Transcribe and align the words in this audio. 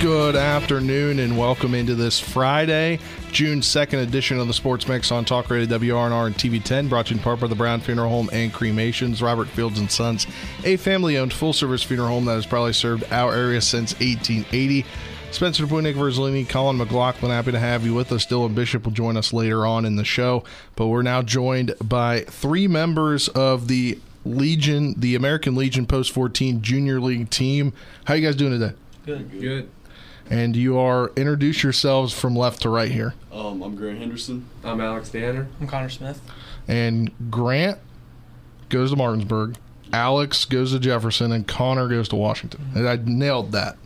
Good 0.00 0.36
afternoon 0.36 1.18
and 1.18 1.36
welcome 1.36 1.74
into 1.74 1.96
this 1.96 2.20
Friday, 2.20 3.00
June 3.32 3.60
2nd 3.60 4.00
edition 4.00 4.38
of 4.38 4.46
the 4.46 4.54
Sports 4.54 4.86
Mix 4.86 5.10
on 5.10 5.24
Talk 5.24 5.50
Radio 5.50 5.66
WRNR 5.76 6.26
and 6.26 6.36
TV10, 6.36 6.88
brought 6.88 7.06
to 7.06 7.14
you 7.14 7.18
in 7.18 7.22
part 7.24 7.40
by 7.40 7.48
the 7.48 7.56
Brown 7.56 7.80
Funeral 7.80 8.08
Home 8.08 8.30
and 8.32 8.52
Cremations, 8.52 9.20
Robert 9.20 9.48
Fields 9.48 9.80
and 9.80 9.90
Sons, 9.90 10.28
a 10.62 10.76
family-owned 10.76 11.32
full-service 11.32 11.82
funeral 11.82 12.10
home 12.10 12.26
that 12.26 12.34
has 12.34 12.46
probably 12.46 12.74
served 12.74 13.10
our 13.12 13.34
area 13.34 13.60
since 13.60 13.92
1880. 13.94 14.86
Spencer 15.32 15.64
DuPuis, 15.64 15.82
Nick 15.82 15.96
Verzolini, 15.96 16.48
Colin 16.48 16.76
McLaughlin, 16.76 17.32
happy 17.32 17.50
to 17.50 17.58
have 17.58 17.84
you 17.84 17.92
with 17.92 18.12
us. 18.12 18.24
Dylan 18.24 18.54
Bishop 18.54 18.84
will 18.84 18.92
join 18.92 19.16
us 19.16 19.32
later 19.32 19.66
on 19.66 19.84
in 19.84 19.96
the 19.96 20.04
show, 20.04 20.44
but 20.76 20.86
we're 20.86 21.02
now 21.02 21.22
joined 21.22 21.74
by 21.82 22.20
three 22.20 22.68
members 22.68 23.26
of 23.30 23.66
the 23.66 23.98
Legion, 24.24 24.94
the 24.96 25.16
American 25.16 25.56
Legion 25.56 25.86
Post 25.86 26.12
14 26.12 26.62
Junior 26.62 27.00
League 27.00 27.30
team. 27.30 27.72
How 28.04 28.14
you 28.14 28.24
guys 28.24 28.36
doing 28.36 28.52
today? 28.52 28.76
Good. 29.04 29.40
Good. 29.40 29.70
And 30.30 30.56
you 30.56 30.78
are 30.78 31.10
introduce 31.16 31.62
yourselves 31.62 32.12
from 32.12 32.36
left 32.36 32.62
to 32.62 32.68
right 32.68 32.90
here. 32.90 33.14
Um, 33.32 33.62
I'm 33.62 33.76
Grant 33.76 33.98
Henderson. 33.98 34.46
I'm 34.62 34.80
Alex 34.80 35.08
Danner. 35.10 35.48
I'm 35.60 35.66
Connor 35.66 35.88
Smith. 35.88 36.20
And 36.66 37.10
Grant 37.30 37.78
goes 38.68 38.90
to 38.90 38.96
Martinsburg, 38.96 39.56
Alex 39.92 40.44
goes 40.44 40.72
to 40.72 40.78
Jefferson, 40.78 41.32
and 41.32 41.46
Connor 41.46 41.88
goes 41.88 42.08
to 42.08 42.16
Washington. 42.16 42.70
And 42.74 42.88
I 42.88 42.98
nailed 43.02 43.52
that. 43.52 43.76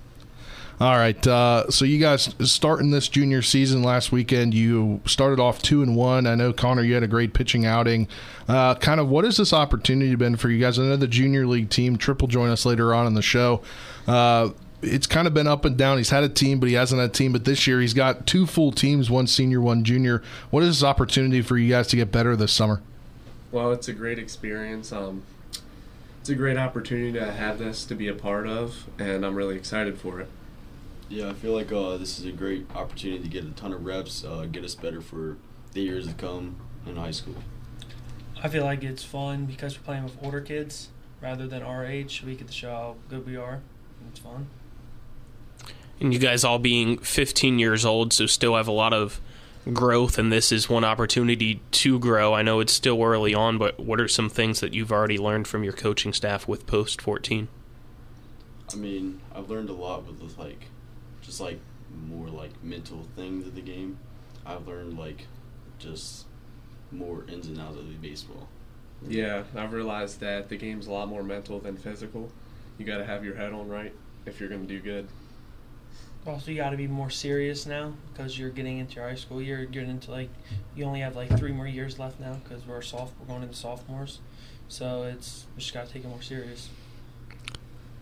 All 0.81 0.97
right. 0.97 1.25
Uh, 1.25 1.71
so 1.71 1.85
you 1.85 1.99
guys 1.99 2.35
starting 2.41 2.91
this 2.91 3.07
junior 3.07 3.41
season 3.41 3.85
last 3.85 4.11
weekend, 4.11 4.53
you 4.53 5.01
started 5.05 5.39
off 5.39 5.63
two 5.63 5.81
and 5.81 5.95
one. 5.95 6.27
I 6.27 6.35
know 6.35 6.53
Connor, 6.53 6.83
you 6.83 6.95
had 6.95 7.05
a 7.05 7.09
great 7.09 7.35
pitching 7.35 7.65
outing. 7.65 8.09
Uh, 8.49 8.75
kind 8.75 8.99
of, 8.99 9.09
what 9.09 9.25
has 9.25 9.37
this 9.37 9.53
opportunity 9.53 10.17
been 10.17 10.35
for 10.35 10.51
you 10.51 10.59
guys? 10.59 10.81
I 10.81 10.83
know 10.83 10.97
the 10.97 11.07
junior 11.07 11.47
league 11.47 11.71
team. 11.71 11.99
Tripp'll 11.99 12.27
join 12.27 12.51
us 12.51 12.67
later 12.67 12.93
on 12.93 13.07
in 13.07 13.15
the 13.15 13.23
show. 13.23 13.63
Uh, 14.09 14.51
it's 14.83 15.07
kind 15.07 15.29
of 15.29 15.35
been 15.35 15.47
up 15.47 15.65
and 15.65 15.77
down. 15.77 15.99
He's 15.99 16.11
had 16.11 16.25
a 16.25 16.29
team, 16.29 16.59
but 16.59 16.69
he 16.69 16.75
hasn't 16.75 17.01
had 17.01 17.11
a 17.11 17.13
team. 17.13 17.33
But 17.33 17.45
this 17.45 17.67
year, 17.67 17.81
he's 17.81 17.95
got 17.95 18.27
two 18.27 18.47
full 18.47 18.73
teams, 18.73 19.09
one 19.09 19.27
senior, 19.27 19.61
one 19.61 19.85
junior. 19.85 20.23
What 20.51 20.63
is 20.65 20.81
this 20.81 20.87
opportunity 20.87 21.41
for 21.41 21.57
you 21.57 21.71
guys 21.71 21.87
to 21.89 21.97
get 21.97 22.11
better 22.11 22.35
this 22.37 22.53
summer? 22.53 22.83
Well, 23.53 23.73
it's 23.73 23.89
a 23.89 23.93
great 23.93 24.19
experience. 24.19 24.93
Um, 24.93 25.23
it's 26.21 26.29
a 26.29 26.35
great 26.35 26.57
opportunity 26.57 27.13
to 27.13 27.33
have 27.33 27.59
this 27.59 27.85
to 27.87 27.95
be 27.95 28.09
a 28.09 28.15
part 28.15 28.47
of, 28.47 28.87
and 28.99 29.25
I'm 29.25 29.35
really 29.35 29.57
excited 29.57 29.99
for 29.99 30.21
it. 30.21 30.29
Yeah, 31.09 31.31
I 31.31 31.35
feel 31.35 31.53
like 31.53 31.71
uh, 31.73 31.97
this 31.97 32.19
is 32.19 32.25
a 32.25 32.33
great 32.33 32.67
opportunity 32.75 33.23
to 33.23 33.29
get 33.29 33.45
a 33.45 33.51
ton 33.51 33.73
of 33.73 33.85
reps, 33.85 34.25
uh, 34.25 34.47
get 34.51 34.65
us 34.65 34.75
better 34.75 35.01
for 35.01 35.37
the 35.73 35.83
years 35.83 36.07
to 36.09 36.15
come 36.15 36.57
in 36.87 36.97
high 36.97 37.11
school. 37.11 37.37
I 38.43 38.49
feel 38.49 38.65
like 38.65 38.83
it's 38.83 39.05
fun 39.05 39.45
because 39.45 39.77
we're 39.77 39.85
playing 39.85 40.05
with 40.05 40.17
older 40.23 40.41
kids 40.41 40.89
rather 41.21 41.47
than 41.47 41.63
our 41.63 41.85
age. 41.85 42.23
We 42.25 42.35
get 42.35 42.49
to 42.49 42.53
show 42.53 42.71
how 42.71 42.97
good 43.09 43.27
we 43.27 43.37
are. 43.37 43.61
It's 44.09 44.19
fun 44.19 44.47
and 46.01 46.13
you 46.13 46.19
guys 46.19 46.45
all 46.45 46.59
being 46.59 46.99
15 46.99 47.59
years 47.59 47.85
old, 47.85 48.13
so 48.13 48.27
still 48.27 48.57
have 48.57 48.69
a 48.69 48.73
lot 48.73 48.93
of 48.93 49.21
growth, 49.73 50.19
and 50.19 50.33
this 50.33 50.51
is 50.51 50.69
one 50.69 50.85
opportunity 50.85 51.61
to 51.71 51.99
grow. 51.99 52.35
I 52.35 52.43
know 52.43 52.61
it's 52.61 52.73
still 52.73 53.03
early 53.03 53.35
on, 53.35 53.59
but 53.59 53.79
what 53.79 54.01
are 54.01 54.09
some 54.09 54.29
things 54.29 54.61
that 54.61 54.75
you've 54.75 54.93
already 54.93 55.19
learned 55.19 55.47
from 55.47 55.63
your 55.63 55.73
coaching 55.73 56.13
staff 56.13 56.49
with 56.49 56.67
Post 56.67 57.01
14? 57.01 57.49
I 58.73 58.77
mean, 58.77 59.21
I've 59.35 59.51
learned 59.51 59.71
a 59.71 59.75
lot 59.75 60.07
with 60.07 60.39
like, 60.39 60.67
just 61.23 61.41
like 61.41 61.61
more 62.09 62.29
like 62.29 62.63
mental 62.63 63.07
things 63.17 63.47
of 63.47 63.55
the 63.55 63.61
game. 63.61 63.99
I've 64.45 64.67
learned 64.67 64.99
like 64.99 65.27
just 65.79 66.27
more 66.91 67.25
ins 67.29 67.47
and 67.47 67.61
outs 67.61 67.79
of 67.79 67.89
the 67.89 67.95
baseball. 67.95 68.49
Yeah, 69.07 69.45
I've 69.57 69.73
realized 69.73 70.21
that 70.21 70.49
the 70.49 70.57
game's 70.57 70.87
a 70.87 70.93
lot 70.93 71.09
more 71.09 71.23
mental 71.23 71.59
than 71.59 71.77
physical. 71.77 72.31
You 72.79 72.87
got 72.87 72.99
to 72.99 73.05
have 73.05 73.25
your 73.25 73.35
head 73.35 73.53
on 73.53 73.69
right 73.69 73.93
if 74.27 74.41
you're 74.41 74.49
going 74.49 74.67
to 74.67 74.69
do 74.69 74.81
good. 74.81 75.09
Also, 76.25 76.53
you 76.53 76.57
got 76.57 76.71
to 76.71 76.77
be 76.77 76.87
more 76.87 77.11
serious 77.11 77.67
now 77.67 77.93
because 78.13 78.39
you're 78.39 78.51
getting 78.51 78.79
into 78.79 78.97
your 78.97 79.09
high 79.09 79.17
school 79.17 79.43
year. 79.43 79.59
You're 79.59 79.67
getting 79.67 79.91
into 79.91 80.13
like 80.13 80.29
you 80.77 80.85
only 80.85 81.01
have 81.01 81.17
like 81.17 81.37
three 81.37 81.51
more 81.51 81.67
years 81.67 81.99
left 81.99 82.21
now 82.21 82.35
because 82.45 82.65
we're 82.65 82.81
soft. 82.81 83.13
We're 83.19 83.27
going 83.27 83.43
into 83.43 83.57
sophomores, 83.57 84.21
so 84.69 85.03
it's 85.03 85.47
we 85.57 85.61
just 85.61 85.75
got 85.75 85.87
to 85.87 85.93
take 85.93 86.05
it 86.05 86.09
more 86.09 86.23
serious. 86.23 86.69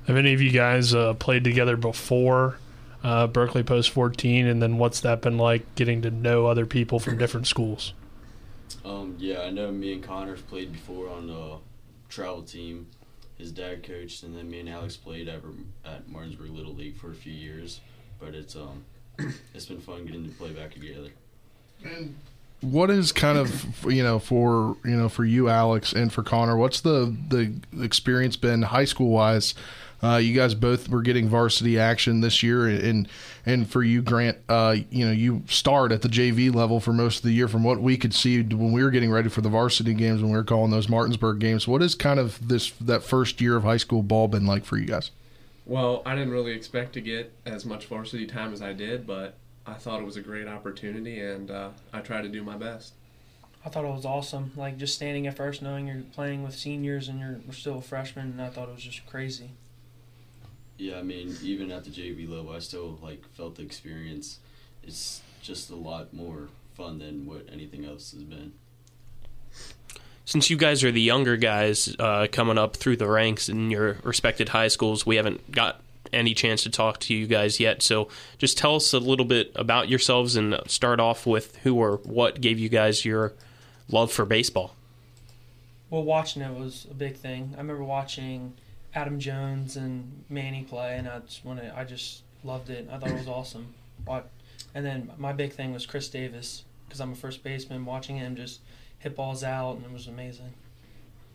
Have 0.07 0.17
any 0.17 0.35
of 0.35 0.43
you 0.43 0.51
guys 0.51 0.95
uh, 0.95 1.15
played 1.15 1.45
together 1.45 1.79
before 1.79 2.59
uh, 3.03 3.27
Berkeley 3.27 3.63
Post 3.63 3.91
14, 3.91 4.47
and 4.47 4.61
then 4.61 4.77
what's 4.77 5.01
that 5.01 5.23
been 5.23 5.39
like 5.39 5.75
getting 5.75 6.03
to 6.03 6.11
know 6.11 6.47
other 6.47 6.67
people 6.67 6.99
from 6.99 7.17
different 7.17 7.47
schools? 7.47 7.95
Um, 8.85 9.17
yeah, 9.19 9.43
I 9.43 9.51
know 9.51 9.71
me 9.73 9.95
and 9.95 10.03
Connors 10.03 10.43
played 10.43 10.73
before 10.73 11.09
on 11.09 11.27
the 11.27 11.57
travel 12.11 12.43
team. 12.43 12.89
His 13.39 13.51
dad 13.51 13.83
coached, 13.83 14.25
and 14.25 14.37
then 14.37 14.51
me 14.51 14.61
and 14.61 14.69
Alex 14.69 14.99
played 14.99 15.27
at, 15.27 15.41
at 15.87 16.07
Martinsburg 16.07 16.51
Little 16.51 16.75
League 16.75 16.99
for 16.99 17.11
a 17.11 17.15
few 17.15 17.33
years 17.33 17.81
but 18.21 18.35
it's 18.35 18.57
um 18.57 18.85
it's 19.55 19.67
been 19.67 19.81
fun 19.81 20.05
getting 20.07 20.25
to 20.25 20.35
play 20.37 20.51
back 20.51 20.73
together. 20.73 21.11
And 21.85 22.17
what 22.61 22.91
is 22.91 23.11
kind 23.13 23.39
of 23.39 23.85
you 23.91 24.03
know 24.03 24.19
for 24.19 24.77
you 24.85 24.97
know 24.97 25.09
for 25.09 25.25
you 25.25 25.49
Alex 25.49 25.93
and 25.93 26.13
for 26.13 26.23
Connor 26.23 26.57
what's 26.57 26.83
the 26.83 27.17
the 27.29 27.55
experience 27.83 28.37
been 28.37 28.63
high 28.63 28.85
school 28.85 29.09
wise 29.09 29.55
uh, 30.03 30.17
you 30.17 30.35
guys 30.35 30.55
both 30.55 30.89
were 30.89 31.03
getting 31.03 31.29
varsity 31.29 31.79
action 31.79 32.21
this 32.21 32.43
year 32.43 32.67
and 32.67 33.09
and 33.45 33.71
for 33.71 33.83
you 33.83 34.03
Grant 34.03 34.39
uh, 34.49 34.77
you 34.91 35.05
know 35.07 35.13
you 35.13 35.43
start 35.47 35.93
at 35.93 36.03
the 36.03 36.09
JV 36.09 36.55
level 36.55 36.81
for 36.81 36.93
most 36.93 37.19
of 37.19 37.23
the 37.25 37.33
year. 37.33 37.49
From 37.49 37.65
what 37.65 37.81
we 37.81 37.97
could 37.97 38.15
see 38.15 38.43
when 38.43 38.73
we 38.73 38.83
were 38.83 38.91
getting 38.91 39.11
ready 39.11 39.29
for 39.29 39.43
the 39.43 39.49
varsity 39.49 39.95
games 39.95 40.23
when 40.23 40.31
we 40.31 40.37
were 40.37 40.45
calling 40.45 40.71
those 40.71 40.89
Martinsburg 40.89 41.39
games 41.39 41.69
what 41.69 41.83
is 41.83 41.95
kind 41.95 42.19
of 42.19 42.49
this 42.49 42.71
that 42.81 43.03
first 43.03 43.41
year 43.41 43.57
of 43.57 43.63
high 43.63 43.77
school 43.77 44.03
ball 44.03 44.29
been 44.29 44.47
like 44.47 44.65
for 44.65 44.79
you 44.79 44.87
guys 44.87 45.11
well, 45.71 46.03
I 46.05 46.17
didn't 46.17 46.33
really 46.33 46.51
expect 46.51 46.95
to 46.95 47.01
get 47.01 47.33
as 47.47 47.65
much 47.65 47.87
varsity 47.87 48.27
time 48.27 48.53
as 48.53 48.61
I 48.61 48.73
did, 48.73 49.07
but 49.07 49.37
I 49.65 49.75
thought 49.75 50.01
it 50.01 50.05
was 50.05 50.17
a 50.17 50.21
great 50.21 50.49
opportunity, 50.49 51.21
and 51.21 51.49
uh, 51.49 51.69
I 51.93 52.01
tried 52.01 52.23
to 52.23 52.29
do 52.29 52.43
my 52.43 52.57
best. 52.57 52.95
I 53.65 53.69
thought 53.69 53.85
it 53.85 53.95
was 53.95 54.05
awesome. 54.05 54.51
Like 54.57 54.79
just 54.79 54.97
standing 54.97 55.29
at 55.29 55.37
first, 55.37 55.63
knowing 55.63 55.87
you're 55.87 56.03
playing 56.13 56.43
with 56.43 56.57
seniors 56.57 57.07
and 57.07 57.21
you're 57.21 57.39
still 57.53 57.79
a 57.79 57.83
freshman, 57.83 58.33
and 58.33 58.43
I 58.43 58.49
thought 58.49 58.69
it 58.69 58.75
was 58.75 58.83
just 58.83 59.07
crazy. 59.07 59.51
Yeah, 60.77 60.99
I 60.99 61.03
mean, 61.03 61.37
even 61.41 61.71
at 61.71 61.85
the 61.85 61.91
JV 61.91 62.29
level, 62.29 62.51
I 62.51 62.59
still 62.59 62.99
like 63.01 63.25
felt 63.35 63.55
the 63.55 63.63
experience. 63.63 64.41
It's 64.83 65.23
just 65.41 65.71
a 65.71 65.77
lot 65.77 66.13
more 66.13 66.49
fun 66.75 66.99
than 66.99 67.27
what 67.27 67.47
anything 67.53 67.85
else 67.85 68.11
has 68.11 68.25
been 68.25 68.55
since 70.31 70.49
you 70.49 70.57
guys 70.57 70.85
are 70.85 70.93
the 70.93 71.01
younger 71.01 71.37
guys 71.37 71.97
uh, 71.99 72.29
coming 72.31 72.57
up 72.57 72.77
through 72.77 72.97
the 72.97 73.09
ranks 73.09 73.49
in 73.49 73.69
your 73.69 73.97
respected 74.05 74.51
high 74.51 74.69
schools, 74.69 75.05
we 75.05 75.17
haven't 75.17 75.51
got 75.51 75.81
any 76.13 76.35
chance 76.35 76.63
to 76.63 76.71
talk 76.71 77.01
to 77.01 77.13
you 77.13 77.27
guys 77.27 77.59
yet. 77.59 77.83
So 77.83 78.07
just 78.39 78.57
tell 78.57 78.77
us 78.77 78.93
a 78.93 79.01
little 79.01 79.25
bit 79.25 79.51
about 79.57 79.89
yourselves 79.89 80.37
and 80.37 80.61
start 80.69 81.01
off 81.01 81.27
with 81.27 81.57
who 81.57 81.75
or 81.75 81.97
what 82.05 82.41
gave 82.41 82.61
you 82.61 82.69
guys 82.69 83.05
your 83.05 83.33
love 83.89 84.13
for 84.13 84.25
baseball. 84.25 84.77
Well, 85.91 86.05
watching 86.05 86.43
it 86.43 86.55
was 86.57 86.87
a 86.89 86.95
big 86.95 87.17
thing. 87.17 87.55
I 87.57 87.59
remember 87.59 87.83
watching 87.83 88.53
Adam 88.95 89.19
Jones 89.19 89.77
and 89.77 90.23
Manny 90.29 90.63
play, 90.63 90.97
and 90.97 91.09
I 91.09 91.19
just 91.19 91.45
wanted, 91.45 91.73
I 91.75 91.83
just 91.83 92.23
loved 92.45 92.71
it. 92.71 92.89
I 92.89 92.99
thought 92.99 93.11
it 93.11 93.17
was 93.17 93.27
awesome. 93.29 93.75
And 94.07 94.87
then 94.87 95.11
my 95.19 95.33
big 95.33 95.55
thing 95.55 95.73
was 95.73 95.87
Chris 95.87 96.09
Davis 96.09 96.63
because 96.87 97.01
I'm 97.01 97.11
a 97.11 97.17
first 97.17 97.43
baseman. 97.43 97.85
Watching 97.85 98.17
him 98.17 98.37
just 98.37 98.61
hit 99.00 99.16
balls 99.16 99.43
out, 99.43 99.77
and 99.77 99.84
it 99.84 99.93
was 99.93 100.06
amazing. 100.06 100.53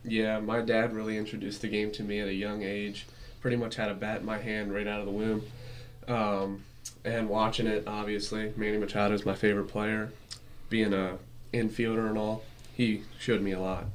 Yeah, 0.04 0.40
my 0.40 0.60
dad 0.60 0.94
really 0.94 1.18
introduced 1.18 1.60
the 1.60 1.68
game 1.68 1.90
to 1.92 2.02
me 2.02 2.20
at 2.20 2.28
a 2.28 2.34
young 2.34 2.62
age. 2.62 3.06
Pretty 3.40 3.56
much 3.56 3.76
had 3.76 3.90
a 3.90 3.94
bat 3.94 4.20
in 4.20 4.26
my 4.26 4.38
hand 4.38 4.72
right 4.72 4.86
out 4.86 5.00
of 5.00 5.06
the 5.06 5.12
womb. 5.12 5.42
Um, 6.08 6.64
and 7.04 7.28
watching 7.28 7.66
it, 7.66 7.84
obviously, 7.86 8.52
Manny 8.56 8.78
Machado 8.78 9.14
is 9.14 9.26
my 9.26 9.34
favorite 9.34 9.68
player. 9.68 10.10
Being 10.70 10.92
a 10.92 11.18
infielder 11.52 12.08
and 12.08 12.16
all, 12.16 12.44
he 12.74 13.02
showed 13.18 13.42
me 13.42 13.52
a 13.52 13.60
lot. 13.60 13.86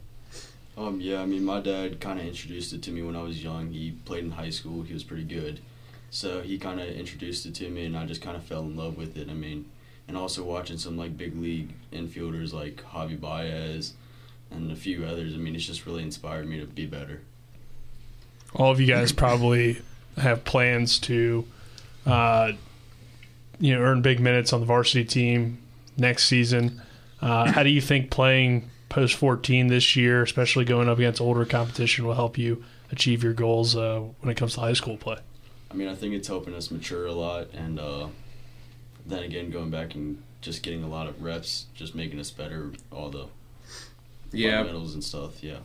Um, 0.78 1.00
yeah, 1.02 1.22
I 1.22 1.26
mean, 1.26 1.44
my 1.44 1.60
dad 1.62 2.00
kind 2.00 2.20
of 2.20 2.26
introduced 2.26 2.74
it 2.74 2.82
to 2.84 2.92
me 2.92 3.02
when 3.02 3.16
I 3.16 3.24
was 3.24 3.44
young. 3.44 3.72
He 3.72 3.92
played 4.06 4.24
in 4.24 4.32
high 4.32 4.50
school. 4.50 4.84
He 4.84 4.94
was 4.94 5.04
pretty 5.04 5.24
good. 5.24 5.60
So 6.10 6.42
he 6.42 6.58
kind 6.58 6.82
of 6.82 6.88
introduced 6.88 7.46
it 7.46 7.56
to 7.56 7.70
me, 7.70 7.86
and 7.86 7.98
I 7.98 8.06
just 8.06 8.22
kind 8.22 8.36
of 8.36 8.44
fell 8.44 8.62
in 8.62 8.76
love 8.76 8.98
with 8.98 9.18
it. 9.18 9.30
I 9.30 9.34
mean, 9.34 9.66
and 10.12 10.18
also 10.18 10.44
watching 10.44 10.78
some 10.78 10.98
like 10.98 11.16
big 11.16 11.42
league 11.42 11.70
infielders 11.94 12.52
like 12.52 12.84
Javi 12.84 13.18
Baez 13.18 13.94
and 14.52 14.70
a 14.70 14.76
few 14.76 15.06
others. 15.06 15.34
I 15.34 15.38
mean, 15.38 15.56
it's 15.56 15.66
just 15.66 15.86
really 15.86 16.04
inspired 16.04 16.50
me 16.50 16.60
to 16.60 16.66
be 16.66 16.86
better. 16.86 17.22
All 18.54 18.70
of 18.70 18.82
you 18.82 18.88
guys 18.88 19.14
probably 19.14 19.82
have 20.18 20.44
plans 20.44 21.00
to, 21.00 21.46
uh, 22.06 22.52
you 23.58 23.74
know, 23.74 23.80
earn 23.80 24.02
big 24.02 24.20
minutes 24.20 24.52
on 24.52 24.60
the 24.60 24.66
varsity 24.66 25.06
team 25.06 25.60
next 25.96 26.28
season. 26.28 26.82
Uh, 27.22 27.50
how 27.50 27.64
do 27.64 27.70
you 27.70 27.80
think 27.80 28.12
playing 28.12 28.70
post 28.90 29.16
14 29.16 29.68
this 29.68 29.96
year, 29.96 30.24
especially 30.24 30.66
going 30.66 30.90
up 30.90 30.98
against 30.98 31.22
older 31.22 31.46
competition, 31.46 32.06
will 32.06 32.16
help 32.16 32.38
you 32.38 32.62
achieve 32.92 33.24
your 33.24 33.32
goals 33.32 33.78
uh, 33.78 34.02
when 34.20 34.30
it 34.30 34.36
comes 34.36 34.56
to 34.56 34.60
high 34.60 34.74
school 34.74 34.98
play? 34.98 35.20
I 35.72 35.74
mean, 35.74 35.88
I 35.88 35.96
think 35.96 36.14
it's 36.14 36.28
helping 36.28 36.54
us 36.54 36.70
mature 36.70 37.06
a 37.06 37.14
lot, 37.14 37.48
and 37.54 37.80
uh, 37.80 38.08
then 39.06 39.24
again, 39.24 39.50
going 39.50 39.70
back 39.70 39.96
and 39.96 40.22
just 40.42 40.64
getting 40.64 40.84
a 40.84 40.88
lot 40.90 41.08
of 41.08 41.22
reps, 41.22 41.66
just 41.76 41.94
making 41.96 42.20
us 42.20 42.32
better, 42.32 42.72
all 42.92 43.10
the 43.10 43.28
Yeah, 44.32 44.58
fundamentals 44.58 44.94
and 44.94 45.04
stuff. 45.04 45.44
Yeah. 45.44 45.58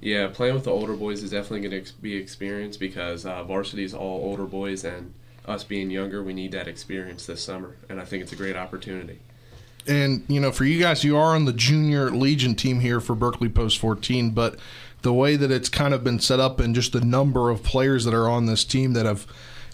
yeah. 0.00 0.28
Playing 0.28 0.54
with 0.54 0.64
the 0.64 0.70
older 0.70 0.94
boys 0.94 1.22
is 1.22 1.30
definitely 1.30 1.60
going 1.60 1.70
to 1.72 1.78
ex- 1.78 1.92
be 1.92 2.16
experience 2.16 2.76
because 2.76 3.24
uh, 3.26 3.44
varsity 3.44 3.84
is 3.84 3.94
all 3.94 4.20
older 4.24 4.44
boys, 4.44 4.84
and 4.84 5.14
us 5.46 5.62
being 5.64 5.90
younger, 5.90 6.22
we 6.22 6.32
need 6.32 6.52
that 6.52 6.66
experience 6.68 7.26
this 7.26 7.42
summer, 7.42 7.76
and 7.88 8.00
I 8.00 8.04
think 8.04 8.22
it's 8.22 8.32
a 8.32 8.36
great 8.36 8.56
opportunity. 8.56 9.20
And 9.86 10.24
you 10.26 10.40
know, 10.40 10.50
for 10.50 10.64
you 10.64 10.80
guys, 10.80 11.04
you 11.04 11.16
are 11.16 11.36
on 11.36 11.44
the 11.44 11.52
junior 11.52 12.10
legion 12.10 12.56
team 12.56 12.80
here 12.80 13.00
for 13.00 13.14
Berkeley 13.14 13.48
Post 13.48 13.78
14, 13.78 14.30
but 14.30 14.58
the 15.02 15.12
way 15.12 15.36
that 15.36 15.52
it's 15.52 15.68
kind 15.68 15.94
of 15.94 16.02
been 16.02 16.18
set 16.18 16.40
up 16.40 16.58
and 16.58 16.74
just 16.74 16.92
the 16.92 17.00
number 17.00 17.50
of 17.50 17.62
players 17.62 18.04
that 18.04 18.14
are 18.14 18.28
on 18.28 18.46
this 18.46 18.64
team 18.64 18.94
that 18.94 19.06
have 19.06 19.24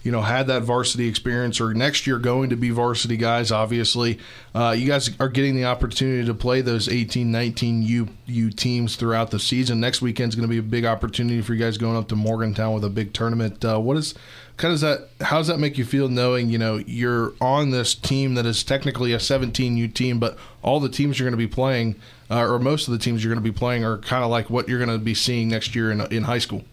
you 0.03 0.11
know 0.11 0.21
had 0.21 0.47
that 0.47 0.63
varsity 0.63 1.07
experience 1.07 1.59
or 1.59 1.73
next 1.73 2.05
year 2.05 2.19
going 2.19 2.49
to 2.49 2.55
be 2.55 2.69
varsity 2.69 3.17
guys 3.17 3.51
obviously 3.51 4.19
uh, 4.53 4.75
you 4.77 4.85
guys 4.87 5.09
are 5.19 5.29
getting 5.29 5.55
the 5.55 5.65
opportunity 5.65 6.25
to 6.25 6.33
play 6.33 6.61
those 6.61 6.87
18 6.87 7.31
19 7.31 7.81
u 7.81 8.07
u 8.27 8.49
teams 8.51 8.95
throughout 8.95 9.31
the 9.31 9.39
season. 9.39 9.79
Next 9.79 10.01
weekend's 10.01 10.35
going 10.35 10.47
to 10.47 10.51
be 10.51 10.59
a 10.59 10.63
big 10.63 10.85
opportunity 10.85 11.41
for 11.41 11.53
you 11.53 11.59
guys 11.59 11.77
going 11.77 11.97
up 11.97 12.07
to 12.09 12.15
morgantown 12.15 12.73
with 12.73 12.83
a 12.83 12.89
big 12.89 13.13
tournament. 13.13 13.63
Uh, 13.65 13.79
what 13.79 13.97
is 13.97 14.13
kind 14.57 14.73
of 14.73 14.79
that 14.81 15.09
how 15.21 15.39
does 15.39 15.47
that 15.47 15.57
make 15.57 15.77
you 15.77 15.85
feel 15.85 16.07
knowing 16.07 16.49
you 16.49 16.59
know 16.59 16.77
you're 16.77 17.33
on 17.41 17.71
this 17.71 17.95
team 17.95 18.35
that 18.35 18.45
is 18.45 18.63
technically 18.63 19.11
a 19.11 19.19
17 19.19 19.75
u 19.77 19.87
team 19.87 20.19
but 20.19 20.37
all 20.61 20.79
the 20.79 20.89
teams 20.89 21.17
you're 21.17 21.25
going 21.25 21.31
to 21.31 21.37
be 21.37 21.51
playing 21.51 21.95
uh, 22.29 22.47
or 22.47 22.59
most 22.59 22.87
of 22.87 22.91
the 22.91 22.99
teams 22.99 23.23
you're 23.23 23.33
going 23.33 23.43
to 23.43 23.51
be 23.51 23.57
playing 23.57 23.83
are 23.83 23.97
kind 23.97 24.23
of 24.23 24.29
like 24.29 24.49
what 24.51 24.69
you're 24.69 24.77
going 24.77 24.95
to 24.95 25.03
be 25.03 25.15
seeing 25.15 25.47
next 25.47 25.75
year 25.75 25.91
in, 25.91 26.01
in 26.13 26.23
high 26.23 26.37
school? 26.37 26.63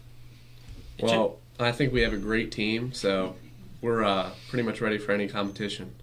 Well, 0.99 1.37
I 1.63 1.71
think 1.71 1.93
we 1.93 2.01
have 2.01 2.13
a 2.13 2.17
great 2.17 2.51
team, 2.51 2.93
so 2.93 3.35
we're 3.81 4.03
uh, 4.03 4.31
pretty 4.49 4.63
much 4.63 4.81
ready 4.81 4.97
for 4.97 5.11
any 5.11 5.27
competition. 5.27 5.95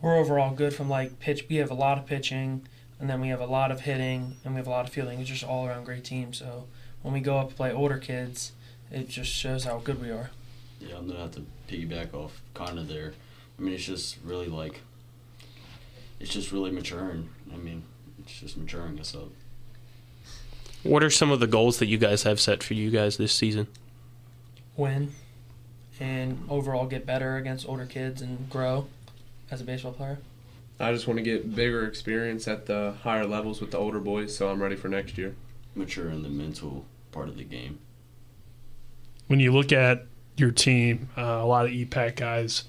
We're 0.00 0.16
overall 0.16 0.54
good 0.54 0.74
from 0.74 0.88
like 0.88 1.18
pitch. 1.20 1.46
We 1.48 1.56
have 1.56 1.70
a 1.70 1.74
lot 1.74 1.98
of 1.98 2.06
pitching, 2.06 2.66
and 3.00 3.08
then 3.08 3.20
we 3.20 3.28
have 3.28 3.40
a 3.40 3.46
lot 3.46 3.70
of 3.70 3.80
hitting, 3.80 4.36
and 4.44 4.54
we 4.54 4.58
have 4.58 4.66
a 4.66 4.70
lot 4.70 4.86
of 4.86 4.92
fielding. 4.92 5.20
It's 5.20 5.30
just 5.30 5.44
all 5.44 5.66
around 5.66 5.84
great 5.84 6.04
team. 6.04 6.32
So 6.32 6.66
when 7.02 7.14
we 7.14 7.20
go 7.20 7.38
up 7.38 7.48
and 7.48 7.56
play 7.56 7.72
older 7.72 7.98
kids, 7.98 8.52
it 8.90 9.08
just 9.08 9.30
shows 9.30 9.64
how 9.64 9.78
good 9.78 10.00
we 10.00 10.10
are. 10.10 10.30
Yeah, 10.80 10.96
I'm 10.96 11.06
gonna 11.06 11.20
have 11.20 11.32
to 11.32 11.46
piggyback 11.68 12.12
off 12.12 12.42
kind 12.52 12.78
of 12.78 12.88
there. 12.88 13.14
I 13.58 13.62
mean, 13.62 13.74
it's 13.74 13.84
just 13.84 14.18
really 14.24 14.48
like, 14.48 14.80
it's 16.20 16.32
just 16.32 16.52
really 16.52 16.70
maturing. 16.70 17.30
I 17.52 17.56
mean, 17.56 17.84
it's 18.18 18.40
just 18.40 18.56
maturing 18.56 19.00
us 19.00 19.14
up. 19.14 19.28
What 20.82 21.02
are 21.02 21.10
some 21.10 21.30
of 21.30 21.40
the 21.40 21.46
goals 21.46 21.78
that 21.78 21.86
you 21.86 21.96
guys 21.96 22.24
have 22.24 22.38
set 22.38 22.62
for 22.62 22.74
you 22.74 22.90
guys 22.90 23.16
this 23.16 23.32
season? 23.32 23.68
Win, 24.76 25.12
and 26.00 26.44
overall 26.48 26.86
get 26.86 27.06
better 27.06 27.36
against 27.36 27.68
older 27.68 27.86
kids 27.86 28.20
and 28.22 28.48
grow 28.50 28.86
as 29.50 29.60
a 29.60 29.64
baseball 29.64 29.92
player. 29.92 30.18
I 30.80 30.92
just 30.92 31.06
want 31.06 31.18
to 31.18 31.22
get 31.22 31.54
bigger 31.54 31.86
experience 31.86 32.48
at 32.48 32.66
the 32.66 32.94
higher 33.02 33.26
levels 33.26 33.60
with 33.60 33.70
the 33.70 33.78
older 33.78 34.00
boys, 34.00 34.36
so 34.36 34.48
I'm 34.48 34.60
ready 34.60 34.74
for 34.76 34.88
next 34.88 35.16
year. 35.16 35.36
Mature 35.76 36.08
in 36.10 36.22
the 36.22 36.28
mental 36.28 36.84
part 37.12 37.28
of 37.28 37.36
the 37.36 37.44
game. 37.44 37.78
when 39.28 39.40
you 39.40 39.52
look 39.52 39.72
at 39.72 40.06
your 40.36 40.50
team, 40.50 41.08
uh, 41.16 41.22
a 41.22 41.46
lot 41.46 41.64
of 41.66 41.72
EPAC 41.72 42.16
guys 42.16 42.64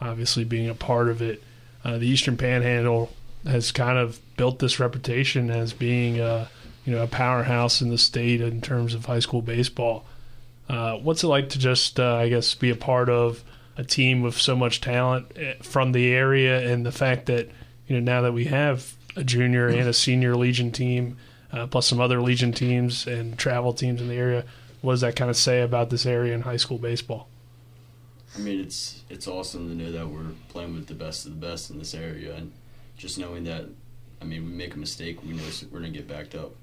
obviously 0.00 0.44
being 0.44 0.68
a 0.68 0.74
part 0.74 1.08
of 1.08 1.22
it, 1.22 1.42
uh, 1.84 1.98
the 1.98 2.06
Eastern 2.06 2.36
Panhandle 2.36 3.10
has 3.46 3.72
kind 3.72 3.98
of 3.98 4.20
built 4.36 4.58
this 4.58 4.78
reputation 4.78 5.50
as 5.50 5.72
being 5.72 6.20
a, 6.20 6.50
you 6.84 6.92
know 6.94 7.02
a 7.02 7.06
powerhouse 7.06 7.80
in 7.80 7.90
the 7.90 7.98
state 7.98 8.40
in 8.40 8.60
terms 8.60 8.94
of 8.94 9.06
high 9.06 9.20
school 9.20 9.42
baseball. 9.42 10.04
Uh, 10.68 10.96
what's 10.96 11.22
it 11.22 11.28
like 11.28 11.50
to 11.50 11.58
just 11.58 12.00
uh, 12.00 12.16
I 12.16 12.28
guess 12.28 12.54
be 12.54 12.70
a 12.70 12.76
part 12.76 13.08
of 13.08 13.44
a 13.76 13.84
team 13.84 14.22
with 14.22 14.36
so 14.36 14.56
much 14.56 14.80
talent 14.80 15.26
eh, 15.36 15.54
from 15.62 15.92
the 15.92 16.12
area 16.12 16.72
and 16.72 16.84
the 16.84 16.92
fact 16.92 17.26
that 17.26 17.48
you 17.86 17.94
know 17.94 18.00
now 18.00 18.22
that 18.22 18.32
we 18.32 18.46
have 18.46 18.94
a 19.14 19.24
junior 19.24 19.68
and 19.68 19.88
a 19.88 19.92
senior 19.92 20.36
Legion 20.36 20.72
team, 20.72 21.16
uh, 21.52 21.66
plus 21.66 21.86
some 21.86 22.00
other 22.00 22.20
Legion 22.20 22.52
teams 22.52 23.06
and 23.06 23.38
travel 23.38 23.72
teams 23.72 24.00
in 24.00 24.08
the 24.08 24.14
area 24.14 24.44
what 24.86 24.92
does 24.92 25.00
that 25.00 25.16
kind 25.16 25.30
of 25.30 25.36
say 25.36 25.62
about 25.62 25.90
this 25.90 26.06
area 26.06 26.32
in 26.32 26.42
high 26.42 26.56
school 26.56 26.78
baseball? 26.78 27.28
I 28.36 28.38
mean, 28.38 28.60
it's 28.60 29.02
it's 29.10 29.26
awesome 29.26 29.68
to 29.68 29.84
know 29.84 29.90
that 29.90 30.08
we're 30.08 30.32
playing 30.48 30.74
with 30.74 30.86
the 30.86 30.94
best 30.94 31.26
of 31.26 31.32
the 31.32 31.46
best 31.46 31.70
in 31.70 31.78
this 31.78 31.92
area, 31.92 32.34
and 32.36 32.52
just 32.96 33.18
knowing 33.18 33.44
that, 33.44 33.64
I 34.20 34.24
mean, 34.24 34.44
we 34.44 34.52
make 34.52 34.74
a 34.74 34.78
mistake, 34.78 35.22
we 35.24 35.32
know 35.32 35.42
we're 35.72 35.80
gonna 35.80 35.90
get 35.90 36.06
backed 36.06 36.34
up. 36.36 36.54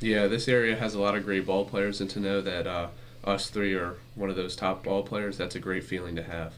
Yeah, 0.00 0.26
this 0.28 0.48
area 0.48 0.76
has 0.76 0.94
a 0.94 1.00
lot 1.00 1.14
of 1.14 1.24
great 1.24 1.46
ball 1.46 1.64
players, 1.64 2.00
and 2.00 2.08
to 2.10 2.20
know 2.20 2.40
that 2.40 2.66
uh, 2.66 2.88
us 3.24 3.50
three 3.50 3.74
are 3.74 3.96
one 4.14 4.30
of 4.30 4.36
those 4.36 4.56
top 4.56 4.84
ball 4.84 5.02
players, 5.02 5.36
that's 5.36 5.54
a 5.54 5.60
great 5.60 5.84
feeling 5.84 6.16
to 6.16 6.22
have. 6.22 6.54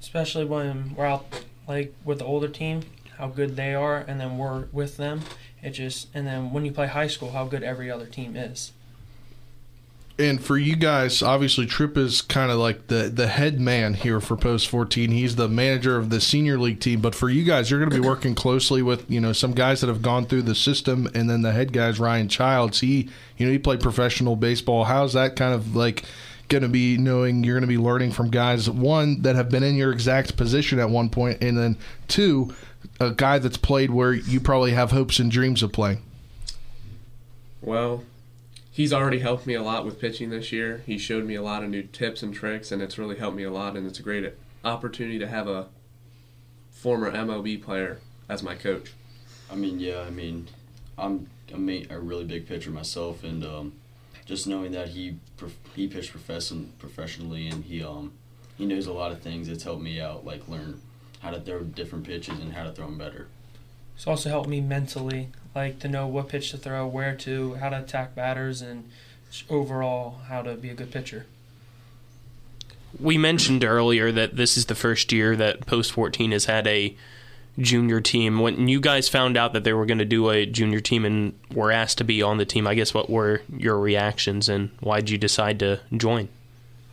especially 0.00 0.44
when 0.46 0.94
we're 0.96 1.04
out 1.04 1.44
like 1.68 1.94
with 2.04 2.18
the 2.18 2.24
older 2.24 2.48
team, 2.48 2.82
how 3.18 3.28
good 3.28 3.54
they 3.56 3.74
are, 3.74 3.98
and 3.98 4.18
then 4.18 4.38
we're 4.38 4.64
with 4.72 4.96
them. 4.96 5.20
It 5.62 5.70
just 5.70 6.08
and 6.14 6.26
then 6.26 6.52
when 6.52 6.64
you 6.64 6.72
play 6.72 6.86
high 6.86 7.06
school, 7.06 7.32
how 7.32 7.44
good 7.44 7.62
every 7.62 7.90
other 7.90 8.06
team 8.06 8.34
is. 8.34 8.72
And 10.20 10.42
for 10.42 10.58
you 10.58 10.76
guys, 10.76 11.22
obviously 11.22 11.66
Tripp 11.66 11.96
is 11.96 12.20
kind 12.20 12.50
of 12.50 12.58
like 12.58 12.88
the 12.88 13.10
the 13.12 13.26
head 13.26 13.58
man 13.58 13.94
here 13.94 14.20
for 14.20 14.36
Post 14.36 14.68
14. 14.68 15.10
He's 15.10 15.36
the 15.36 15.48
manager 15.48 15.96
of 15.96 16.10
the 16.10 16.20
senior 16.20 16.58
league 16.58 16.80
team. 16.80 17.00
But 17.00 17.14
for 17.14 17.30
you 17.30 17.42
guys, 17.42 17.70
you're 17.70 17.80
going 17.80 17.90
to 17.90 18.00
be 18.00 18.06
working 18.06 18.34
closely 18.34 18.82
with 18.82 19.10
you 19.10 19.20
know 19.20 19.32
some 19.32 19.52
guys 19.52 19.80
that 19.80 19.86
have 19.86 20.02
gone 20.02 20.26
through 20.26 20.42
the 20.42 20.54
system, 20.54 21.08
and 21.14 21.28
then 21.28 21.42
the 21.42 21.52
head 21.52 21.72
guys 21.72 21.98
Ryan 21.98 22.28
Childs. 22.28 22.80
He 22.80 23.08
you 23.38 23.46
know 23.46 23.52
he 23.52 23.58
played 23.58 23.80
professional 23.80 24.36
baseball. 24.36 24.84
How's 24.84 25.14
that 25.14 25.36
kind 25.36 25.54
of 25.54 25.74
like? 25.74 26.04
Going 26.48 26.64
to 26.64 26.68
be 26.68 26.98
knowing 26.98 27.44
you're 27.44 27.54
going 27.54 27.60
to 27.60 27.68
be 27.68 27.78
learning 27.78 28.10
from 28.10 28.28
guys 28.28 28.68
one 28.68 29.22
that 29.22 29.36
have 29.36 29.50
been 29.50 29.62
in 29.62 29.76
your 29.76 29.92
exact 29.92 30.36
position 30.36 30.80
at 30.80 30.90
one 30.90 31.08
point, 31.08 31.38
and 31.40 31.56
then 31.56 31.78
two, 32.08 32.52
a 32.98 33.12
guy 33.12 33.38
that's 33.38 33.56
played 33.56 33.92
where 33.92 34.12
you 34.12 34.40
probably 34.40 34.72
have 34.72 34.90
hopes 34.90 35.20
and 35.20 35.30
dreams 35.30 35.62
of 35.62 35.70
playing. 35.70 36.02
Well, 37.62 38.02
he's 38.70 38.92
already 38.92 39.18
helped 39.18 39.46
me 39.46 39.54
a 39.54 39.62
lot 39.62 39.84
with 39.84 40.00
pitching 40.00 40.30
this 40.30 40.52
year. 40.52 40.82
He 40.86 40.98
showed 40.98 41.24
me 41.24 41.34
a 41.34 41.42
lot 41.42 41.62
of 41.62 41.70
new 41.70 41.82
tips 41.82 42.22
and 42.22 42.32
tricks, 42.34 42.70
and 42.72 42.80
it's 42.80 42.98
really 42.98 43.16
helped 43.16 43.36
me 43.36 43.42
a 43.44 43.50
lot. 43.52 43.76
And 43.76 43.86
it's 43.86 43.98
a 43.98 44.02
great 44.02 44.32
opportunity 44.64 45.18
to 45.18 45.26
have 45.26 45.48
a 45.48 45.68
former 46.70 47.10
MLB 47.10 47.62
player 47.62 47.98
as 48.28 48.42
my 48.42 48.54
coach. 48.54 48.92
I 49.50 49.56
mean, 49.56 49.80
yeah, 49.80 50.00
I 50.00 50.10
mean, 50.10 50.48
I'm 50.96 51.28
ma- 51.54 51.86
a 51.90 51.98
really 51.98 52.24
big 52.24 52.46
pitcher 52.46 52.70
myself, 52.70 53.24
and 53.24 53.44
um, 53.44 53.72
just 54.24 54.46
knowing 54.46 54.72
that 54.72 54.90
he 54.90 55.16
he 55.74 55.88
pitched 55.88 56.12
profession- 56.12 56.72
professionally 56.78 57.48
and 57.48 57.64
he 57.64 57.82
um 57.82 58.12
he 58.56 58.66
knows 58.66 58.86
a 58.86 58.92
lot 58.92 59.10
of 59.10 59.20
things. 59.20 59.48
It's 59.48 59.64
helped 59.64 59.82
me 59.82 60.00
out, 60.00 60.24
like 60.24 60.46
learn 60.48 60.80
how 61.20 61.30
to 61.30 61.40
throw 61.40 61.60
different 61.62 62.06
pitches 62.06 62.38
and 62.38 62.52
how 62.52 62.64
to 62.64 62.72
throw 62.72 62.86
them 62.86 62.98
better. 62.98 63.28
It's 64.00 64.06
also 64.06 64.30
helped 64.30 64.48
me 64.48 64.62
mentally, 64.62 65.28
like 65.54 65.78
to 65.80 65.88
know 65.88 66.06
what 66.06 66.30
pitch 66.30 66.52
to 66.52 66.56
throw, 66.56 66.86
where 66.86 67.14
to, 67.16 67.56
how 67.56 67.68
to 67.68 67.80
attack 67.80 68.14
batters, 68.14 68.62
and 68.62 68.88
overall 69.50 70.20
how 70.26 70.40
to 70.40 70.54
be 70.54 70.70
a 70.70 70.74
good 70.74 70.90
pitcher. 70.90 71.26
We 72.98 73.18
mentioned 73.18 73.62
earlier 73.62 74.10
that 74.10 74.36
this 74.36 74.56
is 74.56 74.64
the 74.64 74.74
first 74.74 75.12
year 75.12 75.36
that 75.36 75.66
Post 75.66 75.92
14 75.92 76.32
has 76.32 76.46
had 76.46 76.66
a 76.66 76.96
junior 77.58 78.00
team. 78.00 78.38
When 78.38 78.68
you 78.68 78.80
guys 78.80 79.10
found 79.10 79.36
out 79.36 79.52
that 79.52 79.64
they 79.64 79.74
were 79.74 79.84
going 79.84 79.98
to 79.98 80.06
do 80.06 80.30
a 80.30 80.46
junior 80.46 80.80
team 80.80 81.04
and 81.04 81.38
were 81.52 81.70
asked 81.70 81.98
to 81.98 82.04
be 82.04 82.22
on 82.22 82.38
the 82.38 82.46
team, 82.46 82.66
I 82.66 82.74
guess 82.74 82.94
what 82.94 83.10
were 83.10 83.42
your 83.54 83.78
reactions 83.78 84.48
and 84.48 84.70
why 84.80 85.00
did 85.00 85.10
you 85.10 85.18
decide 85.18 85.58
to 85.58 85.80
join? 85.94 86.30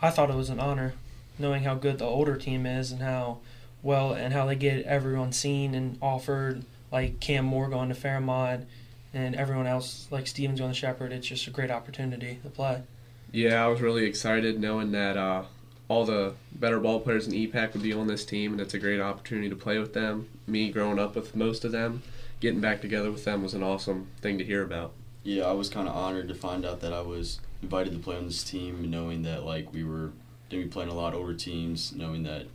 I 0.01 0.09
thought 0.09 0.29
it 0.29 0.35
was 0.35 0.49
an 0.49 0.59
honor, 0.59 0.93
knowing 1.39 1.63
how 1.63 1.75
good 1.75 1.99
the 1.99 2.05
older 2.05 2.35
team 2.35 2.65
is 2.65 2.91
and 2.91 3.01
how 3.01 3.37
well 3.81 4.11
and 4.11 4.33
how 4.33 4.45
they 4.45 4.57
get 4.57 4.83
everyone 4.83 5.31
seen 5.31 5.73
and 5.73 5.97
offered, 6.01 6.65
like 6.91 7.19
Cam 7.19 7.45
Moore 7.45 7.69
going 7.69 7.89
to 7.89 7.95
Fairmont 7.95 8.65
and 9.13 9.35
everyone 9.35 9.67
else, 9.67 10.07
like 10.11 10.27
Stevens 10.27 10.59
going 10.59 10.71
to 10.71 10.77
Shepherd. 10.77 11.11
It's 11.11 11.27
just 11.27 11.47
a 11.47 11.51
great 11.51 11.71
opportunity 11.71 12.39
to 12.43 12.49
play. 12.49 12.83
Yeah, 13.31 13.63
I 13.63 13.67
was 13.67 13.81
really 13.81 14.05
excited 14.05 14.59
knowing 14.59 14.91
that 14.91 15.17
uh, 15.17 15.43
all 15.87 16.05
the 16.05 16.33
better 16.53 16.79
ball 16.79 16.99
players 16.99 17.27
in 17.27 17.33
EPAC 17.33 17.73
would 17.73 17.83
be 17.83 17.93
on 17.93 18.07
this 18.07 18.25
team, 18.25 18.53
and 18.53 18.61
it's 18.61 18.73
a 18.73 18.79
great 18.79 18.99
opportunity 18.99 19.49
to 19.49 19.55
play 19.55 19.79
with 19.79 19.93
them. 19.93 20.27
Me 20.45 20.71
growing 20.71 20.99
up 20.99 21.15
with 21.15 21.35
most 21.35 21.65
of 21.65 21.71
them, 21.71 22.03
getting 22.39 22.61
back 22.61 22.81
together 22.81 23.11
with 23.11 23.25
them 23.25 23.43
was 23.43 23.53
an 23.53 23.63
awesome 23.63 24.07
thing 24.21 24.37
to 24.37 24.43
hear 24.43 24.63
about. 24.63 24.93
Yeah, 25.23 25.45
I 25.45 25.51
was 25.51 25.69
kind 25.69 25.87
of 25.87 25.95
honored 25.95 26.29
to 26.29 26.35
find 26.35 26.65
out 26.65 26.79
that 26.81 26.93
I 26.93 27.01
was 27.01 27.39
invited 27.61 27.93
to 27.93 27.99
play 27.99 28.15
on 28.15 28.27
this 28.27 28.43
team, 28.43 28.89
knowing 28.89 29.23
that 29.23 29.43
like 29.43 29.73
we 29.73 29.83
were 29.83 30.11
going 30.49 30.63
to 30.63 30.63
be 30.63 30.67
playing 30.67 30.89
a 30.89 30.93
lot 30.93 31.13
older 31.13 31.33
teams, 31.33 31.93
knowing 31.93 32.23
that 32.23 32.47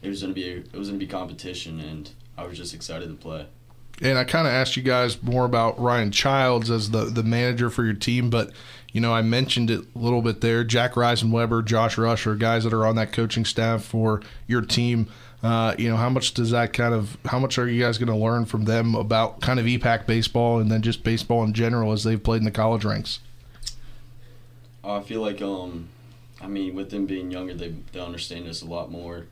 it 0.00 0.08
was 0.08 0.22
going 0.22 0.34
to 0.34 0.40
be 0.40 0.48
a, 0.48 0.56
it 0.56 0.74
was 0.74 0.88
going 0.88 0.98
to 0.98 1.04
be 1.04 1.10
competition, 1.10 1.80
and 1.80 2.10
I 2.36 2.44
was 2.44 2.56
just 2.56 2.72
excited 2.72 3.08
to 3.08 3.14
play. 3.14 3.46
And 4.00 4.18
I 4.18 4.24
kind 4.24 4.46
of 4.46 4.52
asked 4.52 4.76
you 4.76 4.82
guys 4.82 5.22
more 5.22 5.44
about 5.44 5.78
Ryan 5.80 6.10
Childs 6.10 6.70
as 6.70 6.90
the 6.90 7.04
the 7.06 7.22
manager 7.22 7.70
for 7.70 7.84
your 7.84 7.94
team, 7.94 8.30
but 8.30 8.50
you 8.92 9.00
know 9.00 9.12
I 9.12 9.22
mentioned 9.22 9.70
it 9.70 9.84
a 9.94 9.98
little 9.98 10.22
bit 10.22 10.40
there. 10.40 10.64
Jack 10.64 10.94
Reisenweber, 10.94 11.64
Josh 11.64 11.98
Rush 11.98 12.26
are 12.26 12.34
guys 12.34 12.64
that 12.64 12.72
are 12.72 12.86
on 12.86 12.96
that 12.96 13.12
coaching 13.12 13.44
staff 13.44 13.84
for 13.84 14.22
your 14.46 14.62
team. 14.62 15.08
Uh, 15.42 15.74
you 15.78 15.88
know, 15.88 15.96
how 15.96 16.10
much 16.10 16.34
does 16.34 16.50
that 16.50 16.72
kind 16.72 16.94
of 16.94 17.16
how 17.24 17.38
much 17.38 17.58
are 17.58 17.68
you 17.68 17.80
guys 17.80 17.98
going 17.98 18.08
to 18.08 18.16
learn 18.16 18.44
from 18.44 18.64
them 18.64 18.94
about 18.94 19.40
kind 19.40 19.60
of 19.60 19.66
EPAC 19.66 20.06
baseball 20.06 20.58
and 20.58 20.70
then 20.70 20.82
just 20.82 21.04
baseball 21.04 21.44
in 21.44 21.52
general 21.52 21.92
as 21.92 22.02
they've 22.04 22.22
played 22.22 22.38
in 22.38 22.44
the 22.44 22.50
college 22.50 22.84
ranks? 22.84 23.20
I 24.82 25.00
feel 25.00 25.20
like 25.20 25.42
um, 25.42 25.88
I 26.40 26.46
mean, 26.46 26.74
with 26.74 26.90
them 26.90 27.06
being 27.06 27.30
younger, 27.30 27.54
they 27.54 27.74
they 27.92 28.00
understand 28.00 28.48
us 28.48 28.62
a 28.62 28.66
lot 28.66 28.90
more 28.90 29.26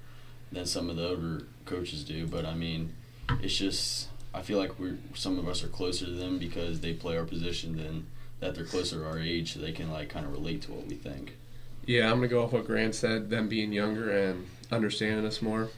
than 0.52 0.66
some 0.66 0.90
of 0.90 0.96
the 0.96 1.08
older 1.08 1.44
coaches 1.64 2.04
do. 2.04 2.26
But 2.26 2.44
I 2.44 2.54
mean, 2.54 2.94
it's 3.42 3.56
just 3.56 4.08
I 4.36 4.42
feel 4.42 4.58
like 4.58 4.78
we're 4.78 4.98
some 5.14 5.38
of 5.38 5.48
us 5.48 5.64
are 5.64 5.68
closer 5.68 6.04
to 6.04 6.10
them 6.10 6.38
because 6.38 6.80
they 6.80 6.92
play 6.92 7.16
our 7.16 7.24
position 7.24 7.76
than 7.76 8.06
that 8.40 8.54
they're 8.54 8.66
closer 8.66 9.00
to 9.00 9.06
our 9.06 9.18
age, 9.18 9.54
so 9.54 9.60
they 9.60 9.72
can 9.72 9.90
like 9.90 10.10
kind 10.10 10.26
of 10.26 10.32
relate 10.32 10.60
to 10.62 10.72
what 10.72 10.86
we 10.86 10.94
think. 10.94 11.36
Yeah, 11.86 12.10
I'm 12.10 12.18
gonna 12.18 12.28
go 12.28 12.42
off 12.42 12.52
what 12.52 12.66
Grant 12.66 12.94
said. 12.94 13.30
Them 13.30 13.48
being 13.48 13.72
younger 13.72 14.10
and 14.10 14.46
understanding 14.70 15.24
us 15.24 15.40
more 15.40 15.70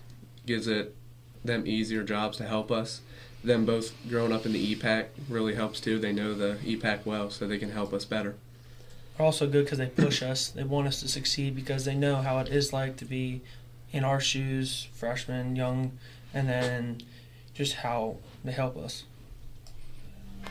gives 0.44 0.66
it 0.66 0.96
them 1.44 1.66
easier 1.66 2.02
jobs 2.02 2.36
to 2.38 2.48
help 2.48 2.72
us. 2.72 3.00
Them 3.44 3.64
both 3.64 3.94
growing 4.08 4.32
up 4.32 4.44
in 4.44 4.52
the 4.52 4.74
EPAC 4.74 5.06
really 5.28 5.54
helps 5.54 5.78
too. 5.78 6.00
They 6.00 6.12
know 6.12 6.34
the 6.34 6.58
EPAC 6.64 7.06
well, 7.06 7.30
so 7.30 7.46
they 7.46 7.58
can 7.58 7.70
help 7.70 7.92
us 7.92 8.04
better. 8.04 8.34
Are 9.20 9.26
also 9.26 9.46
good 9.46 9.66
because 9.66 9.78
they 9.78 9.86
push 9.86 10.20
us. 10.20 10.48
They 10.48 10.64
want 10.64 10.88
us 10.88 10.98
to 11.00 11.08
succeed 11.08 11.54
because 11.54 11.84
they 11.84 11.94
know 11.94 12.16
how 12.16 12.38
it 12.40 12.48
is 12.48 12.72
like 12.72 12.96
to 12.96 13.04
be 13.04 13.40
in 13.92 14.02
our 14.02 14.20
shoes, 14.20 14.88
freshmen, 14.94 15.54
young, 15.54 15.92
and 16.34 16.48
then 16.48 17.02
just 17.54 17.74
how 17.74 18.16
they 18.44 18.52
help 18.52 18.76
us. 18.76 19.04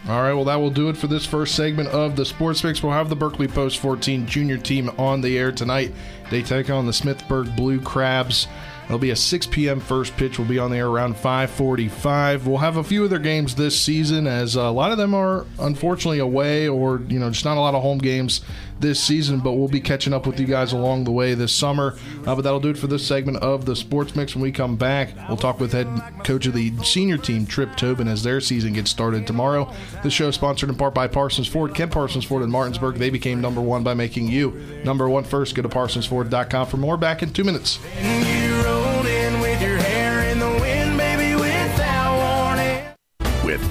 All 0.08 0.22
right, 0.22 0.34
well, 0.34 0.46
that 0.46 0.56
will 0.56 0.70
do 0.70 0.90
it 0.90 0.96
for 0.96 1.08
this 1.08 1.26
first 1.26 1.56
segment 1.56 1.90
of 1.90 2.16
the 2.16 2.26
Sports 2.26 2.64
Mix. 2.64 2.82
We'll 2.82 2.94
have 2.94 3.10
the 3.10 3.16
Berkeley 3.16 3.48
Post 3.48 3.80
14 3.80 4.26
junior 4.26 4.58
team 4.58 4.90
on 4.98 5.22
the 5.22 5.38
air 5.38 5.52
tonight. 5.52 5.92
They 6.30 6.42
take 6.42 6.70
on 6.70 6.86
the 6.86 6.92
Smithburg 6.92 7.56
Blue 7.58 7.82
Crabs. 7.82 8.48
It'll 8.88 9.00
be 9.00 9.10
a 9.10 9.16
6 9.18 9.48
p.m. 9.48 9.82
first 9.82 10.16
pitch. 10.16 10.40
We'll 10.40 10.48
be 10.48 10.60
on 10.60 10.72
the 10.72 10.78
air 10.78 10.88
around 10.88 11.16
5:45. 11.16 12.46
We'll 12.46 12.60
have 12.60 12.78
a 12.78 12.84
few 12.84 13.04
of 13.04 13.10
their 13.10 13.20
games 13.20 13.56
this 13.56 13.80
season, 13.80 14.28
as 14.28 14.56
a 14.56 14.70
lot 14.70 14.92
of 14.92 14.98
them 14.98 15.14
are 15.14 15.46
unfortunately 15.60 16.20
away, 16.20 16.70
or 16.70 17.02
you 17.10 17.20
know, 17.20 17.30
just 17.30 17.44
not 17.44 17.58
a 17.58 17.60
lot 17.60 17.76
of 17.76 17.82
home 17.82 17.98
games 17.98 18.42
this 18.80 19.04
season. 19.04 19.40
But 19.40 19.54
we'll 19.54 19.68
be 19.68 19.82
catching 19.82 20.14
up 20.14 20.26
with 20.26 20.40
you 20.40 20.46
guys 20.46 20.72
along 20.72 21.04
the 21.04 21.12
way 21.12 21.34
this 21.34 21.52
summer. 21.52 21.98
Uh, 22.26 22.36
but 22.36 22.44
that'll 22.44 22.62
do 22.62 22.70
it 22.70 22.78
for 22.78 22.88
this 22.88 23.06
segment 23.06 23.40
of 23.40 23.66
the 23.66 23.76
Sports 23.76 24.16
Mix. 24.16 24.36
When 24.36 24.42
we 24.42 24.54
come 24.54 24.78
back, 24.78 25.10
we'll 25.28 25.36
talk 25.36 25.60
with 25.60 25.74
head 25.74 25.88
coach 26.24 26.46
of 26.46 26.54
the 26.54 26.72
senior 26.84 27.18
team, 27.18 27.46
Tripp 27.46 27.76
Tobin, 27.76 28.08
as 28.08 28.24
their 28.24 28.40
season 28.40 28.72
gets 28.72 28.90
started 28.90 29.28
tomorrow. 29.28 29.70
This 30.02 30.14
show 30.14 30.30
is 30.30 30.36
sponsored 30.36 30.70
in 30.70 30.76
part 30.76 30.94
by 30.94 31.08
Parsons 31.08 31.50
Ford. 31.50 31.76
Kent 31.76 31.92
Parsons 31.92 32.24
Ford 32.24 32.42
in 32.42 32.50
Martinsburg. 32.50 32.96
They 32.96 33.10
became 33.10 33.42
number 33.42 33.60
one 33.60 33.84
by 33.84 33.96
making 33.96 34.30
you 34.30 34.52
number 34.86 35.10
one 35.10 35.26
first. 35.26 35.56
Go 35.56 35.62
to 35.62 35.68
ParsonsFord.com 35.68 36.68
for 36.68 36.78
more. 36.78 36.96
Back 36.96 37.22
in 37.22 37.34
two 37.34 37.44
minutes. 37.44 37.80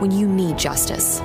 when 0.00 0.10
you 0.10 0.26
need 0.26 0.58
justice. 0.58 1.20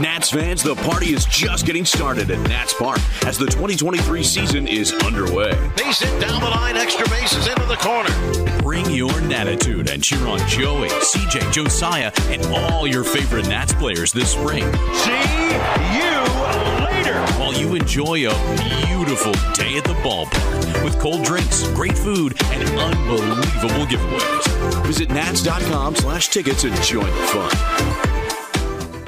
Nats 0.00 0.30
fans, 0.30 0.62
the 0.62 0.74
party 0.74 1.12
is 1.12 1.26
just 1.26 1.66
getting 1.66 1.84
started 1.84 2.30
at 2.30 2.40
Nats 2.48 2.72
Park 2.72 2.98
as 3.26 3.36
the 3.36 3.44
2023 3.44 4.22
season 4.22 4.66
is 4.66 4.90
underway. 5.04 5.52
They 5.76 5.92
sit 5.92 6.18
down 6.18 6.40
the 6.40 6.48
line, 6.48 6.78
extra 6.78 7.06
bases 7.10 7.46
into 7.46 7.64
the 7.66 7.76
corner. 7.76 8.62
Bring 8.62 8.90
your 8.90 9.12
Natitude 9.20 9.92
and 9.92 10.02
cheer 10.02 10.26
on 10.26 10.38
Joey, 10.48 10.88
CJ, 10.88 11.52
Josiah, 11.52 12.10
and 12.28 12.42
all 12.46 12.86
your 12.86 13.04
favorite 13.04 13.46
Nats 13.48 13.74
players 13.74 14.12
this 14.12 14.32
spring. 14.32 14.64
See 14.94 15.12
you 15.98 16.22
later. 16.86 17.20
While 17.38 17.52
you 17.52 17.74
enjoy 17.74 18.30
a 18.30 18.91
beautiful 19.04 19.32
day 19.52 19.76
at 19.76 19.82
the 19.82 19.94
ballpark 19.94 20.84
with 20.84 20.96
cold 21.00 21.24
drinks, 21.24 21.66
great 21.70 21.98
food, 21.98 22.40
and 22.44 22.62
unbelievable 22.78 23.84
giveaways. 23.86 24.86
Visit 24.86 25.10
nats.com 25.10 25.96
slash 25.96 26.28
tickets 26.28 26.62
and 26.62 26.74
join 26.82 27.06
the 27.06 27.12
fun. 27.26 29.04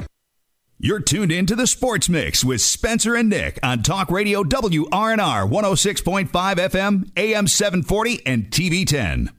You're 0.77 0.99
tuned 0.99 1.31
in 1.31 1.45
to 1.45 1.55
the 1.55 1.65
Sports 1.65 2.09
Mix 2.09 2.43
with 2.43 2.59
Spencer 2.59 3.15
and 3.15 3.29
Nick 3.29 3.57
on 3.63 3.83
Talk 3.83 4.11
Radio 4.11 4.43
WRNR 4.43 5.49
106.5 5.49 6.29
FM, 6.29 7.09
AM 7.15 7.47
740, 7.47 8.25
and 8.25 8.49
TV 8.51 8.85
10. 8.85 9.31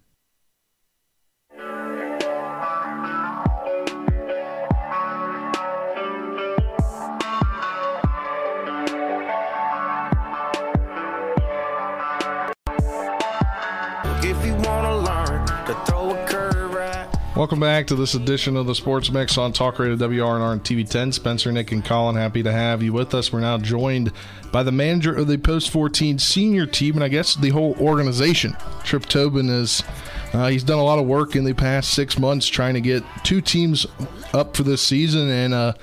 Welcome 17.46 17.60
back 17.60 17.86
to 17.86 17.94
this 17.94 18.14
edition 18.14 18.56
of 18.56 18.66
the 18.66 18.74
Sports 18.74 19.08
Mix 19.12 19.38
on 19.38 19.52
Talk 19.52 19.78
Radio 19.78 19.94
WRNR 19.94 20.54
and 20.54 20.64
TV 20.64 20.86
10. 20.86 21.12
Spencer, 21.12 21.52
Nick, 21.52 21.70
and 21.70 21.84
Colin, 21.84 22.16
happy 22.16 22.42
to 22.42 22.50
have 22.50 22.82
you 22.82 22.92
with 22.92 23.14
us. 23.14 23.32
We're 23.32 23.38
now 23.38 23.56
joined 23.56 24.10
by 24.50 24.64
the 24.64 24.72
manager 24.72 25.14
of 25.14 25.28
the 25.28 25.38
Post 25.38 25.70
14 25.70 26.18
senior 26.18 26.66
team, 26.66 26.96
and 26.96 27.04
I 27.04 27.08
guess 27.08 27.36
the 27.36 27.50
whole 27.50 27.76
organization. 27.78 28.56
Tripp 28.82 29.06
Tobin 29.06 29.48
is. 29.48 29.84
Uh, 30.32 30.48
he's 30.48 30.64
done 30.64 30.80
a 30.80 30.82
lot 30.82 30.98
of 30.98 31.06
work 31.06 31.36
in 31.36 31.44
the 31.44 31.52
past 31.52 31.94
six 31.94 32.18
months 32.18 32.48
trying 32.48 32.74
to 32.74 32.80
get 32.80 33.04
two 33.22 33.40
teams 33.40 33.86
up 34.34 34.56
for 34.56 34.64
this 34.64 34.82
season, 34.82 35.30
and 35.30 35.54
uh, 35.54 35.74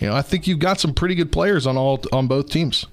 you 0.00 0.08
know 0.08 0.14
I 0.14 0.20
think 0.20 0.46
you've 0.46 0.58
got 0.58 0.78
some 0.78 0.92
pretty 0.92 1.14
good 1.14 1.32
players 1.32 1.66
on 1.66 1.78
all 1.78 2.04
on 2.12 2.26
both 2.26 2.50
teams. 2.50 2.84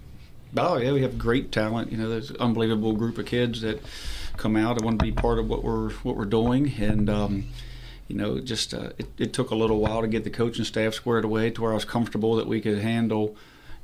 Oh 0.56 0.78
yeah, 0.78 0.94
we 0.94 1.02
have 1.02 1.18
great 1.18 1.52
talent. 1.52 1.92
You 1.92 1.98
know, 1.98 2.08
there's 2.08 2.30
an 2.30 2.38
unbelievable 2.40 2.94
group 2.94 3.18
of 3.18 3.26
kids 3.26 3.60
that 3.60 3.82
come 4.38 4.56
out 4.56 4.78
and 4.78 4.86
want 4.86 5.00
to 5.00 5.06
be 5.06 5.12
part 5.12 5.38
of 5.38 5.50
what 5.50 5.66
we're 5.66 5.92
what 5.96 6.16
we're 6.16 6.24
doing, 6.24 6.72
and 6.80 7.10
um, 7.10 7.48
you 8.08 8.16
know, 8.16 8.40
just 8.40 8.74
uh, 8.74 8.90
it, 8.98 9.08
it, 9.18 9.34
took 9.34 9.50
a 9.50 9.56
little 9.56 9.80
while 9.80 10.02
to 10.02 10.08
get 10.08 10.24
the 10.24 10.30
coaching 10.30 10.66
staff 10.66 10.94
squared 10.94 11.26
away 11.26 11.50
to 11.50 11.62
where 11.62 11.72
I 11.72 11.76
was 11.76 11.86
comfortable 11.86 12.36
that 12.36 12.48
we 12.48 12.62
could 12.62 12.78
handle, 12.78 13.36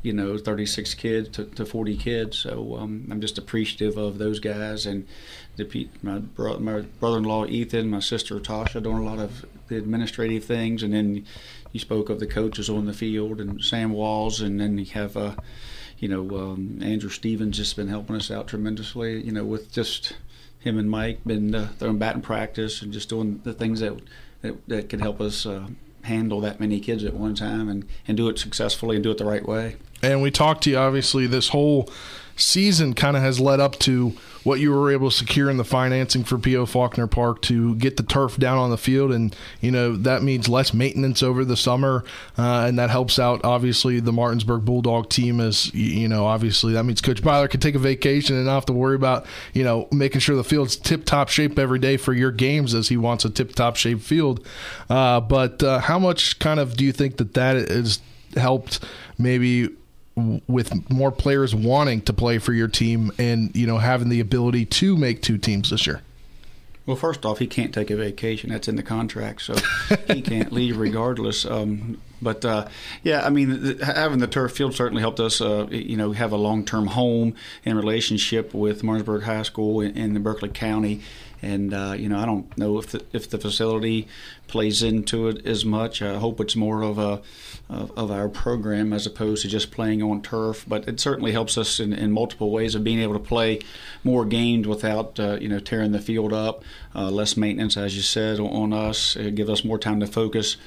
you 0.04 0.14
know, 0.14 0.38
36 0.38 0.94
kids 0.94 1.30
to, 1.30 1.46
to 1.46 1.66
40 1.66 1.98
kids. 1.98 2.38
So 2.38 2.78
um, 2.78 3.08
I'm 3.10 3.20
just 3.20 3.40
appreciative 3.40 3.98
of 3.98 4.20
those 4.20 4.40
guys 4.40 4.86
and 4.86 5.08
the 5.58 5.90
my, 6.04 6.20
bro- 6.20 6.60
my 6.60 6.82
brother-in-law 7.00 7.48
Ethan, 7.48 7.90
my 7.90 8.00
sister 8.00 8.40
Tasha 8.40 8.82
doing 8.82 8.98
a 8.98 9.04
lot 9.04 9.20
of 9.20 9.46
the 9.68 9.78
administrative 9.78 10.46
things, 10.46 10.84
and 10.84 10.94
then 10.94 11.26
you 11.72 11.80
spoke 11.80 12.10
of 12.10 12.20
the 12.20 12.28
coaches 12.28 12.70
on 12.70 12.86
the 12.86 12.94
field 12.94 13.40
and 13.40 13.62
Sam 13.62 13.92
Walls, 13.92 14.42
and 14.42 14.60
then 14.60 14.78
you 14.78 14.86
have 14.86 15.18
uh, 15.18 15.36
you 15.98 16.08
know 16.08 16.38
um, 16.38 16.80
Andrew 16.82 17.10
Stevens 17.10 17.58
just 17.58 17.76
been 17.76 17.88
helping 17.88 18.16
us 18.16 18.32
out 18.32 18.48
tremendously. 18.48 19.24
You 19.24 19.32
know 19.32 19.46
with 19.46 19.72
just 19.72 20.14
him 20.62 20.78
and 20.78 20.90
Mike 20.90 21.20
been 21.26 21.54
uh, 21.54 21.70
throwing 21.78 21.98
batting 21.98 22.22
practice 22.22 22.82
and 22.82 22.94
just 22.94 23.10
doing 23.10 23.42
the 23.44 23.54
things 23.54 23.80
that 23.82 24.00
that, 24.42 24.68
that 24.68 24.90
can 24.90 25.00
help 25.00 25.22
us 25.22 25.46
uh, 25.46 25.68
handle 26.04 26.42
that 26.42 26.60
many 26.60 26.80
kids 26.80 27.04
at 27.04 27.14
one 27.14 27.36
time 27.36 27.70
and, 27.70 27.86
and 28.08 28.18
do 28.18 28.28
it 28.30 28.40
successfully 28.40 28.96
and 28.96 29.04
do 29.04 29.12
it 29.12 29.18
the 29.18 29.26
right 29.26 29.48
way. 29.48 29.76
And 30.02 30.22
we 30.22 30.32
talked 30.32 30.64
to 30.64 30.72
you, 30.72 30.78
obviously, 30.78 31.28
this 31.28 31.50
whole 31.50 31.90
season 32.36 32.94
kind 32.94 33.16
of 33.16 33.24
has 33.24 33.40
led 33.40 33.60
up 33.60 33.78
to 33.80 34.14
what 34.44 34.60
you 34.60 34.72
were 34.72 34.92
able 34.92 35.10
to 35.10 35.16
secure 35.16 35.50
in 35.50 35.58
the 35.58 35.64
financing 35.64 36.24
for 36.24 36.38
P.O. 36.38 36.66
Faulkner 36.66 37.08
Park 37.08 37.42
to 37.44 37.76
get 37.76 37.98
the 37.98 38.04
turf 38.04 38.38
down 38.38 38.58
on 38.58 38.72
the 38.72 38.78
field. 38.78 39.12
And, 39.12 39.36
you 39.60 39.72
know, 39.72 39.96
that 39.96 40.24
means 40.24 40.50
less 40.50 40.74
maintenance 40.74 41.22
over 41.22 41.46
the 41.46 41.56
summer. 41.56 42.04
Uh, 42.38 42.66
and 42.68 42.80
that 42.80 42.90
helps 42.90 43.20
out, 43.20 43.42
obviously, 43.44 44.00
the 44.00 44.12
Martinsburg 44.12 44.66
Bulldog 44.66 45.10
team 45.10 45.40
as, 45.40 45.74
you 45.74 46.08
know, 46.08 46.26
obviously 46.26 46.74
that 46.74 46.84
means 46.84 47.02
Coach 47.02 47.22
Byler 47.22 47.48
can 47.48 47.60
take 47.60 47.76
a 47.76 47.80
vacation 47.80 48.36
and 48.36 48.46
not 48.46 48.56
have 48.56 48.66
to 48.68 48.74
worry 48.74 48.96
about, 48.96 49.26
you 49.54 49.64
know, 49.64 49.88
making 49.92 50.22
sure 50.22 50.36
the 50.36 50.44
field's 50.44 50.76
tip 50.76 51.06
top 51.06 51.30
shape 51.30 51.60
every 51.60 51.80
day 51.80 51.98
for 51.98 52.14
your 52.14 52.32
games 52.32 52.74
as 52.74 52.90
he 52.90 52.98
wants 52.98 53.26
a 53.26 53.30
tip 53.30 53.54
top 53.54 53.76
shape 53.76 54.02
field. 54.02 54.46
Uh, 54.90 55.20
but 55.20 55.62
uh, 55.62 55.80
how 55.80 56.00
much 56.00 56.40
kind 56.40 56.60
of 56.60 56.76
do 56.76 56.84
you 56.84 56.92
think 56.92 57.18
that 57.18 57.36
that 57.36 57.70
has 57.70 58.00
helped 58.36 58.84
maybe 59.18 59.70
with 60.48 60.90
more 60.90 61.12
players 61.12 61.54
wanting 61.56 62.02
to 62.02 62.14
play 62.14 62.38
for 62.38 62.54
your 62.54 62.68
team 62.68 63.12
and 63.18 63.56
you 63.56 63.68
know 63.68 63.78
having 63.78 64.10
the 64.10 64.20
ability 64.20 64.66
to 64.66 64.98
make 64.98 65.22
two 65.22 65.38
teams 65.38 65.70
this 65.70 65.86
year? 65.88 66.02
Well, 66.86 66.98
first 66.98 67.26
off, 67.26 67.40
he 67.40 67.48
can't 67.48 67.74
take 67.74 67.92
a 67.92 67.96
vacation. 67.96 68.50
That's 68.50 68.68
in 68.68 68.76
the 68.76 68.84
contract, 68.84 69.44
so 69.44 69.56
he 70.08 70.22
can't 70.24 70.52
leave 70.52 70.78
regardless. 70.78 71.46
Um, 71.46 72.02
but 72.22 72.44
uh, 72.44 72.68
yeah, 73.04 73.26
I 73.26 73.30
mean, 73.30 73.80
having 73.80 74.20
the 74.20 74.28
turf 74.28 74.54
field 74.54 74.76
certainly 74.76 75.02
helped 75.02 75.20
us, 75.20 75.42
uh, 75.42 75.68
you 75.70 75.96
know, 75.96 76.12
have 76.12 76.32
a 76.32 76.38
long-term 76.38 76.88
home 76.88 77.36
and 77.66 77.78
relationship 77.78 78.54
with 78.54 78.84
Martinsburg 78.84 79.24
High 79.24 79.44
School 79.44 79.82
in 79.82 80.14
the 80.14 80.20
Berkeley 80.20 80.50
County. 80.50 81.02
And 81.42 81.74
uh, 81.74 81.96
you 81.98 82.08
know, 82.08 82.20
I 82.20 82.26
don't 82.26 82.56
know 82.58 82.78
if 82.78 82.88
the, 82.88 83.04
if 83.14 83.30
the 83.30 83.38
facility 83.38 84.08
plays 84.48 84.84
into 84.84 85.28
it 85.28 85.46
as 85.46 85.66
much. 85.66 86.02
I 86.02 86.18
hope 86.18 86.40
it's 86.40 86.56
more 86.56 86.84
of 86.84 86.98
a 87.00 87.22
of, 87.70 87.98
of, 87.98 88.12
our 88.12 88.28
program 88.28 88.92
as 88.92 89.06
opposed 89.06 89.44
to 89.44 89.48
just 89.48 89.72
playing 89.72 90.04
on 90.04 90.22
turf. 90.22 90.66
But 90.68 90.88
it 90.88 91.00
certainly 91.00 91.32
helps 91.32 91.58
us 91.58 91.80
in, 91.80 91.94
in 91.94 92.12
multiple 92.12 92.52
ways 92.52 92.76
of 92.76 92.84
being 92.84 93.00
able 93.00 93.14
to 93.14 93.20
play 93.20 93.60
more 94.04 94.26
games 94.26 94.68
without 94.68 95.20
uh, 95.20 95.38
you 95.40 95.50
know 95.50 95.60
tearing 95.60 95.92
the 95.92 96.00
field 96.00 96.34
up. 96.34 96.64
Uh, 96.94 97.10
less 97.10 97.38
maintenance, 97.38 97.78
as 97.78 97.96
you 97.96 98.02
said, 98.02 98.40
on, 98.40 98.48
on 98.48 98.74
us. 98.74 99.16
It 99.16 99.36
gives 99.36 99.50
us 99.50 99.64
more 99.64 99.80
time 99.80 100.00
to 100.02 100.08
focus 100.08 100.58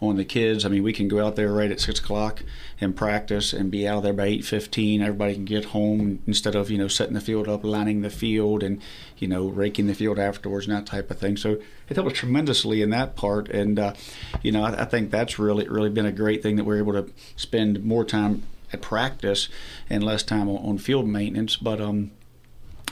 on 0.00 0.16
the 0.16 0.24
kids. 0.24 0.64
I 0.64 0.68
mean, 0.68 0.82
we 0.82 0.92
can 0.92 1.08
go 1.08 1.24
out 1.24 1.36
there 1.36 1.52
right 1.52 1.70
at 1.70 1.80
six 1.80 2.00
o'clock 2.00 2.42
and 2.80 2.96
practice 2.96 3.52
and 3.52 3.70
be 3.70 3.86
out 3.86 4.02
there 4.02 4.12
by 4.12 4.26
eight 4.26 4.44
fifteen. 4.44 5.02
Everybody 5.02 5.34
can 5.34 5.44
get 5.44 5.66
home 5.66 6.22
instead 6.26 6.54
of 6.54 6.70
you 6.70 6.78
know 6.78 6.88
setting 6.88 7.14
the 7.14 7.20
field 7.20 7.48
up, 7.48 7.64
lining 7.64 8.00
the 8.00 8.10
field, 8.10 8.62
and 8.62 8.80
you 9.18 9.28
know 9.28 9.46
raking 9.46 9.86
the 9.86 9.94
field 9.94 10.18
afterwards 10.18 10.66
and 10.66 10.76
that 10.76 10.86
type 10.86 11.10
of 11.10 11.18
thing. 11.18 11.36
So 11.36 11.58
it 11.88 11.96
helped 11.96 12.14
tremendously 12.14 12.82
in 12.82 12.90
that 12.90 13.16
part, 13.16 13.48
and 13.48 13.78
uh, 13.78 13.94
you 14.42 14.52
know 14.52 14.64
I, 14.64 14.82
I 14.82 14.84
think 14.86 15.10
that's 15.10 15.38
really 15.38 15.68
really 15.68 15.90
been 15.90 16.06
a 16.06 16.12
great 16.12 16.42
thing 16.42 16.56
that 16.56 16.64
we're 16.64 16.78
able 16.78 16.94
to 16.94 17.10
spend 17.36 17.84
more 17.84 18.04
time 18.04 18.42
at 18.72 18.80
practice 18.80 19.48
and 19.88 20.02
less 20.02 20.22
time 20.22 20.48
on, 20.48 20.64
on 20.64 20.78
field 20.78 21.08
maintenance. 21.08 21.56
But 21.56 21.80
um, 21.80 22.12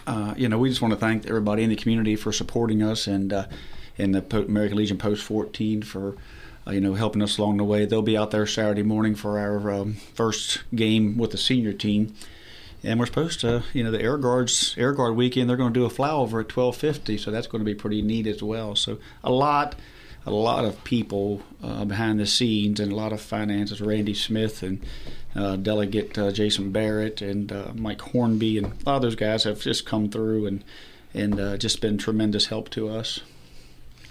uh, 0.08 0.34
you 0.36 0.48
know, 0.48 0.58
we 0.58 0.70
just 0.70 0.80
want 0.80 0.92
to 0.92 1.00
thank 1.00 1.26
everybody 1.26 1.62
in 1.62 1.70
the 1.70 1.76
community 1.76 2.16
for 2.16 2.32
supporting 2.32 2.82
us 2.82 3.06
and 3.06 3.32
uh, 3.32 3.46
in 3.98 4.12
the 4.12 4.24
American 4.46 4.78
Legion 4.78 4.96
Post 4.96 5.22
14 5.22 5.82
for 5.82 6.16
uh, 6.68 6.72
you 6.72 6.80
know, 6.80 6.94
helping 6.94 7.22
us 7.22 7.38
along 7.38 7.56
the 7.56 7.64
way. 7.64 7.86
They'll 7.86 8.02
be 8.02 8.18
out 8.18 8.30
there 8.30 8.46
Saturday 8.46 8.82
morning 8.82 9.14
for 9.14 9.38
our 9.38 9.70
um, 9.72 9.94
first 9.94 10.62
game 10.74 11.16
with 11.16 11.30
the 11.30 11.38
senior 11.38 11.72
team. 11.72 12.14
And 12.84 13.00
we're 13.00 13.06
supposed 13.06 13.40
to, 13.40 13.64
you 13.72 13.82
know, 13.82 13.90
the 13.90 14.00
Air 14.00 14.18
Guards 14.18 14.74
Air 14.78 14.92
Guard 14.92 15.16
weekend. 15.16 15.48
They're 15.48 15.56
going 15.56 15.72
to 15.72 15.80
do 15.80 15.86
a 15.86 15.90
flyover 15.90 16.42
at 16.42 16.48
twelve 16.48 16.76
fifty, 16.76 17.18
so 17.18 17.32
that's 17.32 17.48
going 17.48 17.58
to 17.60 17.64
be 17.64 17.74
pretty 17.74 18.02
neat 18.02 18.28
as 18.28 18.40
well. 18.40 18.76
So 18.76 18.98
a 19.24 19.32
lot, 19.32 19.74
a 20.24 20.30
lot 20.30 20.64
of 20.64 20.84
people 20.84 21.42
uh, 21.60 21.84
behind 21.84 22.20
the 22.20 22.26
scenes 22.26 22.78
and 22.78 22.92
a 22.92 22.94
lot 22.94 23.12
of 23.12 23.20
finances. 23.20 23.80
Randy 23.80 24.14
Smith 24.14 24.62
and 24.62 24.80
uh, 25.34 25.56
Delegate 25.56 26.16
uh, 26.16 26.30
Jason 26.30 26.70
Barrett 26.70 27.20
and 27.20 27.50
uh, 27.50 27.72
Mike 27.74 28.00
Hornby 28.00 28.58
and 28.58 28.66
a 28.66 28.86
lot 28.86 28.96
of 28.96 29.02
those 29.02 29.16
guys 29.16 29.42
have 29.42 29.60
just 29.60 29.84
come 29.84 30.08
through 30.08 30.46
and 30.46 30.62
and 31.12 31.40
uh, 31.40 31.56
just 31.56 31.80
been 31.80 31.98
tremendous 31.98 32.46
help 32.46 32.70
to 32.70 32.88
us. 32.88 33.20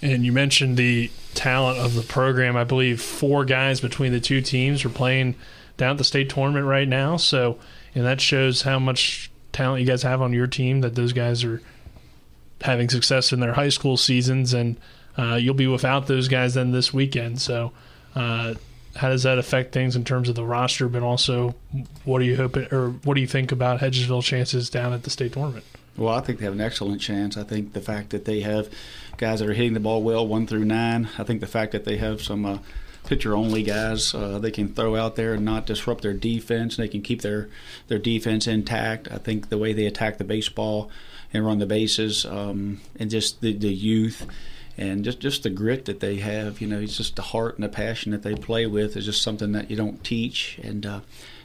And 0.01 0.25
you 0.25 0.31
mentioned 0.31 0.77
the 0.77 1.09
talent 1.33 1.79
of 1.79 1.95
the 1.95 2.03
program. 2.03 2.55
I 2.55 2.63
believe 2.63 3.01
four 3.01 3.45
guys 3.45 3.81
between 3.81 4.11
the 4.11 4.19
two 4.19 4.41
teams 4.41 4.85
are 4.85 4.89
playing 4.89 5.35
down 5.77 5.91
at 5.91 5.97
the 5.97 6.03
state 6.03 6.29
tournament 6.29 6.65
right 6.65 6.87
now. 6.87 7.17
So, 7.17 7.59
and 7.95 8.05
that 8.05 8.21
shows 8.21 8.63
how 8.63 8.79
much 8.79 9.31
talent 9.51 9.81
you 9.81 9.87
guys 9.87 10.03
have 10.03 10.21
on 10.21 10.33
your 10.33 10.47
team. 10.47 10.81
That 10.81 10.95
those 10.95 11.13
guys 11.13 11.43
are 11.43 11.61
having 12.61 12.89
success 12.89 13.31
in 13.31 13.39
their 13.39 13.53
high 13.53 13.69
school 13.69 13.97
seasons, 13.97 14.53
and 14.53 14.77
uh, 15.17 15.35
you'll 15.35 15.53
be 15.53 15.67
without 15.67 16.07
those 16.07 16.27
guys 16.27 16.53
then 16.53 16.71
this 16.71 16.93
weekend. 16.93 17.41
So, 17.41 17.71
uh, 18.15 18.55
how 18.95 19.09
does 19.09 19.23
that 19.23 19.37
affect 19.37 19.73
things 19.73 19.95
in 19.95 20.03
terms 20.03 20.29
of 20.29 20.35
the 20.35 20.43
roster? 20.43 20.87
But 20.87 21.03
also, 21.03 21.55
what 22.03 22.19
do 22.19 22.25
you 22.25 22.35
hope 22.35 22.57
or 22.71 22.89
what 23.03 23.13
do 23.13 23.21
you 23.21 23.27
think 23.27 23.51
about 23.51 23.79
Hedgesville 23.79 24.23
chances 24.23 24.69
down 24.69 24.93
at 24.93 25.03
the 25.03 25.09
state 25.09 25.33
tournament? 25.33 25.65
Well, 25.95 26.13
I 26.13 26.21
think 26.21 26.39
they 26.39 26.45
have 26.45 26.53
an 26.53 26.61
excellent 26.61 27.01
chance. 27.01 27.37
I 27.37 27.43
think 27.43 27.73
the 27.73 27.81
fact 27.81 28.11
that 28.11 28.25
they 28.25 28.41
have 28.41 28.69
guys 29.17 29.39
that 29.39 29.49
are 29.49 29.53
hitting 29.53 29.73
the 29.73 29.79
ball 29.79 30.03
well, 30.03 30.25
one 30.25 30.47
through 30.47 30.65
nine. 30.65 31.09
I 31.17 31.23
think 31.23 31.41
the 31.41 31.47
fact 31.47 31.71
that 31.71 31.85
they 31.85 31.97
have 31.97 32.21
some 32.21 32.45
uh, 32.45 32.59
pitcher 33.05 33.35
only 33.35 33.63
guys 33.63 34.13
uh, 34.13 34.37
they 34.37 34.51
can 34.51 34.73
throw 34.73 34.95
out 34.95 35.15
there 35.15 35.33
and 35.33 35.45
not 35.45 35.65
disrupt 35.65 36.03
their 36.03 36.13
defense. 36.13 36.77
They 36.77 36.87
can 36.87 37.01
keep 37.01 37.21
their 37.21 37.49
their 37.87 37.99
defense 37.99 38.47
intact. 38.47 39.07
I 39.11 39.17
think 39.17 39.49
the 39.49 39.57
way 39.57 39.73
they 39.73 39.85
attack 39.85 40.17
the 40.17 40.23
baseball 40.23 40.91
and 41.33 41.45
run 41.45 41.59
the 41.59 41.65
bases, 41.65 42.25
um, 42.25 42.79
and 42.99 43.09
just 43.09 43.41
the, 43.41 43.53
the 43.53 43.73
youth 43.73 44.25
and 44.77 45.03
just 45.03 45.19
just 45.19 45.43
the 45.43 45.49
grit 45.49 45.85
that 45.85 45.99
they 45.99 46.17
have. 46.17 46.61
You 46.61 46.67
know, 46.67 46.79
it's 46.79 46.97
just 46.97 47.15
the 47.15 47.21
heart 47.21 47.55
and 47.55 47.63
the 47.63 47.69
passion 47.69 48.11
that 48.11 48.23
they 48.23 48.35
play 48.35 48.65
with 48.67 48.95
is 48.95 49.05
just 49.05 49.23
something 49.23 49.53
that 49.53 49.71
you 49.71 49.75
don't 49.75 50.03
teach, 50.03 50.59
and 50.61 50.85
uh, 50.85 50.99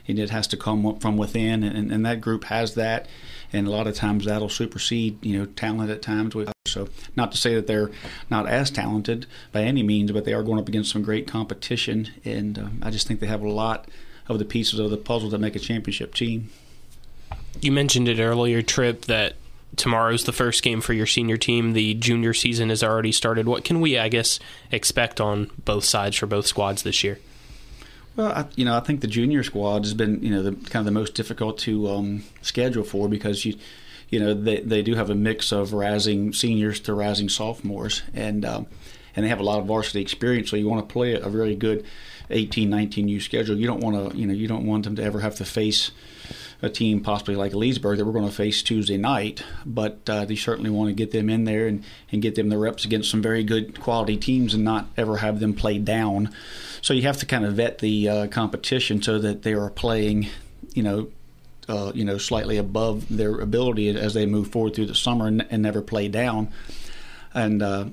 and 0.07 0.19
it 0.19 0.29
has 0.29 0.47
to 0.47 0.57
come 0.57 0.99
from 0.99 1.17
within, 1.17 1.63
and, 1.63 1.91
and 1.91 2.05
that 2.05 2.21
group 2.21 2.45
has 2.45 2.75
that 2.75 3.07
and 3.53 3.67
a 3.67 3.71
lot 3.71 3.87
of 3.87 3.95
times 3.95 4.25
that'll 4.25 4.49
supersede 4.49 5.23
you 5.23 5.37
know 5.37 5.45
talent 5.45 5.89
at 5.89 6.01
times 6.01 6.35
with 6.35 6.51
so 6.65 6.89
not 7.15 7.31
to 7.31 7.37
say 7.37 7.53
that 7.55 7.67
they're 7.67 7.91
not 8.29 8.47
as 8.47 8.71
talented 8.71 9.27
by 9.51 9.61
any 9.61 9.83
means 9.83 10.11
but 10.11 10.25
they 10.25 10.33
are 10.33 10.43
going 10.43 10.59
up 10.59 10.67
against 10.67 10.91
some 10.91 11.03
great 11.03 11.27
competition. 11.27 12.09
And 12.25 12.57
um, 12.57 12.79
i 12.81 12.89
just 12.89 13.07
think 13.07 13.19
they 13.19 13.27
have 13.27 13.41
a 13.41 13.49
lot 13.49 13.87
of 14.27 14.39
the 14.39 14.45
pieces 14.45 14.79
of 14.79 14.89
the 14.89 14.97
puzzle 14.97 15.29
that 15.29 15.39
make 15.39 15.55
a 15.55 15.59
championship 15.59 16.15
team. 16.15 16.49
You 17.61 17.71
mentioned 17.71 18.07
it 18.07 18.19
earlier 18.19 18.61
Tripp 18.61 19.05
that 19.05 19.35
tomorrow's 19.75 20.23
the 20.23 20.31
first 20.31 20.63
game 20.63 20.79
for 20.79 20.93
your 20.93 21.05
senior 21.05 21.35
team. 21.35 21.73
The 21.73 21.93
junior 21.95 22.33
season 22.33 22.69
has 22.69 22.83
already 22.83 23.11
started. 23.11 23.47
What 23.47 23.63
can 23.63 23.81
we 23.81 23.97
i 23.97 24.09
guess 24.09 24.39
expect 24.71 25.21
on 25.21 25.51
both 25.63 25.83
sides 25.83 26.17
for 26.17 26.25
both 26.25 26.47
squads 26.47 26.83
this 26.83 27.03
year 27.03 27.19
well, 28.15 28.27
I, 28.27 28.45
you 28.55 28.65
know, 28.65 28.75
I 28.75 28.79
think 28.79 29.01
the 29.01 29.07
junior 29.07 29.43
squad 29.43 29.83
has 29.83 29.93
been, 29.93 30.21
you 30.21 30.29
know, 30.29 30.43
the 30.43 30.51
kind 30.51 30.81
of 30.81 30.85
the 30.85 30.91
most 30.91 31.15
difficult 31.15 31.57
to 31.59 31.89
um, 31.89 32.23
schedule 32.41 32.83
for 32.83 33.07
because 33.07 33.45
you, 33.45 33.55
you 34.09 34.19
know, 34.19 34.33
they 34.33 34.59
they 34.59 34.81
do 34.81 34.95
have 34.95 35.09
a 35.09 35.15
mix 35.15 35.51
of 35.51 35.73
rising 35.73 36.33
seniors 36.33 36.79
to 36.81 36.93
rising 36.93 37.29
sophomores, 37.29 38.03
and 38.13 38.45
um, 38.45 38.67
and 39.15 39.25
they 39.25 39.29
have 39.29 39.39
a 39.39 39.43
lot 39.43 39.59
of 39.59 39.65
varsity 39.65 40.01
experience. 40.01 40.49
So 40.49 40.55
you 40.55 40.67
want 40.67 40.87
to 40.87 40.93
play 40.93 41.13
a 41.13 41.27
really 41.27 41.55
good 41.55 41.85
18, 42.29 42.69
19 42.69 43.07
U 43.07 43.19
schedule. 43.19 43.57
You 43.57 43.67
don't 43.67 43.81
want 43.81 44.11
to, 44.11 44.17
you 44.17 44.27
know, 44.27 44.33
you 44.33 44.47
don't 44.47 44.65
want 44.65 44.83
them 44.83 44.95
to 44.97 45.03
ever 45.03 45.19
have 45.19 45.35
to 45.35 45.45
face 45.45 45.91
a 46.61 46.69
team 46.69 47.01
possibly 47.01 47.35
like 47.35 47.53
Leesburg 47.53 47.97
that 47.97 48.05
we're 48.05 48.13
going 48.13 48.27
to 48.27 48.33
face 48.33 48.63
Tuesday 48.63 48.95
night, 48.95 49.43
but 49.65 49.99
uh, 50.09 50.23
they 50.23 50.37
certainly 50.37 50.69
want 50.69 50.87
to 50.87 50.93
get 50.93 51.11
them 51.11 51.29
in 51.29 51.43
there 51.43 51.67
and, 51.67 51.83
and 52.11 52.21
get 52.21 52.35
them 52.35 52.47
the 52.47 52.57
reps 52.57 52.85
against 52.85 53.11
some 53.11 53.21
very 53.21 53.43
good 53.43 53.79
quality 53.81 54.15
teams 54.15 54.53
and 54.53 54.63
not 54.63 54.87
ever 54.95 55.17
have 55.17 55.41
them 55.41 55.53
play 55.53 55.77
down. 55.77 56.33
So 56.83 56.93
you 56.93 57.01
have 57.03 57.17
to 57.17 57.25
kind 57.25 57.45
of 57.45 57.55
vet 57.55 57.79
the 57.79 58.07
uh, 58.07 58.27
competition 58.27 59.01
so 59.01 59.17
that 59.17 59.41
they 59.41 59.53
are 59.53 59.71
playing, 59.71 60.27
you 60.75 60.83
know, 60.83 61.09
uh, 61.67 61.91
you 61.95 62.05
know, 62.05 62.19
slightly 62.19 62.57
above 62.57 63.07
their 63.09 63.39
ability 63.39 63.89
as 63.89 64.13
they 64.13 64.27
move 64.27 64.51
forward 64.51 64.75
through 64.75 64.85
the 64.85 64.95
summer 64.95 65.27
and, 65.27 65.47
and 65.49 65.63
never 65.63 65.81
play 65.81 66.07
down. 66.09 66.49
And 67.33 67.63
uh, 67.63 67.85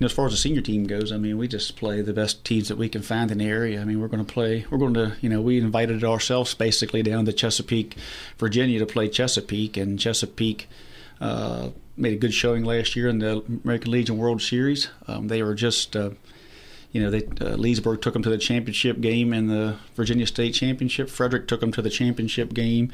know, 0.00 0.06
as 0.06 0.12
far 0.12 0.26
as 0.26 0.32
the 0.32 0.38
senior 0.38 0.62
team 0.62 0.86
goes, 0.86 1.12
I 1.12 1.18
mean, 1.18 1.36
we 1.36 1.46
just 1.46 1.76
play 1.76 2.00
the 2.00 2.14
best 2.14 2.44
teams 2.44 2.68
that 2.68 2.76
we 2.76 2.88
can 2.88 3.02
find 3.02 3.30
in 3.30 3.38
the 3.38 3.46
area. 3.46 3.80
I 3.80 3.84
mean, 3.84 4.00
we're 4.00 4.08
going 4.08 4.24
to 4.24 4.32
play. 4.32 4.64
We're 4.70 4.78
going 4.78 4.94
to, 4.94 5.12
you 5.20 5.28
know, 5.28 5.42
we 5.42 5.58
invited 5.58 6.02
ourselves 6.02 6.54
basically 6.54 7.02
down 7.02 7.26
to 7.26 7.32
Chesapeake, 7.32 7.96
Virginia, 8.38 8.78
to 8.78 8.86
play 8.86 9.08
Chesapeake, 9.08 9.76
and 9.76 9.98
Chesapeake. 9.98 10.68
Uh, 11.20 11.70
made 11.96 12.14
a 12.14 12.16
good 12.16 12.32
showing 12.32 12.64
last 12.64 12.96
year 12.96 13.08
in 13.08 13.18
the 13.18 13.44
American 13.62 13.92
Legion 13.92 14.16
World 14.16 14.40
Series. 14.40 14.88
Um, 15.06 15.28
they 15.28 15.42
were 15.42 15.54
just, 15.54 15.94
uh, 15.94 16.10
you 16.92 17.02
know, 17.02 17.10
they 17.10 17.26
uh, 17.40 17.56
Leesburg 17.56 18.02
took 18.02 18.14
them 18.14 18.22
to 18.22 18.30
the 18.30 18.38
championship 18.38 19.00
game 19.00 19.32
in 19.32 19.46
the 19.46 19.76
Virginia 19.94 20.26
State 20.26 20.52
Championship. 20.52 21.08
Frederick 21.08 21.46
took 21.46 21.60
them 21.60 21.72
to 21.72 21.82
the 21.82 21.90
championship 21.90 22.52
game 22.52 22.90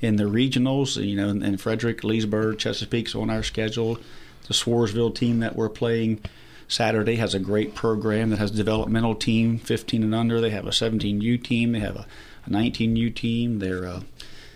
in 0.00 0.16
the 0.16 0.24
regionals. 0.24 1.02
You 1.04 1.16
know, 1.16 1.28
and, 1.28 1.42
and 1.42 1.60
Frederick, 1.60 2.04
Leesburg, 2.04 2.58
Chesapeake's 2.58 3.14
on 3.14 3.30
our 3.30 3.42
schedule. 3.42 3.98
The 4.46 4.54
Swarsville 4.54 5.14
team 5.14 5.40
that 5.40 5.56
we're 5.56 5.68
playing 5.68 6.20
Saturday 6.68 7.16
has 7.16 7.34
a 7.34 7.40
great 7.40 7.74
program 7.74 8.30
that 8.30 8.38
has 8.38 8.52
developmental 8.52 9.16
team, 9.16 9.58
15 9.58 10.04
and 10.04 10.14
under. 10.14 10.40
They 10.40 10.50
have 10.50 10.66
a 10.66 10.70
17U 10.70 11.42
team. 11.42 11.72
They 11.72 11.80
have 11.80 11.96
a, 11.96 12.06
a 12.46 12.50
19U 12.50 13.14
team. 13.14 13.58
They're 13.58 13.84
a 13.84 14.04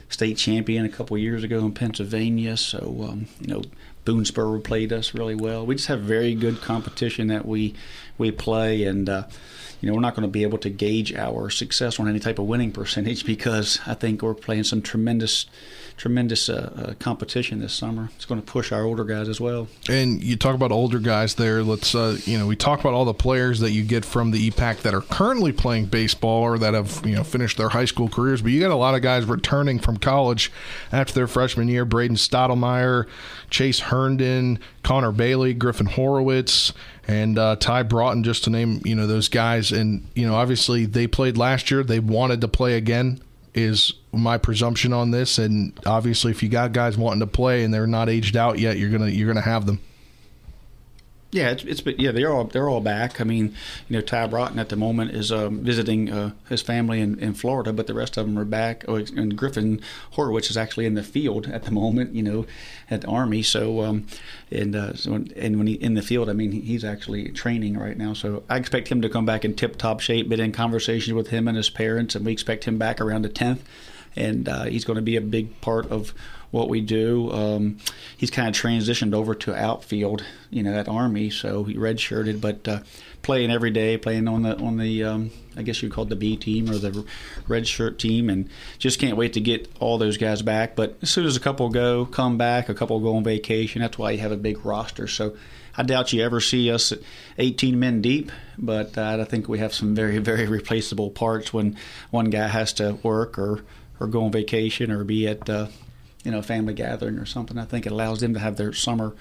state 0.09 0.37
champion 0.37 0.85
a 0.85 0.89
couple 0.89 1.19
years 1.19 1.43
ago 1.43 1.59
in 1.61 1.73
Pennsylvania. 1.73 2.57
So 2.57 3.09
um, 3.09 3.27
you 3.41 3.49
know, 3.49 3.63
Boonsboro 4.05 4.63
played 4.63 4.93
us 4.93 5.15
really 5.15 5.35
well. 5.35 5.65
We 5.65 5.77
just 5.77 5.89
have 5.89 6.01
very 6.01 6.35
good 6.35 6.61
competition 6.61 7.29
that 7.29 7.47
we 7.47 7.75
we 8.19 8.31
play, 8.31 8.85
and 8.85 9.09
uh, 9.09 9.25
you 9.81 9.89
know 9.89 9.95
we're 9.95 10.01
not 10.01 10.15
going 10.15 10.27
to 10.27 10.33
be 10.33 10.43
able 10.43 10.59
to 10.59 10.71
gauge 10.71 11.13
our 11.15 11.51
success 11.51 11.99
on 11.99 12.09
any 12.09 12.21
type 12.21 12.39
of 12.39 12.47
winning 12.47 12.73
percentage 12.73 13.25
because 13.27 13.81
I 13.87 13.95
think 13.95 14.23
we're 14.23 14.35
playing 14.35 14.65
some 14.65 14.83
tremendous 14.83 15.47
tremendous 15.97 16.49
uh, 16.49 16.73
uh, 16.77 16.95
competition 16.99 17.61
this 17.61 17.73
summer. 17.73 18.11
It's 18.17 18.25
going 18.25 18.41
to 18.41 18.47
push 18.47 18.73
our 18.73 18.85
older 18.85 19.05
guys 19.05 19.29
as 19.29 19.41
well. 19.41 19.69
And 19.89 20.23
you 20.23 20.37
talk 20.37 20.55
about 20.55 20.73
older 20.73 20.99
guys 20.99 21.35
there. 21.35 21.63
Let's 21.63 21.95
uh, 21.95 22.19
you 22.25 22.39
know 22.39 22.47
we 22.47 22.57
talk 22.57 22.81
about 22.81 22.95
all 22.95 23.05
the 23.05 23.15
players 23.15 23.61
that 23.61 23.71
you 23.71 23.85
get 23.85 24.05
from 24.05 24.31
the 24.31 24.51
EPAC 24.51 24.83
that 24.83 24.95
are 24.95 25.01
currently 25.01 25.53
playing 25.53 25.87
baseball 25.87 26.43
or 26.43 26.59
that 26.59 26.75
have 26.75 27.03
you 27.07 27.15
know 27.15 27.25
finished 27.25 27.59
their 27.59 27.71
high 27.71 27.85
school 27.85 28.09
careers. 28.09 28.43
But 28.43 28.53
you 28.53 28.61
got 28.61 28.71
a 28.71 28.77
lot 28.77 28.95
of 28.95 29.03
guys 29.03 29.25
returning 29.25 29.79
from 29.79 29.97
college 29.97 30.51
after 30.93 31.15
their 31.15 31.27
freshman 31.27 31.69
year. 31.69 31.85
Braden 31.85 32.17
Stottlemyre, 32.17 33.07
Chase 33.51 33.81
Herndon, 33.81 34.59
Connor 34.83 35.13
Bailey, 35.13 35.55
Griffin 35.55 35.87
Horowitz 35.87 36.73
and 37.07 37.39
uh, 37.39 37.57
Ty 37.57 37.85
Broughton, 37.85 38.25
just 38.25 38.45
to 38.45 38.51
name 38.51 38.81
you 38.85 38.95
know 38.95 39.07
those 39.07 39.29
guys. 39.29 39.73
And 39.73 40.09
you 40.15 40.27
know, 40.27 40.35
obviously 40.35 40.87
they 40.87 41.07
played 41.07 41.37
last 41.37 41.71
year. 41.71 41.83
They 41.83 42.01
wanted 42.01 42.41
to 42.41 42.49
play 42.49 42.77
again. 42.77 43.21
Is 43.55 43.93
my 44.17 44.39
presumption 44.39 44.93
on 44.93 45.11
this, 45.11 45.39
and 45.39 45.79
obviously, 45.87 46.31
if 46.31 46.43
you 46.43 46.49
got 46.49 46.73
guys 46.73 46.97
wanting 46.97 47.21
to 47.21 47.27
play 47.27 47.65
and 47.65 47.73
they're 47.73 47.87
not 47.87 48.09
aged 48.09 48.37
out 48.37 48.59
yet, 48.59 48.79
you're 48.79 48.91
gonna 48.91 49.09
you're 49.09 49.29
gonna 49.29 49.41
have 49.41 49.67
them. 49.67 49.81
Yeah, 51.35 51.51
it's, 51.51 51.65
it's 51.65 51.81
but 51.81 51.99
yeah 51.99 52.13
they're 52.13 52.33
all 52.33 52.45
they're 52.45 52.69
all 52.69 52.81
back. 52.81 53.21
I 53.21 53.25
mean, 53.25 53.57
you 53.89 53.97
know, 53.97 54.01
Ty 54.01 54.29
Broughton 54.29 54.61
at 54.61 54.69
the 54.69 54.77
moment 54.77 55.11
is 55.11 55.33
um, 55.33 55.65
visiting 55.65 56.09
uh, 56.09 56.31
his 56.49 56.63
family 56.63 57.01
in, 57.01 57.19
in 57.19 57.35
Florida, 57.35 57.73
but 57.73 57.89
the 57.89 57.95
rest 57.95 58.17
of 58.17 58.27
them 58.27 58.39
are 58.39 58.45
back. 58.45 58.85
Oh, 58.87 58.95
and 58.95 59.37
Griffin 59.37 59.81
Horowitz 60.13 60.49
is 60.49 60.57
actually 60.57 60.87
in 60.87 60.95
the 60.95 61.03
field 61.03 61.49
at 61.49 61.65
the 61.65 61.73
moment, 61.73 62.15
you 62.15 62.23
know, 62.23 62.47
at 62.89 63.01
the 63.01 63.09
Army. 63.09 63.43
So, 63.43 63.81
um, 63.81 64.07
and 64.53 64.77
uh, 64.77 64.95
so, 64.95 65.25
and 65.35 65.59
when 65.59 65.67
he 65.67 65.75
in 65.75 65.95
the 65.95 66.03
field, 66.03 66.31
I 66.31 66.35
mean, 66.35 66.53
he's 66.53 66.85
actually 66.85 67.29
training 67.31 67.77
right 67.77 67.99
now. 67.99 68.15
So 68.15 68.45
I 68.49 68.57
expect 68.57 68.87
him 68.87 69.03
to 69.03 69.09
come 69.09 69.27
back 69.27 69.45
in 69.45 69.57
tip 69.57 69.77
top 69.77 69.99
shape. 69.99 70.29
Been 70.29 70.39
in 70.39 70.53
conversations 70.53 71.15
with 71.15 71.31
him 71.31 71.49
and 71.49 71.57
his 71.57 71.69
parents, 71.69 72.15
and 72.15 72.25
we 72.25 72.31
expect 72.31 72.63
him 72.63 72.79
back 72.79 73.01
around 73.01 73.23
the 73.23 73.29
tenth. 73.29 73.65
And 74.17 74.49
uh, 74.49 74.65
he's 74.65 74.85
going 74.85 74.97
to 74.97 75.03
be 75.03 75.17
a 75.17 75.21
big 75.21 75.61
part 75.61 75.91
of 75.91 76.15
what 76.55 76.69
we 76.69 76.81
do. 76.81 77.33
Um, 77.33 77.79
he's 78.17 78.31
kind 78.31 78.49
of 78.49 78.55
transitioned 78.55 79.13
over 79.13 79.35
to 79.35 79.55
outfield, 79.55 80.25
you 80.51 80.63
know, 80.63 80.73
at 80.73 80.89
Army, 80.89 81.29
so 81.29 81.65
he 81.65 81.75
redshirted, 81.75 82.41
but 82.41 82.69
uh, 82.69 82.79
playing 83.23 83.51
every 83.51 83.73
day, 83.73 83.99
playing 83.99 84.29
on 84.29 84.43
the 84.43 84.57
on 84.59 84.77
the 84.77 85.03
um, 85.03 85.31
I 85.57 85.63
guess 85.63 85.83
you 85.83 85.91
call 85.91 86.05
it 86.05 86.11
the 86.11 86.17
B 86.17 86.37
team 86.37 86.71
or 86.71 86.79
the 86.79 87.05
red 87.49 87.67
shirt 87.67 87.99
team, 87.99 88.31
and 88.31 88.49
just 88.79 89.01
can't 89.01 89.17
wait 89.17 89.33
to 89.33 89.41
get 89.41 89.69
all 89.81 89.99
those 89.99 90.17
guys 90.17 90.43
back. 90.43 90.77
But 90.77 90.97
as 91.03 91.11
soon 91.11 91.27
as 91.27 91.37
a 91.37 91.41
couple 91.41 91.69
go, 91.71 92.07
come 92.07 92.39
back, 92.39 92.69
a 92.69 92.75
couple 92.75 93.01
go 93.01 93.17
on 93.17 93.25
vacation. 93.25 93.83
That's 93.83 93.99
why 93.99 94.13
you 94.13 94.19
have 94.19 94.33
a 94.33 94.37
big 94.37 94.65
roster. 94.65 95.09
So. 95.09 95.37
I 95.77 95.83
doubt 95.83 96.13
you 96.13 96.23
ever 96.23 96.41
see 96.41 96.71
us 96.71 96.93
18 97.37 97.81
men 97.81 98.01
deep, 98.01 98.31
but 98.57 98.97
uh, 98.97 99.19
I 99.21 99.25
think 99.25 99.49
we 99.49 99.59
have 99.59 99.75
some 99.75 99.93
very, 99.93 100.19
very 100.21 100.47
replaceable 100.47 101.11
parts 101.11 101.53
when 101.53 101.77
one 102.13 102.31
guy 102.31 102.47
has 102.47 102.75
to 102.75 102.93
work 103.03 103.41
or, 103.41 103.65
or 104.01 104.07
go 104.07 104.25
on 104.25 104.33
vacation 104.33 104.91
or 104.91 105.05
be 105.05 105.27
at 105.27 105.49
uh, 105.49 105.69
you 106.25 106.31
know, 106.31 106.43
family 106.43 106.75
gathering 106.75 107.19
or 107.19 107.27
something. 107.27 107.59
I 107.59 107.65
think 107.65 107.87
it 107.87 107.93
allows 107.93 108.21
them 108.21 108.35
to 108.35 108.41
have 108.41 108.57
their 108.57 108.73
summer 108.73 109.15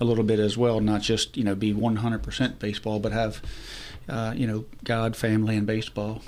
a 0.00 0.04
little 0.04 0.24
bit 0.24 0.38
as 0.38 0.56
well, 0.56 0.80
not 0.80 1.00
just 1.00 1.36
you 1.36 1.44
know 1.44 1.54
be 1.54 1.72
100% 1.72 2.58
baseball, 2.58 3.00
but 3.00 3.12
have 3.12 3.42
uh, 4.08 4.34
you 4.36 4.46
know 4.46 4.64
God, 4.84 5.16
family, 5.16 5.56
and 5.56 5.66
baseball. 5.66 6.22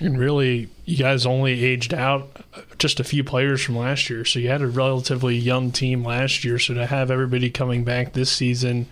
And 0.00 0.18
really, 0.18 0.70
you 0.84 0.96
guys 0.96 1.24
only 1.24 1.62
aged 1.62 1.94
out 1.94 2.44
just 2.78 2.98
a 2.98 3.04
few 3.04 3.22
players 3.22 3.62
from 3.62 3.76
last 3.76 4.10
year, 4.10 4.24
so 4.24 4.40
you 4.40 4.48
had 4.48 4.62
a 4.62 4.66
relatively 4.66 5.36
young 5.36 5.70
team 5.70 6.04
last 6.04 6.44
year. 6.44 6.58
So 6.58 6.74
to 6.74 6.86
have 6.86 7.10
everybody 7.10 7.48
coming 7.48 7.84
back 7.84 8.12
this 8.12 8.32
season, 8.32 8.86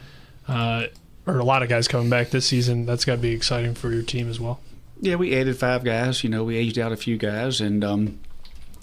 uh, 0.46 0.86
or 1.26 1.38
a 1.38 1.44
lot 1.44 1.62
of 1.62 1.68
guys 1.68 1.88
coming 1.88 2.08
back 2.10 2.30
this 2.30 2.46
season, 2.46 2.86
that's 2.86 3.04
got 3.04 3.16
to 3.16 3.20
be 3.20 3.32
exciting 3.32 3.74
for 3.74 3.92
your 3.92 4.02
team 4.02 4.28
as 4.28 4.38
well. 4.38 4.60
Yeah, 5.02 5.16
we 5.16 5.36
added 5.36 5.58
five 5.58 5.82
guys. 5.82 6.22
You 6.22 6.30
know, 6.30 6.44
we 6.44 6.56
aged 6.56 6.78
out 6.78 6.92
a 6.92 6.96
few 6.96 7.18
guys, 7.18 7.60
and 7.60 7.82
um, 7.82 8.20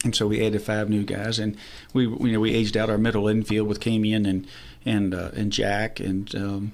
and 0.03 0.13
so 0.13 0.27
we 0.27 0.45
added 0.45 0.61
five 0.61 0.89
new 0.89 1.03
guys, 1.03 1.39
and 1.39 1.55
we 1.93 2.03
you 2.07 2.33
know 2.33 2.41
we 2.41 2.53
aged 2.53 2.75
out 2.75 2.89
our 2.89 2.97
middle 2.97 3.29
infield 3.29 3.69
with 3.69 3.79
Camion 3.79 4.29
and 4.29 4.45
and 4.85 5.15
uh, 5.15 5.31
and 5.33 5.49
Jack 5.49 6.01
and 6.01 6.35
um, 6.35 6.73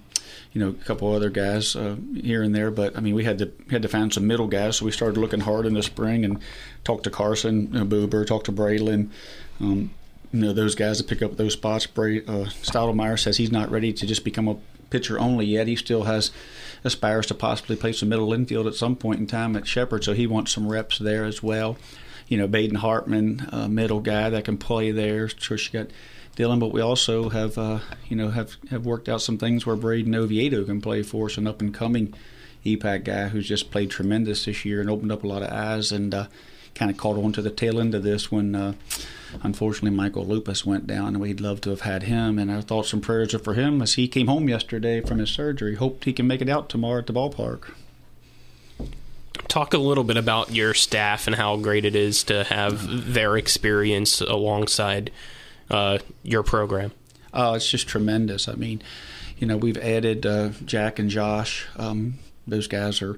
you 0.51 0.59
know 0.59 0.69
a 0.69 0.83
couple 0.85 1.13
other 1.13 1.29
guys 1.29 1.75
uh, 1.75 1.95
here 2.15 2.41
and 2.41 2.55
there. 2.55 2.71
But 2.71 2.97
I 2.97 3.01
mean 3.01 3.13
we 3.13 3.23
had 3.23 3.37
to 3.37 3.51
had 3.69 3.83
to 3.83 3.87
find 3.87 4.11
some 4.11 4.25
middle 4.25 4.47
guys, 4.47 4.77
so 4.77 4.85
we 4.85 4.91
started 4.91 5.19
looking 5.19 5.41
hard 5.41 5.67
in 5.67 5.75
the 5.75 5.83
spring 5.83 6.25
and 6.25 6.41
talked 6.83 7.03
to 7.03 7.11
Carson 7.11 7.71
know, 7.71 7.85
Buber, 7.85 8.25
talked 8.25 8.47
to 8.47 8.51
Braylon. 8.51 9.11
Um, 9.61 9.91
you 10.31 10.39
know 10.41 10.53
those 10.53 10.75
guys 10.75 10.97
to 10.97 11.03
pick 11.03 11.21
up 11.21 11.37
those 11.37 11.53
spots. 11.53 11.87
Bray, 11.87 12.19
uh, 12.19 12.45
Stottlemyre 12.61 13.19
says 13.19 13.37
he's 13.37 13.51
not 13.51 13.71
ready 13.71 13.93
to 13.93 14.05
just 14.05 14.23
become 14.23 14.47
a 14.47 14.57
pitcher 14.89 15.19
only 15.19 15.45
yet. 15.45 15.67
He 15.67 15.75
still 15.75 16.03
has 16.03 16.31
aspires 16.83 17.25
to 17.27 17.33
possibly 17.33 17.75
play 17.75 17.93
some 17.93 18.09
middle 18.09 18.33
infield 18.33 18.67
at 18.67 18.75
some 18.75 18.95
point 18.95 19.19
in 19.19 19.27
time 19.27 19.55
at 19.55 19.67
Shepherd, 19.67 20.03
so 20.03 20.13
he 20.13 20.27
wants 20.27 20.51
some 20.51 20.67
reps 20.67 20.99
there 20.99 21.25
as 21.25 21.41
well 21.41 21.77
you 22.27 22.37
know, 22.37 22.47
Baden 22.47 22.77
Hartman, 22.77 23.47
a 23.51 23.69
middle 23.69 23.99
guy 23.99 24.29
that 24.29 24.45
can 24.45 24.57
play 24.57 24.91
there. 24.91 25.27
Trish 25.27 25.71
got 25.71 25.87
Dylan, 26.35 26.59
but 26.59 26.71
we 26.71 26.81
also 26.81 27.29
have, 27.29 27.57
uh, 27.57 27.79
you 28.07 28.15
know, 28.15 28.29
have, 28.29 28.57
have 28.69 28.85
worked 28.85 29.07
out 29.07 29.21
some 29.21 29.37
things 29.37 29.65
where 29.65 29.75
Braden 29.75 30.13
Oviedo 30.15 30.63
can 30.63 30.81
play 30.81 31.03
for 31.03 31.27
us, 31.27 31.37
an 31.37 31.47
up 31.47 31.61
and 31.61 31.73
coming 31.73 32.13
EPAC 32.65 33.03
guy 33.03 33.27
who's 33.27 33.47
just 33.47 33.69
played 33.69 33.91
tremendous 33.91 34.45
this 34.45 34.65
year 34.65 34.81
and 34.81 34.89
opened 34.89 35.11
up 35.11 35.23
a 35.23 35.27
lot 35.27 35.43
of 35.43 35.51
eyes 35.51 35.91
and 35.91 36.13
uh, 36.13 36.27
kind 36.75 36.91
of 36.91 36.97
caught 36.97 37.17
on 37.17 37.33
to 37.33 37.41
the 37.41 37.49
tail 37.49 37.79
end 37.79 37.95
of 37.95 38.03
this 38.03 38.31
when, 38.31 38.53
uh, 38.53 38.73
unfortunately, 39.41 39.95
Michael 39.95 40.25
Lupus 40.25 40.65
went 40.65 40.85
down, 40.85 41.07
and 41.07 41.19
we'd 41.19 41.41
love 41.41 41.61
to 41.61 41.71
have 41.71 41.81
had 41.81 42.03
him. 42.03 42.37
And 42.37 42.51
our 42.51 42.61
thoughts 42.61 42.93
and 42.93 43.01
prayers 43.01 43.33
are 43.33 43.39
for 43.39 43.53
him 43.53 43.81
as 43.81 43.93
he 43.93 44.07
came 44.07 44.27
home 44.27 44.47
yesterday 44.47 45.01
from 45.01 45.19
his 45.19 45.29
surgery. 45.29 45.75
Hoped 45.75 46.03
he 46.03 46.13
can 46.13 46.27
make 46.27 46.41
it 46.41 46.49
out 46.49 46.69
tomorrow 46.69 46.99
at 46.99 47.07
the 47.07 47.13
ballpark 47.13 47.71
talk 49.47 49.73
a 49.73 49.77
little 49.77 50.03
bit 50.03 50.17
about 50.17 50.53
your 50.53 50.73
staff 50.73 51.27
and 51.27 51.35
how 51.35 51.55
great 51.55 51.85
it 51.85 51.95
is 51.95 52.25
to 52.25 52.43
have 52.45 53.13
their 53.13 53.37
experience 53.37 54.19
alongside 54.19 55.11
uh, 55.69 55.97
your 56.23 56.43
program. 56.43 56.91
Oh, 57.33 57.53
it's 57.53 57.69
just 57.69 57.87
tremendous. 57.87 58.47
I 58.47 58.55
mean, 58.55 58.81
you 59.37 59.47
know, 59.47 59.55
we've 59.57 59.77
added 59.77 60.25
uh, 60.25 60.49
Jack 60.65 60.99
and 60.99 61.09
Josh. 61.09 61.67
Um, 61.77 62.15
those 62.47 62.67
guys 62.67 63.01
are 63.01 63.17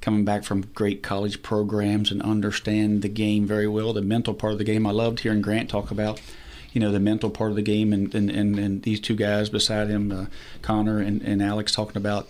coming 0.00 0.24
back 0.24 0.44
from 0.44 0.62
great 0.74 1.02
college 1.02 1.42
programs 1.42 2.10
and 2.10 2.22
understand 2.22 3.02
the 3.02 3.08
game 3.08 3.46
very 3.46 3.68
well. 3.68 3.92
The 3.92 4.02
mental 4.02 4.34
part 4.34 4.52
of 4.52 4.58
the 4.58 4.64
game. 4.64 4.86
I 4.86 4.90
loved 4.92 5.20
hearing 5.20 5.42
Grant 5.42 5.68
talk 5.68 5.90
about, 5.90 6.20
you 6.72 6.80
know, 6.80 6.90
the 6.90 7.00
mental 7.00 7.30
part 7.30 7.50
of 7.50 7.56
the 7.56 7.62
game, 7.62 7.92
and 7.92 8.14
and, 8.14 8.30
and, 8.30 8.58
and 8.58 8.82
these 8.82 9.00
two 9.00 9.16
guys 9.16 9.50
beside 9.50 9.88
him, 9.88 10.12
uh, 10.12 10.26
Connor 10.62 10.98
and, 10.98 11.22
and 11.22 11.42
Alex, 11.42 11.72
talking 11.72 11.96
about 11.96 12.28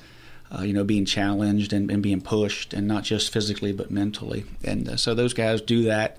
uh, 0.57 0.63
you 0.63 0.73
know, 0.73 0.85
being 0.85 1.05
challenged 1.05 1.73
and, 1.73 1.91
and, 1.91 2.03
being 2.03 2.21
pushed, 2.21 2.75
and 2.75 2.89
not 2.89 3.05
just 3.05 3.33
physically 3.33 3.73
but 3.73 3.91
mentally. 3.91 4.45
And 4.65 4.89
uh, 4.89 4.97
so 4.97 5.15
those 5.15 5.33
guys 5.33 5.61
do 5.61 5.85
that. 5.85 6.19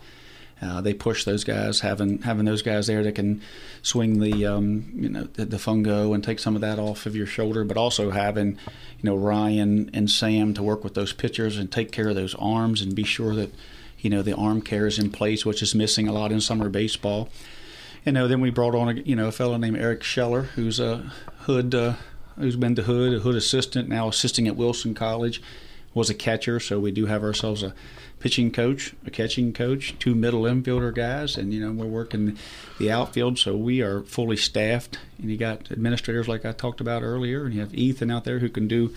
Uh, 0.61 0.79
they 0.79 0.93
push 0.93 1.23
those 1.23 1.43
guys, 1.43 1.79
having 1.79 2.19
having 2.21 2.45
those 2.45 2.61
guys 2.61 2.85
there 2.85 3.03
that 3.03 3.15
can 3.15 3.41
swing 3.81 4.19
the 4.19 4.45
um, 4.45 4.91
you 4.95 5.09
know 5.09 5.23
the, 5.33 5.45
the, 5.45 5.57
fungo 5.57 6.13
and 6.13 6.23
take 6.23 6.37
some 6.37 6.53
of 6.53 6.61
that 6.61 6.77
off 6.77 7.07
of 7.07 7.15
your 7.15 7.25
shoulder, 7.25 7.63
but 7.63 7.77
also 7.77 8.11
having 8.11 8.51
you 8.51 9.03
know 9.03 9.15
Ryan 9.15 9.89
and 9.91 10.09
Sam 10.09 10.53
to 10.53 10.61
work 10.61 10.83
with 10.83 10.93
those 10.93 11.13
pitchers 11.13 11.57
and 11.57 11.71
take 11.71 11.91
care 11.91 12.09
of 12.09 12.15
those 12.15 12.35
arms 12.35 12.81
and 12.81 12.95
be 12.95 13.03
sure 13.03 13.33
that 13.33 13.51
you 13.97 14.09
know 14.11 14.21
the 14.21 14.35
arm 14.35 14.61
care 14.61 14.85
is 14.85 14.99
in 14.99 15.09
place, 15.09 15.45
which 15.45 15.63
is 15.63 15.73
missing 15.73 16.07
a 16.07 16.13
lot 16.13 16.31
in 16.31 16.39
summer 16.39 16.69
baseball. 16.69 17.29
You 18.05 18.11
know, 18.11 18.27
then 18.27 18.39
we 18.39 18.51
brought 18.51 18.75
on 18.75 18.89
a 18.89 19.01
you 19.01 19.15
know 19.15 19.29
a 19.29 19.31
fellow 19.31 19.57
named 19.57 19.77
Eric 19.77 20.03
Scheller, 20.03 20.43
who's 20.43 20.79
a 20.79 21.11
Hood 21.39 21.73
uh, 21.73 21.95
who's 22.37 22.55
been 22.55 22.75
the 22.75 22.83
Hood, 22.83 23.13
a 23.15 23.19
Hood 23.19 23.35
assistant, 23.35 23.89
now 23.89 24.09
assisting 24.09 24.47
at 24.47 24.55
Wilson 24.55 24.93
College, 24.93 25.41
was 25.93 26.09
a 26.09 26.13
catcher. 26.13 26.59
So 26.59 26.79
we 26.79 26.91
do 26.91 27.05
have 27.05 27.23
ourselves 27.23 27.63
a 27.63 27.73
pitching 28.19 28.51
coach, 28.51 28.93
a 29.05 29.11
catching 29.11 29.51
coach, 29.51 29.95
two 29.99 30.15
middle 30.15 30.43
infielder 30.43 30.93
guys, 30.93 31.37
and 31.37 31.53
you 31.53 31.59
know 31.59 31.71
we're 31.71 31.89
working 31.89 32.37
the 32.79 32.91
outfield. 32.91 33.39
So 33.39 33.55
we 33.55 33.81
are 33.81 34.01
fully 34.03 34.37
staffed, 34.37 34.99
and 35.17 35.29
you 35.29 35.37
got 35.37 35.71
administrators 35.71 36.27
like 36.27 36.45
I 36.45 36.51
talked 36.51 36.81
about 36.81 37.03
earlier, 37.03 37.45
and 37.45 37.53
you 37.53 37.61
have 37.61 37.73
Ethan 37.73 38.11
out 38.11 38.23
there 38.23 38.39
who 38.39 38.49
can 38.49 38.67
do 38.67 38.93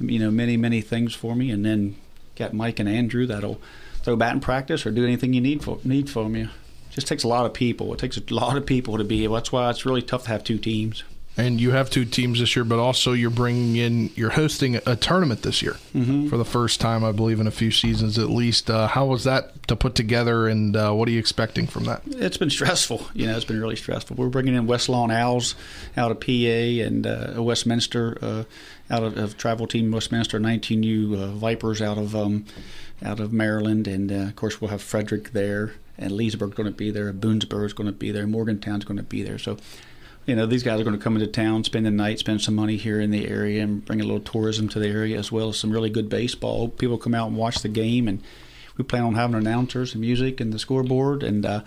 you 0.00 0.18
know 0.18 0.30
many 0.30 0.56
many 0.56 0.80
things 0.80 1.14
for 1.14 1.34
me, 1.34 1.50
and 1.50 1.64
then 1.64 1.96
got 2.36 2.54
Mike 2.54 2.78
and 2.78 2.88
Andrew 2.88 3.26
that'll 3.26 3.60
throw 4.02 4.16
batting 4.16 4.40
practice 4.40 4.86
or 4.86 4.90
do 4.90 5.04
anything 5.04 5.32
you 5.32 5.40
need 5.40 5.62
for 5.62 5.78
need 5.84 6.08
from 6.08 6.36
you. 6.36 6.44
It 6.44 6.92
just 6.92 7.06
takes 7.06 7.24
a 7.24 7.28
lot 7.28 7.46
of 7.46 7.52
people. 7.52 7.92
It 7.92 7.98
takes 7.98 8.16
a 8.16 8.22
lot 8.32 8.56
of 8.56 8.64
people 8.64 8.96
to 8.96 9.04
be. 9.04 9.26
That's 9.26 9.52
why 9.52 9.68
it's 9.70 9.84
really 9.84 10.02
tough 10.02 10.24
to 10.24 10.28
have 10.30 10.44
two 10.44 10.58
teams. 10.58 11.04
And 11.38 11.60
you 11.60 11.70
have 11.70 11.88
two 11.88 12.04
teams 12.04 12.40
this 12.40 12.56
year, 12.56 12.64
but 12.64 12.80
also 12.80 13.12
you're 13.12 13.30
bringing 13.30 13.76
in, 13.76 14.10
you're 14.16 14.30
hosting 14.30 14.74
a 14.84 14.96
tournament 14.96 15.42
this 15.42 15.62
year 15.62 15.76
Mhm. 15.94 16.28
for 16.28 16.36
the 16.36 16.44
first 16.44 16.80
time, 16.80 17.04
I 17.04 17.12
believe, 17.12 17.38
in 17.38 17.46
a 17.46 17.52
few 17.52 17.70
seasons 17.70 18.18
at 18.18 18.28
least. 18.28 18.68
Uh, 18.68 18.88
how 18.88 19.06
was 19.06 19.22
that 19.22 19.66
to 19.68 19.76
put 19.76 19.94
together, 19.94 20.48
and 20.48 20.76
uh, 20.76 20.90
what 20.92 21.06
are 21.08 21.12
you 21.12 21.20
expecting 21.20 21.68
from 21.68 21.84
that? 21.84 22.02
It's 22.06 22.36
been 22.36 22.50
stressful. 22.50 23.06
You 23.14 23.28
know, 23.28 23.36
it's 23.36 23.44
been 23.44 23.60
really 23.60 23.76
stressful. 23.76 24.16
We're 24.16 24.30
bringing 24.30 24.56
in 24.56 24.66
West 24.66 24.88
Lawn 24.88 25.12
Owls 25.12 25.54
out 25.96 26.10
of 26.10 26.18
PA 26.18 26.80
and 26.80 27.06
uh, 27.06 27.34
Westminster 27.36 28.18
uh, 28.20 28.42
out 28.90 29.04
of, 29.04 29.16
of 29.16 29.36
travel 29.36 29.68
team 29.68 29.92
Westminster, 29.92 30.40
19U 30.40 31.14
uh, 31.16 31.26
Vipers 31.28 31.80
out 31.80 31.98
of 31.98 32.16
um, 32.16 32.46
out 33.00 33.20
of 33.20 33.32
Maryland, 33.32 33.86
and 33.86 34.10
uh, 34.10 34.14
of 34.26 34.34
course 34.34 34.60
we'll 34.60 34.70
have 34.70 34.82
Frederick 34.82 35.30
there, 35.32 35.74
and 35.96 36.10
Leesburg's 36.10 36.56
going 36.56 36.68
to 36.68 36.76
be 36.76 36.90
there, 36.90 37.12
Boonsboro's 37.12 37.74
going 37.74 37.86
to 37.86 37.92
be 37.92 38.10
there, 38.10 38.26
Morgantown's 38.26 38.84
going 38.84 38.96
to 38.96 39.04
be 39.04 39.22
there. 39.22 39.38
So. 39.38 39.56
You 40.28 40.36
know, 40.36 40.44
these 40.44 40.62
guys 40.62 40.78
are 40.78 40.84
going 40.84 40.94
to 40.94 41.02
come 41.02 41.16
into 41.16 41.26
town, 41.26 41.64
spend 41.64 41.86
the 41.86 41.90
night, 41.90 42.18
spend 42.18 42.42
some 42.42 42.54
money 42.54 42.76
here 42.76 43.00
in 43.00 43.10
the 43.10 43.26
area, 43.26 43.62
and 43.62 43.82
bring 43.82 44.02
a 44.02 44.04
little 44.04 44.20
tourism 44.20 44.68
to 44.68 44.78
the 44.78 44.86
area 44.86 45.18
as 45.18 45.32
well 45.32 45.48
as 45.48 45.56
some 45.56 45.70
really 45.70 45.88
good 45.88 46.10
baseball. 46.10 46.68
People 46.68 46.98
come 46.98 47.14
out 47.14 47.28
and 47.28 47.36
watch 47.38 47.60
the 47.60 47.68
game, 47.68 48.06
and 48.06 48.22
we 48.76 48.84
plan 48.84 49.04
on 49.04 49.14
having 49.14 49.36
announcers 49.36 49.94
and 49.94 50.02
music 50.02 50.38
and 50.38 50.52
the 50.52 50.58
scoreboard 50.58 51.22
and 51.22 51.46
uh, 51.46 51.62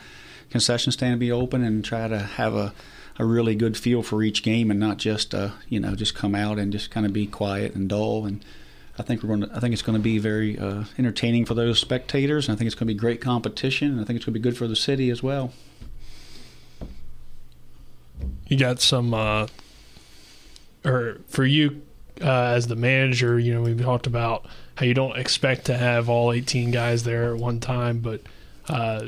concession 0.52 0.92
stand 0.92 1.20
be 1.20 1.32
open 1.32 1.64
and 1.64 1.84
try 1.84 2.08
to 2.08 2.20
have 2.20 2.54
a, 2.54 2.72
a 3.18 3.26
really 3.26 3.56
good 3.56 3.76
feel 3.76 4.04
for 4.04 4.22
each 4.22 4.44
game 4.44 4.70
and 4.70 4.80
not 4.80 4.98
just 4.98 5.34
uh, 5.34 5.50
you 5.68 5.80
know 5.80 5.96
just 5.96 6.14
come 6.14 6.36
out 6.36 6.60
and 6.60 6.72
just 6.72 6.92
kind 6.92 7.08
of 7.08 7.12
be 7.12 7.26
quiet 7.26 7.74
and 7.74 7.90
dull 7.90 8.28
and 8.28 8.46
I 9.00 9.02
think 9.02 9.24
we're 9.24 9.36
going 9.36 9.50
to, 9.50 9.56
I 9.56 9.60
think 9.60 9.74
it's 9.74 9.82
going 9.82 9.98
to 9.98 10.04
be 10.04 10.20
very 10.20 10.60
uh, 10.60 10.84
entertaining 11.00 11.46
for 11.46 11.56
those 11.56 11.80
spectators 11.80 12.48
and 12.48 12.56
I 12.56 12.58
think 12.60 12.68
it's 12.68 12.76
going 12.76 12.88
to 12.88 12.94
be 12.94 13.00
great 13.00 13.22
competition 13.22 13.92
and 13.92 14.02
I 14.02 14.04
think 14.04 14.18
it's 14.18 14.26
going 14.26 14.34
to 14.34 14.40
be 14.40 14.44
good 14.44 14.58
for 14.58 14.68
the 14.68 14.76
city 14.76 15.10
as 15.10 15.24
well. 15.24 15.52
You 18.48 18.58
got 18.58 18.80
some 18.80 19.14
uh 19.14 19.48
or 20.84 21.18
for 21.28 21.46
you 21.46 21.82
uh, 22.22 22.54
as 22.56 22.68
the 22.68 22.76
manager 22.76 23.40
you 23.40 23.54
know 23.54 23.62
we 23.62 23.76
talked 23.76 24.08
about 24.08 24.46
how 24.76 24.86
you 24.86 24.94
don't 24.94 25.18
expect 25.18 25.66
to 25.66 25.78
have 25.78 26.10
all 26.10 26.32
18 26.32 26.72
guys 26.72 27.04
there 27.04 27.34
at 27.34 27.40
one 27.40 27.60
time 27.60 28.00
but 28.00 28.22
uh 28.68 29.08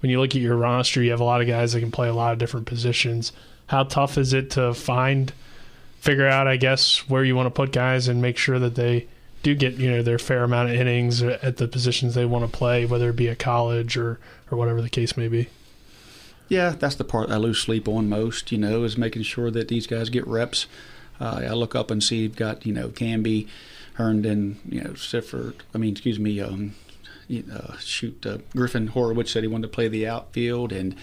when 0.00 0.10
you 0.10 0.20
look 0.20 0.30
at 0.30 0.42
your 0.42 0.56
roster 0.56 1.02
you 1.02 1.10
have 1.10 1.20
a 1.20 1.24
lot 1.24 1.40
of 1.40 1.46
guys 1.46 1.72
that 1.72 1.80
can 1.80 1.90
play 1.90 2.08
a 2.08 2.14
lot 2.14 2.32
of 2.32 2.38
different 2.38 2.66
positions. 2.66 3.32
How 3.66 3.82
tough 3.82 4.16
is 4.16 4.32
it 4.32 4.50
to 4.52 4.72
find 4.72 5.32
figure 6.00 6.28
out 6.28 6.46
i 6.46 6.56
guess 6.56 7.08
where 7.08 7.24
you 7.24 7.34
want 7.34 7.46
to 7.46 7.50
put 7.50 7.72
guys 7.72 8.08
and 8.08 8.22
make 8.22 8.36
sure 8.36 8.58
that 8.58 8.74
they 8.76 9.06
do 9.42 9.54
get 9.54 9.74
you 9.74 9.90
know 9.90 10.02
their 10.02 10.18
fair 10.18 10.44
amount 10.44 10.70
of 10.70 10.74
innings 10.74 11.22
at 11.22 11.56
the 11.56 11.68
positions 11.68 12.14
they 12.14 12.24
want 12.24 12.44
to 12.44 12.56
play 12.56 12.86
whether 12.86 13.10
it 13.10 13.16
be 13.16 13.28
at 13.28 13.38
college 13.38 13.96
or 13.96 14.18
or 14.50 14.56
whatever 14.56 14.80
the 14.80 14.88
case 14.88 15.16
may 15.16 15.28
be 15.28 15.48
Yeah, 16.48 16.70
that's 16.70 16.94
the 16.94 17.04
part 17.04 17.30
I 17.30 17.36
lose 17.36 17.58
sleep 17.58 17.88
on 17.88 18.08
most. 18.08 18.50
You 18.50 18.58
know, 18.58 18.84
is 18.84 18.96
making 18.96 19.22
sure 19.22 19.50
that 19.50 19.68
these 19.68 19.86
guys 19.86 20.08
get 20.08 20.26
reps. 20.26 20.66
Uh, 21.20 21.42
I 21.44 21.52
look 21.52 21.74
up 21.74 21.90
and 21.90 22.02
see 22.02 22.18
you've 22.18 22.36
got 22.36 22.64
you 22.64 22.72
know 22.72 22.88
Canby, 22.88 23.48
Herndon, 23.94 24.58
you 24.68 24.82
know 24.82 24.90
Sifford. 24.90 25.54
I 25.74 25.78
mean, 25.78 25.92
excuse 25.92 26.18
me, 26.18 26.40
um, 26.40 26.74
uh, 27.52 27.76
shoot 27.78 28.24
uh, 28.24 28.38
Griffin 28.54 28.88
Horowitz 28.88 29.32
said 29.32 29.42
he 29.42 29.48
wanted 29.48 29.66
to 29.66 29.74
play 29.74 29.88
the 29.88 30.06
outfield, 30.06 30.72
and 30.72 30.94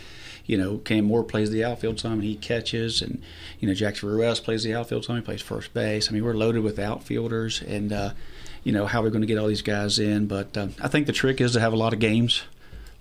you 0.45 0.57
know 0.57 0.77
Cam 0.79 1.05
Moore 1.05 1.23
plays 1.23 1.51
the 1.51 1.63
outfield 1.63 1.99
some, 1.99 2.13
and 2.13 2.23
he 2.23 2.35
catches, 2.35 3.01
and 3.01 3.21
you 3.59 3.67
know 3.67 3.73
Jackson 3.73 4.09
Ruiz 4.09 4.39
plays 4.39 4.63
the 4.63 4.73
outfield 4.73 5.05
some, 5.05 5.15
he 5.15 5.21
plays 5.21 5.41
first 5.41 5.73
base. 5.73 6.09
I 6.09 6.13
mean, 6.13 6.23
we're 6.23 6.33
loaded 6.33 6.63
with 6.63 6.79
outfielders, 6.79 7.61
and 7.61 7.93
uh, 7.93 8.11
you 8.63 8.71
know 8.71 8.87
how 8.87 9.03
we're 9.03 9.11
going 9.11 9.21
to 9.21 9.27
get 9.27 9.37
all 9.37 9.47
these 9.47 9.61
guys 9.61 9.99
in. 9.99 10.25
But 10.25 10.57
uh, 10.57 10.69
I 10.81 10.87
think 10.87 11.05
the 11.05 11.13
trick 11.13 11.39
is 11.39 11.53
to 11.53 11.59
have 11.59 11.73
a 11.73 11.77
lot 11.77 11.93
of 11.93 11.99
games. 11.99 12.43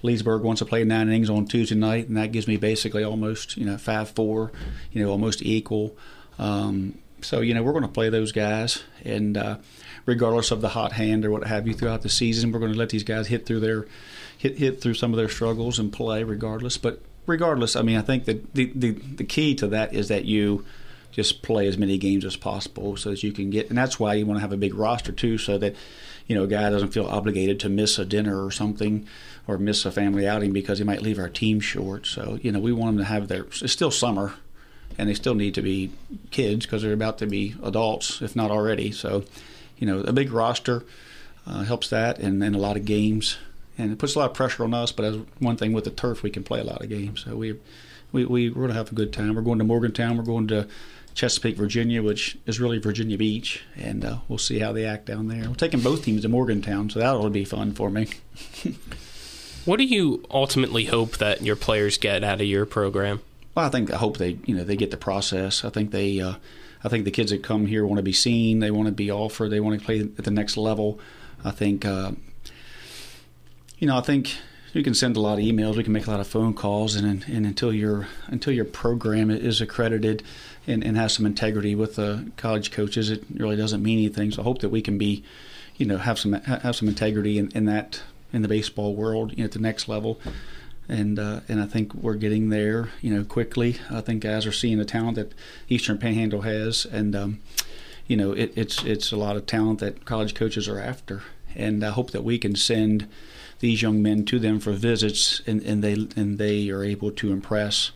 Leesburg 0.04 0.42
wants 0.42 0.58
to 0.58 0.66
play 0.66 0.84
nine 0.84 1.08
innings 1.08 1.30
on 1.30 1.46
Tuesday 1.46 1.74
night, 1.74 2.08
and 2.08 2.18
that 2.18 2.30
gives 2.30 2.46
me 2.46 2.58
basically 2.58 3.02
almost 3.02 3.56
you 3.56 3.64
know 3.64 3.78
five 3.78 4.10
four, 4.10 4.52
you 4.92 5.02
know 5.02 5.10
almost 5.10 5.42
equal. 5.42 5.96
Um, 6.38 6.98
so 7.22 7.40
you 7.40 7.54
know 7.54 7.62
we're 7.62 7.72
going 7.72 7.84
to 7.84 7.88
play 7.88 8.10
those 8.10 8.30
guys, 8.30 8.84
and 9.02 9.36
uh, 9.36 9.56
regardless 10.04 10.50
of 10.50 10.60
the 10.60 10.68
hot 10.68 10.92
hand 10.92 11.24
or 11.24 11.30
what 11.30 11.44
have 11.44 11.66
you 11.66 11.72
throughout 11.72 12.02
the 12.02 12.10
season, 12.10 12.52
we're 12.52 12.58
going 12.58 12.72
to 12.72 12.78
let 12.78 12.90
these 12.90 13.02
guys 13.02 13.28
hit 13.28 13.46
through 13.46 13.60
their 13.60 13.86
hit 14.36 14.58
hit 14.58 14.82
through 14.82 14.94
some 14.94 15.12
of 15.12 15.16
their 15.16 15.30
struggles 15.30 15.78
and 15.78 15.90
play 15.90 16.22
regardless. 16.22 16.76
But 16.76 17.00
regardless, 17.26 17.74
I 17.74 17.80
mean 17.80 17.96
I 17.96 18.02
think 18.02 18.26
that 18.26 18.54
the 18.54 18.70
the, 18.74 18.90
the 18.90 19.24
key 19.24 19.54
to 19.56 19.66
that 19.68 19.94
is 19.94 20.08
that 20.08 20.26
you 20.26 20.66
just 21.12 21.40
play 21.40 21.66
as 21.66 21.78
many 21.78 21.96
games 21.96 22.26
as 22.26 22.36
possible 22.36 22.96
so 22.96 23.10
that 23.10 23.22
you 23.22 23.32
can 23.32 23.48
get 23.48 23.68
and 23.68 23.78
that's 23.78 23.98
why 23.98 24.14
you 24.14 24.26
want 24.26 24.36
to 24.36 24.40
have 24.40 24.52
a 24.52 24.56
big 24.56 24.74
roster 24.74 25.12
too 25.12 25.38
so 25.38 25.56
that 25.56 25.74
you 26.26 26.34
know 26.34 26.44
a 26.44 26.46
guy 26.46 26.70
doesn't 26.70 26.92
feel 26.92 27.06
obligated 27.06 27.60
to 27.60 27.68
miss 27.68 27.98
a 27.98 28.04
dinner 28.04 28.44
or 28.44 28.50
something 28.50 29.06
or 29.46 29.58
miss 29.58 29.84
a 29.84 29.92
family 29.92 30.26
outing 30.26 30.52
because 30.52 30.78
he 30.78 30.84
might 30.84 31.02
leave 31.02 31.18
our 31.18 31.28
team 31.28 31.60
short. 31.60 32.06
So 32.06 32.38
you 32.42 32.52
know 32.52 32.60
we 32.60 32.72
want 32.72 32.96
them 32.96 33.04
to 33.04 33.10
have 33.10 33.28
their 33.28 33.42
it's 33.44 33.72
still 33.72 33.90
summer 33.90 34.34
and 34.96 35.08
they 35.08 35.14
still 35.14 35.34
need 35.34 35.54
to 35.54 35.62
be 35.62 35.90
kids 36.30 36.66
because 36.66 36.82
they're 36.82 36.92
about 36.92 37.18
to 37.18 37.26
be 37.26 37.54
adults 37.62 38.22
if 38.22 38.34
not 38.34 38.50
already. 38.50 38.90
So 38.92 39.24
you 39.78 39.86
know 39.86 40.00
a 40.00 40.12
big 40.12 40.32
roster 40.32 40.84
uh, 41.46 41.64
helps 41.64 41.88
that 41.90 42.18
and 42.18 42.40
then 42.40 42.54
a 42.54 42.58
lot 42.58 42.76
of 42.76 42.84
games. 42.84 43.38
And 43.76 43.90
it 43.90 43.98
puts 43.98 44.14
a 44.14 44.20
lot 44.20 44.30
of 44.30 44.36
pressure 44.36 44.64
on 44.64 44.72
us 44.72 44.92
but 44.92 45.04
as 45.04 45.16
one 45.38 45.56
thing 45.56 45.72
with 45.72 45.84
the 45.84 45.90
turf 45.90 46.22
we 46.22 46.30
can 46.30 46.42
play 46.42 46.60
a 46.60 46.64
lot 46.64 46.82
of 46.82 46.88
games. 46.88 47.24
So 47.24 47.36
we 47.36 47.58
we, 48.12 48.24
we 48.24 48.48
we're 48.48 48.54
going 48.54 48.68
to 48.68 48.74
have 48.74 48.92
a 48.92 48.94
good 48.94 49.12
time. 49.12 49.34
We're 49.34 49.42
going 49.42 49.58
to 49.58 49.64
morgantown. 49.64 50.16
We're 50.16 50.22
going 50.22 50.48
to 50.48 50.68
Chesapeake, 51.14 51.56
Virginia, 51.56 52.02
which 52.02 52.36
is 52.46 52.60
really 52.60 52.78
Virginia 52.78 53.16
Beach, 53.16 53.62
and 53.76 54.04
uh, 54.04 54.18
we'll 54.28 54.38
see 54.38 54.58
how 54.58 54.72
they 54.72 54.84
act 54.84 55.06
down 55.06 55.28
there. 55.28 55.48
We're 55.48 55.54
taking 55.54 55.80
both 55.80 56.04
teams 56.04 56.22
to 56.22 56.28
Morgantown, 56.28 56.90
so 56.90 56.98
that'll 56.98 57.30
be 57.30 57.44
fun 57.44 57.72
for 57.72 57.90
me. 57.90 58.08
What 59.64 59.78
do 59.78 59.84
you 59.84 60.22
ultimately 60.30 60.84
hope 60.84 61.16
that 61.16 61.40
your 61.40 61.56
players 61.56 61.96
get 61.96 62.22
out 62.22 62.40
of 62.42 62.46
your 62.46 62.66
program? 62.66 63.22
Well, 63.54 63.64
I 63.64 63.70
think 63.70 63.90
I 63.90 63.96
hope 63.96 64.18
they 64.18 64.38
you 64.44 64.54
know 64.54 64.62
they 64.64 64.76
get 64.76 64.90
the 64.90 64.98
process. 64.98 65.64
I 65.64 65.70
think 65.70 65.90
they 65.90 66.20
uh, 66.20 66.34
I 66.82 66.88
think 66.90 67.06
the 67.06 67.10
kids 67.10 67.30
that 67.30 67.42
come 67.42 67.64
here 67.64 67.86
want 67.86 67.96
to 67.96 68.02
be 68.02 68.12
seen. 68.12 68.58
They 68.58 68.70
want 68.70 68.88
to 68.88 68.92
be 68.92 69.10
offered. 69.10 69.50
They 69.50 69.60
want 69.60 69.78
to 69.78 69.84
play 69.84 70.00
at 70.00 70.24
the 70.24 70.30
next 70.30 70.58
level. 70.58 71.00
I 71.42 71.50
think 71.50 71.86
uh, 71.86 72.12
you 73.78 73.86
know 73.86 73.96
I 73.96 74.02
think 74.02 74.36
we 74.74 74.82
can 74.82 74.92
send 74.92 75.16
a 75.16 75.20
lot 75.20 75.38
of 75.38 75.44
emails. 75.44 75.76
We 75.76 75.84
can 75.84 75.94
make 75.94 76.06
a 76.06 76.10
lot 76.10 76.20
of 76.20 76.26
phone 76.26 76.52
calls, 76.52 76.94
and 76.94 77.24
and 77.26 77.46
until 77.46 77.72
your 77.72 78.06
until 78.26 78.52
your 78.52 78.66
program 78.66 79.30
is 79.30 79.62
accredited 79.62 80.22
and, 80.66 80.84
and 80.84 80.96
has 80.96 81.12
some 81.12 81.26
integrity 81.26 81.74
with 81.74 81.96
the 81.96 82.30
college 82.36 82.70
coaches, 82.70 83.10
it 83.10 83.24
really 83.34 83.56
doesn't 83.56 83.82
mean 83.82 83.98
anything. 83.98 84.30
So 84.30 84.42
I 84.42 84.44
hope 84.44 84.60
that 84.60 84.70
we 84.70 84.82
can 84.82 84.98
be 84.98 85.24
you 85.76 85.86
know 85.86 85.98
have 85.98 86.18
some 86.18 86.32
have 86.32 86.76
some 86.76 86.88
integrity 86.88 87.38
in, 87.38 87.50
in 87.54 87.64
that 87.66 88.02
in 88.32 88.42
the 88.42 88.48
baseball 88.48 88.94
world 88.94 89.32
you 89.32 89.38
know, 89.38 89.44
at 89.44 89.52
the 89.52 89.58
next 89.58 89.88
level 89.88 90.20
and 90.88 91.18
uh, 91.18 91.40
and 91.48 91.60
I 91.60 91.66
think 91.66 91.94
we're 91.94 92.14
getting 92.14 92.50
there, 92.50 92.90
you 93.00 93.14
know, 93.14 93.24
quickly. 93.24 93.76
I 93.90 94.00
think 94.00 94.22
guys 94.22 94.46
are 94.46 94.52
seeing 94.52 94.78
the 94.78 94.84
talent 94.84 95.16
that 95.16 95.32
Eastern 95.68 95.98
Panhandle 95.98 96.42
has, 96.42 96.84
and 96.84 97.16
um, 97.16 97.40
you 98.06 98.16
know, 98.16 98.32
it, 98.32 98.52
it's 98.54 98.84
it's 98.84 99.12
a 99.12 99.16
lot 99.16 99.36
of 99.36 99.46
talent 99.46 99.80
that 99.80 100.04
college 100.04 100.34
coaches 100.34 100.68
are 100.68 100.78
after, 100.78 101.22
and 101.54 101.84
I 101.84 101.90
hope 101.90 102.10
that 102.10 102.24
we 102.24 102.38
can 102.38 102.54
send 102.54 103.08
these 103.60 103.80
young 103.80 104.02
men 104.02 104.24
to 104.26 104.38
them 104.38 104.60
for 104.60 104.72
visits, 104.72 105.40
and, 105.46 105.62
and 105.62 105.82
they 105.82 105.94
and 106.16 106.38
they 106.38 106.68
are 106.70 106.84
able 106.84 107.10
to 107.12 107.32
impress 107.32 107.92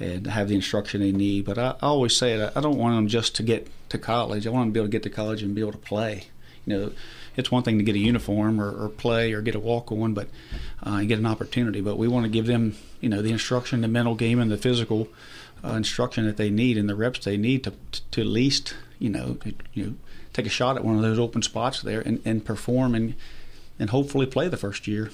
and 0.00 0.26
have 0.26 0.48
the 0.48 0.54
instruction 0.54 1.00
they 1.00 1.12
need. 1.12 1.44
But 1.44 1.58
I, 1.58 1.68
I 1.80 1.86
always 1.86 2.16
say 2.16 2.32
it, 2.32 2.52
I 2.56 2.60
don't 2.60 2.78
want 2.78 2.96
them 2.96 3.06
just 3.06 3.36
to 3.36 3.42
get 3.42 3.68
to 3.90 3.98
college. 3.98 4.46
I 4.46 4.50
want 4.50 4.62
them 4.62 4.70
to 4.70 4.72
be 4.72 4.80
able 4.80 4.88
to 4.88 4.92
get 4.92 5.02
to 5.04 5.10
college 5.10 5.42
and 5.42 5.54
be 5.54 5.60
able 5.60 5.72
to 5.72 5.78
play. 5.78 6.24
You 6.66 6.76
know, 6.76 6.92
it's 7.36 7.50
one 7.50 7.62
thing 7.62 7.78
to 7.78 7.84
get 7.84 7.94
a 7.94 7.98
uniform 7.98 8.60
or, 8.60 8.70
or 8.70 8.88
play 8.88 9.32
or 9.32 9.40
get 9.42 9.54
a 9.54 9.60
walk 9.60 9.92
on, 9.92 10.14
but 10.14 10.28
uh, 10.84 10.94
and 10.94 11.08
get 11.08 11.18
an 11.18 11.26
opportunity. 11.26 11.80
But 11.80 11.98
we 11.98 12.08
want 12.08 12.24
to 12.24 12.30
give 12.30 12.46
them, 12.46 12.76
you 13.00 13.08
know, 13.08 13.22
the 13.22 13.32
instruction, 13.32 13.82
the 13.82 13.88
mental 13.88 14.14
game, 14.14 14.40
and 14.40 14.50
the 14.50 14.56
physical 14.56 15.08
uh, 15.64 15.74
instruction 15.74 16.26
that 16.26 16.36
they 16.36 16.50
need 16.50 16.76
and 16.78 16.88
the 16.88 16.94
reps 16.94 17.24
they 17.24 17.36
need 17.36 17.64
to 17.64 17.72
to 18.10 18.20
at 18.20 18.26
least, 18.26 18.74
you 18.98 19.10
know, 19.10 19.34
to, 19.34 19.54
you 19.74 19.84
know, 19.84 19.94
take 20.32 20.46
a 20.46 20.50
shot 20.50 20.76
at 20.76 20.84
one 20.84 20.96
of 20.96 21.02
those 21.02 21.18
open 21.18 21.42
spots 21.42 21.82
there 21.82 22.00
and, 22.00 22.20
and 22.24 22.44
perform 22.44 22.94
and 22.94 23.14
and 23.78 23.90
hopefully 23.90 24.26
play 24.26 24.48
the 24.48 24.56
first 24.56 24.86
year. 24.86 25.10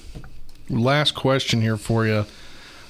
Last 0.69 1.15
question 1.15 1.61
here 1.61 1.77
for 1.77 2.05
you. 2.05 2.25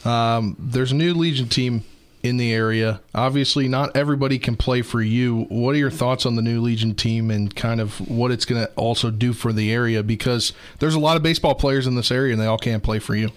Um, 0.08 0.56
there's 0.58 0.94
a 0.94 0.96
new 0.96 1.14
Legion 1.14 1.50
team 1.50 1.84
in 2.24 2.38
the 2.38 2.54
area. 2.54 3.02
Obviously, 3.14 3.68
not 3.68 3.96
everybody 3.96 4.40
can 4.40 4.56
play 4.56 4.82
for 4.82 5.02
you. 5.02 5.46
What 5.50 5.76
are 5.76 5.78
your 5.78 5.92
thoughts 5.92 6.26
on 6.26 6.36
the 6.36 6.42
new 6.42 6.62
Legion 6.62 6.96
team 6.96 7.30
and 7.30 7.54
kind 7.54 7.82
of 7.82 8.00
what 8.10 8.32
it's 8.32 8.46
going 8.46 8.66
to 8.66 8.72
also 8.74 9.12
do 9.12 9.34
for 9.34 9.52
the 9.52 9.72
area? 9.72 10.04
Because 10.04 10.54
there's 10.80 10.96
a 10.96 11.00
lot 11.00 11.18
of 11.18 11.24
baseball 11.24 11.56
players 11.56 11.88
in 11.88 11.96
this 11.96 12.10
area 12.10 12.32
and 12.32 12.42
they 12.42 12.46
all 12.46 12.58
can't 12.58 12.84
play 12.84 13.00
for 13.00 13.16
you. 13.16 13.32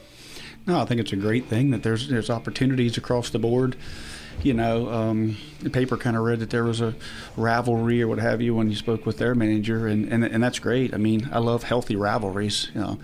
No, 0.66 0.80
I 0.80 0.84
think 0.84 1.00
it's 1.00 1.12
a 1.12 1.16
great 1.16 1.46
thing 1.46 1.70
that 1.70 1.82
there's 1.82 2.08
there's 2.08 2.30
opportunities 2.30 2.96
across 2.96 3.30
the 3.30 3.38
board. 3.38 3.76
You 4.42 4.54
know, 4.54 4.88
um, 4.90 5.36
the 5.60 5.70
paper 5.70 5.96
kind 5.96 6.16
of 6.16 6.22
read 6.22 6.38
that 6.40 6.50
there 6.50 6.64
was 6.64 6.80
a 6.80 6.94
rivalry 7.36 8.00
or 8.02 8.08
what 8.08 8.18
have 8.18 8.40
you 8.40 8.54
when 8.54 8.70
you 8.70 8.76
spoke 8.76 9.04
with 9.04 9.18
their 9.18 9.34
manager, 9.34 9.86
and, 9.86 10.10
and 10.12 10.22
and 10.22 10.42
that's 10.42 10.58
great. 10.58 10.94
I 10.94 10.98
mean, 10.98 11.28
I 11.32 11.38
love 11.38 11.64
healthy 11.64 11.96
rivalries. 11.96 12.70
You 12.74 12.80
know, 12.80 12.98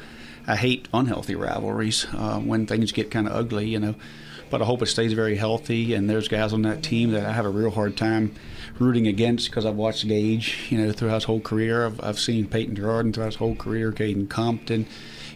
I 0.46 0.56
hate 0.56 0.88
unhealthy 0.94 1.34
rivalries 1.34 2.06
uh, 2.12 2.38
when 2.38 2.66
things 2.66 2.92
get 2.92 3.10
kind 3.10 3.26
of 3.26 3.34
ugly. 3.34 3.68
You 3.68 3.80
know, 3.80 3.94
but 4.50 4.62
I 4.62 4.64
hope 4.64 4.82
it 4.82 4.86
stays 4.86 5.12
very 5.12 5.36
healthy. 5.36 5.94
And 5.94 6.08
there's 6.08 6.28
guys 6.28 6.52
on 6.52 6.62
that 6.62 6.82
team 6.82 7.10
that 7.12 7.26
I 7.26 7.32
have 7.32 7.44
a 7.46 7.50
real 7.50 7.70
hard 7.70 7.96
time 7.96 8.34
rooting 8.78 9.06
against 9.06 9.50
because 9.50 9.64
I've 9.64 9.76
watched 9.76 10.06
Gage, 10.06 10.68
you 10.70 10.78
know, 10.78 10.92
throughout 10.92 11.14
his 11.14 11.24
whole 11.24 11.40
career. 11.40 11.86
I've, 11.86 12.02
I've 12.02 12.18
seen 12.18 12.46
Peyton 12.46 12.76
Gerardin 12.76 13.12
throughout 13.12 13.26
his 13.26 13.36
whole 13.36 13.54
career, 13.56 13.90
Caden 13.92 14.28
Compton, 14.28 14.86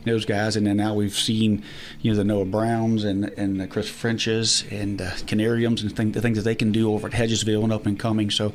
those 0.05 0.25
guys. 0.25 0.57
And 0.57 0.67
then 0.67 0.77
now 0.77 0.95
we've 0.95 1.15
seen, 1.15 1.65
you 2.01 2.13
know, 2.13 2.17
the 2.17 2.25
Noah 2.25 2.45
Browns 2.45 3.05
and 3.05 3.25
and 3.37 3.61
the 3.61 3.67
Chris 3.67 3.89
Frenches 3.89 4.65
and 4.71 5.01
uh, 5.01 5.11
Canariums 5.27 5.83
and 5.83 5.95
things, 5.95 6.15
the 6.15 6.21
things 6.21 6.37
that 6.37 6.45
they 6.45 6.55
can 6.55 6.73
do 6.73 6.93
over 6.93 7.09
at 7.09 7.15
Hedgesville 7.15 7.65
and 7.65 7.73
up 7.73 7.87
and 7.87 7.99
coming. 7.99 8.31
So, 8.31 8.53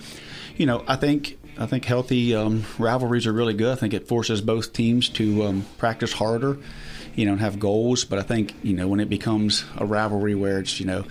you 0.56 0.66
know, 0.66 0.84
I 0.88 0.96
think 0.96 1.38
I 1.58 1.66
think 1.66 1.86
healthy 1.86 2.36
um, 2.36 2.66
rivalries 2.78 3.26
are 3.26 3.34
really 3.34 3.54
good. 3.54 3.72
I 3.72 3.76
think 3.76 3.94
it 3.94 4.08
forces 4.08 4.42
both 4.42 4.74
teams 4.74 5.08
to 5.10 5.44
um, 5.44 5.66
practice 5.78 6.12
harder, 6.12 6.58
you 7.16 7.26
know, 7.26 7.34
and 7.34 7.42
have 7.42 7.60
goals. 7.60 8.04
But 8.04 8.20
I 8.20 8.24
think 8.24 8.54
you 8.62 8.74
know 8.74 8.88
when 8.88 9.00
it 9.00 9.10
becomes 9.10 9.64
a 9.78 9.86
rivalry 9.86 10.36
where 10.36 10.60
it's 10.60 10.80
you 10.80 10.86
know, 10.86 11.06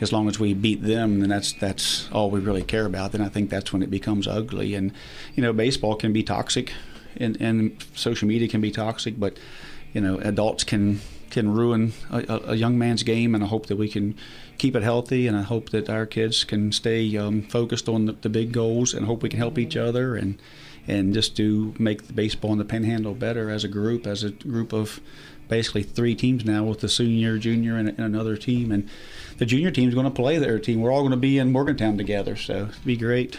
as 0.00 0.12
long 0.12 0.28
as 0.28 0.40
we 0.40 0.52
beat 0.52 0.82
them, 0.82 1.20
then 1.20 1.28
that's 1.28 1.52
that's 1.52 2.10
all 2.10 2.30
we 2.30 2.40
really 2.40 2.62
care 2.62 2.86
about. 2.86 3.12
Then 3.12 3.20
I 3.20 3.28
think 3.28 3.50
that's 3.50 3.72
when 3.72 3.82
it 3.82 3.90
becomes 3.90 4.26
ugly. 4.26 4.74
And 4.74 4.92
you 5.34 5.42
know, 5.42 5.52
baseball 5.52 5.94
can 5.94 6.12
be 6.12 6.24
toxic, 6.24 6.72
and 7.16 7.40
and 7.40 7.84
social 7.94 8.26
media 8.26 8.48
can 8.48 8.60
be 8.60 8.72
toxic, 8.72 9.18
but 9.18 9.38
you 9.92 10.00
know, 10.00 10.18
adults 10.18 10.64
can 10.64 11.00
can 11.34 11.52
ruin 11.52 11.92
a, 12.10 12.40
a 12.46 12.54
young 12.54 12.78
man's 12.78 13.02
game. 13.02 13.34
And 13.34 13.44
I 13.44 13.46
hope 13.48 13.66
that 13.66 13.76
we 13.76 13.88
can 13.88 14.14
keep 14.56 14.74
it 14.74 14.82
healthy, 14.82 15.26
and 15.26 15.36
I 15.36 15.42
hope 15.42 15.70
that 15.70 15.90
our 15.90 16.06
kids 16.06 16.44
can 16.44 16.72
stay 16.72 17.14
um, 17.16 17.42
focused 17.42 17.88
on 17.88 18.06
the, 18.06 18.12
the, 18.12 18.28
big 18.28 18.52
goals, 18.52 18.94
and 18.94 19.04
hope 19.04 19.22
we 19.22 19.28
can 19.28 19.40
help 19.40 19.58
each 19.58 19.76
other 19.76 20.16
and 20.16 20.40
and 20.86 21.14
just 21.14 21.34
do 21.34 21.74
make 21.78 22.06
the 22.06 22.12
baseball 22.12 22.52
and 22.52 22.60
the 22.60 22.64
Panhandle 22.64 23.14
better 23.14 23.50
as 23.50 23.64
a 23.64 23.68
group, 23.68 24.06
as 24.06 24.22
a 24.22 24.30
group 24.30 24.72
of 24.74 25.00
basically 25.48 25.82
three 25.82 26.14
teams 26.14 26.44
now 26.44 26.62
with 26.62 26.80
the 26.80 26.90
senior, 26.90 27.38
junior, 27.38 27.76
and, 27.76 27.88
and 27.88 28.00
another 28.00 28.36
team, 28.36 28.70
and 28.70 28.88
the 29.38 29.46
junior 29.46 29.70
team 29.70 29.88
is 29.88 29.94
going 29.94 30.04
to 30.04 30.10
play 30.10 30.38
their 30.38 30.58
team. 30.58 30.80
We're 30.80 30.92
all 30.92 31.00
going 31.00 31.10
to 31.10 31.16
be 31.16 31.38
in 31.38 31.52
Morgantown 31.52 31.96
together, 31.96 32.36
so 32.36 32.68
it'll 32.68 32.84
be 32.84 32.96
great. 32.96 33.38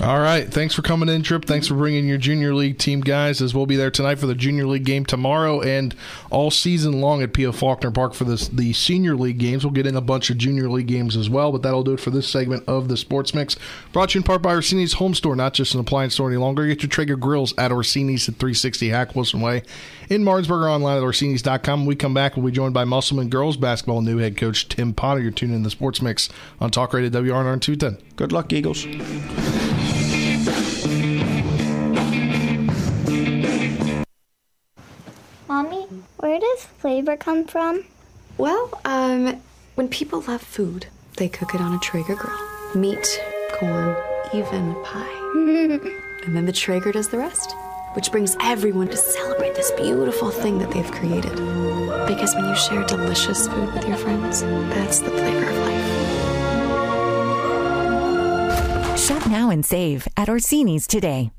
All 0.00 0.18
right. 0.18 0.52
Thanks 0.52 0.74
for 0.74 0.82
coming 0.82 1.08
in, 1.08 1.22
Tripp. 1.22 1.44
Thanks 1.44 1.68
for 1.68 1.74
bringing 1.74 2.08
your 2.08 2.18
junior 2.18 2.52
league 2.52 2.78
team, 2.78 3.00
guys, 3.00 3.40
as 3.40 3.54
we'll 3.54 3.64
be 3.64 3.76
there 3.76 3.92
tonight 3.92 4.18
for 4.18 4.26
the 4.26 4.34
junior 4.34 4.66
league 4.66 4.84
game 4.84 5.06
tomorrow 5.06 5.60
and 5.60 5.94
all 6.30 6.50
season 6.50 7.00
long 7.00 7.22
at 7.22 7.32
P.O. 7.32 7.52
Faulkner 7.52 7.92
Park 7.92 8.12
for 8.12 8.24
this, 8.24 8.48
the 8.48 8.72
senior 8.72 9.14
league 9.14 9.38
games. 9.38 9.64
We'll 9.64 9.72
get 9.72 9.86
in 9.86 9.94
a 9.94 10.00
bunch 10.00 10.30
of 10.30 10.38
junior 10.38 10.68
league 10.68 10.88
games 10.88 11.16
as 11.16 11.30
well, 11.30 11.52
but 11.52 11.62
that'll 11.62 11.84
do 11.84 11.92
it 11.92 12.00
for 12.00 12.10
this 12.10 12.28
segment 12.28 12.64
of 12.66 12.88
the 12.88 12.96
Sports 12.96 13.34
Mix. 13.34 13.56
Brought 13.92 14.10
to 14.10 14.14
you 14.14 14.20
in 14.20 14.24
part 14.24 14.42
by 14.42 14.54
Orsini's 14.54 14.94
Home 14.94 15.14
Store, 15.14 15.36
not 15.36 15.54
just 15.54 15.74
an 15.74 15.80
appliance 15.80 16.14
store 16.14 16.28
any 16.28 16.38
longer. 16.38 16.66
Get 16.66 16.82
your 16.82 16.90
Traeger 16.90 17.16
grills 17.16 17.56
at 17.56 17.70
Orsini's 17.70 18.28
at 18.28 18.34
360 18.34 18.88
Hack 18.88 19.14
Wilson 19.14 19.40
Way 19.40 19.62
in 20.10 20.24
Martinsburg 20.24 20.62
or 20.62 20.68
online 20.68 20.96
at 20.96 21.04
Orsini's.com. 21.04 21.80
When 21.80 21.86
we 21.86 21.94
come 21.94 22.14
back, 22.14 22.36
we'll 22.36 22.46
be 22.46 22.50
joined 22.50 22.74
by 22.74 22.84
Musselman 22.84 23.28
girls 23.28 23.56
basketball 23.56 24.02
new 24.02 24.18
head 24.18 24.36
coach 24.36 24.68
Tim 24.68 24.92
Potter. 24.92 25.20
You're 25.20 25.30
tuning 25.30 25.54
in 25.54 25.62
the 25.62 25.70
Sports 25.70 26.02
Mix 26.02 26.28
on 26.60 26.72
Talk 26.72 26.92
Radio 26.92 27.10
WRNR 27.10 27.60
210. 27.60 27.98
Good 28.16 28.32
luck, 28.32 28.52
Eagles. 28.52 28.84
Mommy, 35.90 36.02
where 36.16 36.40
does 36.40 36.64
flavor 36.64 37.16
come 37.16 37.46
from? 37.46 37.84
Well, 38.38 38.80
um, 38.84 39.40
when 39.74 39.88
people 39.88 40.22
love 40.26 40.42
food, 40.42 40.86
they 41.16 41.28
cook 41.28 41.54
it 41.54 41.60
on 41.60 41.74
a 41.74 41.78
Traeger 41.78 42.14
grill. 42.14 42.36
Meat, 42.74 43.22
corn, 43.52 43.96
even 44.32 44.74
pie. 44.82 45.20
and 46.24 46.34
then 46.36 46.46
the 46.46 46.52
Traeger 46.52 46.92
does 46.92 47.08
the 47.08 47.18
rest, 47.18 47.54
which 47.94 48.10
brings 48.10 48.36
everyone 48.40 48.88
to 48.88 48.96
celebrate 48.96 49.54
this 49.54 49.70
beautiful 49.72 50.30
thing 50.30 50.58
that 50.58 50.70
they've 50.70 50.90
created. 50.90 51.36
Because 52.06 52.34
when 52.34 52.46
you 52.46 52.56
share 52.56 52.84
delicious 52.84 53.46
food 53.46 53.74
with 53.74 53.86
your 53.86 53.96
friends, 53.96 54.40
that's 54.42 55.00
the 55.00 55.10
flavor 55.10 55.50
of 55.50 55.56
life. 55.58 55.84
Shop 58.98 59.26
now 59.26 59.50
and 59.50 59.66
save 59.66 60.08
at 60.16 60.28
Orsini's 60.28 60.86
today. 60.86 61.30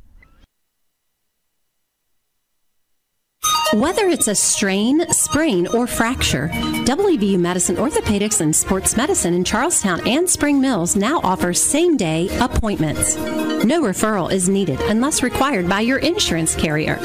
Whether 3.73 4.07
it's 4.09 4.27
a 4.27 4.35
strain, 4.35 5.11
sprain, 5.11 5.65
or 5.67 5.87
fracture, 5.87 6.49
WVU 6.85 7.39
Medicine 7.39 7.77
Orthopedics 7.77 8.39
and 8.39 8.55
Sports 8.55 8.95
Medicine 8.95 9.33
in 9.33 9.43
Charles 9.43 9.81
Town 9.81 10.07
and 10.07 10.29
Spring 10.29 10.61
Mills 10.61 10.95
now 10.95 11.19
offers 11.23 11.61
same 11.61 11.97
day 11.97 12.29
appointments. 12.39 13.15
No 13.15 13.81
referral 13.81 14.31
is 14.31 14.47
needed 14.47 14.79
unless 14.81 15.23
required 15.23 15.67
by 15.67 15.81
your 15.81 15.97
insurance 15.97 16.53
carrier. 16.55 16.97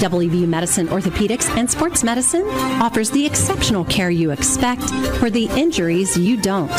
WVU 0.00 0.48
Medicine 0.48 0.88
Orthopedics 0.88 1.54
and 1.56 1.70
Sports 1.70 2.02
Medicine 2.02 2.48
offers 2.80 3.10
the 3.10 3.26
exceptional 3.26 3.84
care 3.84 4.10
you 4.10 4.30
expect 4.30 4.82
for 5.18 5.28
the 5.28 5.50
injuries 5.54 6.16
you 6.16 6.38
don't. 6.38 6.72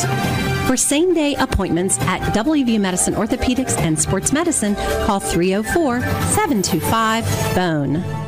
For 0.66 0.76
same 0.76 1.14
day 1.14 1.36
appointments 1.36 2.00
at 2.02 2.22
WVU 2.34 2.80
Medicine 2.82 3.14
Orthopedics 3.14 3.78
and 3.78 4.00
Sports 4.00 4.34
Medicine, 4.34 4.76
call 5.06 5.20
304 5.20 6.02
725 6.02 7.56
BONE. 7.56 8.21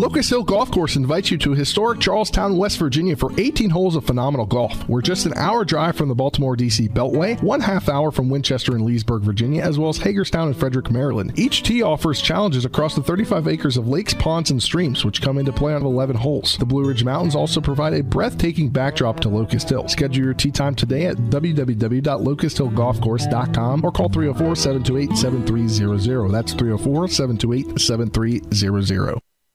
Locust 0.00 0.30
Hill 0.30 0.44
Golf 0.44 0.70
Course 0.70 0.96
invites 0.96 1.30
you 1.30 1.36
to 1.36 1.52
historic 1.52 2.00
Charles 2.00 2.30
Town, 2.30 2.56
West 2.56 2.78
Virginia 2.78 3.14
for 3.16 3.38
18 3.38 3.68
holes 3.68 3.96
of 3.96 4.06
phenomenal 4.06 4.46
golf. 4.46 4.88
We're 4.88 5.02
just 5.02 5.26
an 5.26 5.34
hour 5.36 5.62
drive 5.62 5.94
from 5.94 6.08
the 6.08 6.14
Baltimore 6.14 6.56
DC 6.56 6.88
Beltway, 6.94 7.38
one 7.42 7.60
half 7.60 7.86
hour 7.88 8.10
from 8.10 8.30
Winchester 8.30 8.74
and 8.74 8.86
Leesburg, 8.86 9.22
Virginia, 9.22 9.62
as 9.62 9.78
well 9.78 9.90
as 9.90 9.98
Hagerstown 9.98 10.48
and 10.48 10.56
Frederick, 10.56 10.90
Maryland. 10.90 11.38
Each 11.38 11.62
tee 11.62 11.82
offers 11.82 12.22
challenges 12.22 12.64
across 12.64 12.94
the 12.94 13.02
35 13.02 13.46
acres 13.46 13.76
of 13.76 13.88
lakes, 13.88 14.14
ponds, 14.14 14.50
and 14.50 14.62
streams, 14.62 15.04
which 15.04 15.20
come 15.20 15.36
into 15.36 15.52
play 15.52 15.74
on 15.74 15.82
11 15.82 16.16
holes. 16.16 16.56
The 16.56 16.64
Blue 16.64 16.88
Ridge 16.88 17.04
Mountains 17.04 17.34
also 17.34 17.60
provide 17.60 17.92
a 17.92 18.02
breathtaking 18.02 18.70
backdrop 18.70 19.20
to 19.20 19.28
Locust 19.28 19.68
Hill. 19.68 19.86
Schedule 19.88 20.24
your 20.24 20.32
tee 20.32 20.50
time 20.50 20.74
today 20.74 21.04
at 21.06 21.16
www.locusthillgolfcourse.com 21.16 23.84
or 23.84 23.92
call 23.92 24.08
304 24.08 24.56
728 24.56 25.16
7300. 25.16 26.30
That's 26.30 26.54
304 26.54 27.08
728 27.08 27.78
7300. 27.78 29.20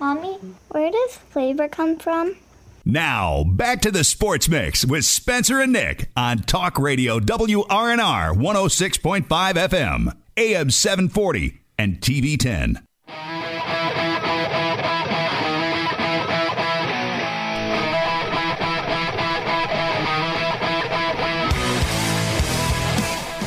Mommy, 0.00 0.38
where 0.70 0.90
does 0.90 1.16
flavor 1.16 1.68
come 1.68 1.98
from? 1.98 2.34
Now, 2.86 3.44
back 3.44 3.82
to 3.82 3.90
the 3.90 4.02
Sports 4.02 4.48
Mix 4.48 4.82
with 4.82 5.04
Spencer 5.04 5.60
and 5.60 5.74
Nick 5.74 6.08
on 6.16 6.38
Talk 6.38 6.78
Radio 6.78 7.20
WRNR 7.20 8.34
106.5 8.34 9.26
FM, 9.26 10.16
AM 10.38 10.70
740, 10.70 11.60
and 11.78 12.00
TV 12.00 12.38
10. 12.38 12.82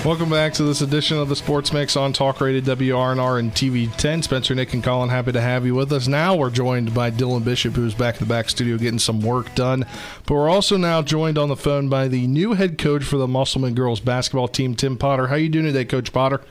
Welcome 0.05 0.29
back 0.29 0.51
to 0.55 0.63
this 0.63 0.81
edition 0.81 1.17
of 1.17 1.29
the 1.29 1.35
Sports 1.37 1.71
Mix 1.71 1.95
on 1.95 2.11
Talk 2.11 2.41
Radio 2.41 2.59
WRNR 2.59 3.39
and 3.39 3.53
TV 3.53 3.89
10. 3.95 4.23
Spencer, 4.23 4.53
Nick, 4.53 4.73
and 4.73 4.83
Colin, 4.83 5.07
happy 5.07 5.31
to 5.31 5.39
have 5.39 5.65
you 5.65 5.75
with 5.75 5.93
us. 5.93 6.09
Now 6.09 6.35
we're 6.35 6.49
joined 6.49 6.93
by 6.93 7.09
Dylan 7.09 7.45
Bishop, 7.45 7.75
who's 7.75 7.93
back 7.93 8.15
in 8.15 8.19
the 8.19 8.25
back 8.25 8.49
studio 8.49 8.77
getting 8.77 8.99
some 8.99 9.21
work 9.21 9.55
done. 9.55 9.85
But 10.25 10.33
we're 10.33 10.49
also 10.49 10.75
now 10.75 11.03
joined 11.03 11.37
on 11.37 11.47
the 11.47 11.55
phone 11.55 11.87
by 11.87 12.09
the 12.09 12.27
new 12.27 12.51
head 12.51 12.77
coach 12.77 13.05
for 13.05 13.15
the 13.15 13.29
Musselman 13.29 13.75
girls 13.75 14.01
basketball 14.01 14.49
team, 14.49 14.75
Tim 14.75 14.97
Potter. 14.97 15.27
How 15.27 15.35
you 15.35 15.47
doing 15.47 15.67
today, 15.67 15.85
Coach 15.85 16.11
Potter? 16.11 16.41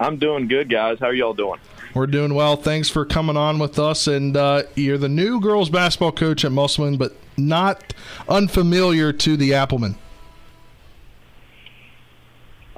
I'm 0.00 0.16
doing 0.16 0.48
good, 0.48 0.68
guys. 0.68 0.98
How 0.98 1.06
are 1.06 1.14
y'all 1.14 1.34
doing? 1.34 1.60
We're 1.94 2.08
doing 2.08 2.34
well. 2.34 2.56
Thanks 2.56 2.88
for 2.88 3.06
coming 3.06 3.36
on 3.36 3.60
with 3.60 3.78
us. 3.78 4.08
And 4.08 4.36
uh, 4.36 4.64
you're 4.74 4.98
the 4.98 5.08
new 5.08 5.40
girls 5.40 5.70
basketball 5.70 6.10
coach 6.10 6.44
at 6.44 6.50
Musselman, 6.50 6.96
but 6.96 7.14
not 7.36 7.94
unfamiliar 8.28 9.12
to 9.12 9.36
the 9.36 9.54
Applemen. 9.54 9.94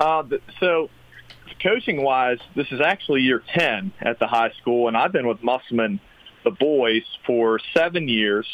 Uh, 0.01 0.23
so, 0.59 0.89
coaching 1.63 2.03
wise, 2.03 2.39
this 2.57 2.67
is 2.73 2.81
actually 2.81 3.21
year 3.21 3.43
10 3.55 3.93
at 4.01 4.19
the 4.19 4.27
high 4.27 4.51
school, 4.61 4.89
and 4.89 4.97
I've 4.97 5.13
been 5.13 5.27
with 5.27 5.43
Musselman, 5.43 6.01
the 6.43 6.51
boys, 6.51 7.03
for 7.27 7.61
seven 7.75 8.09
years. 8.09 8.47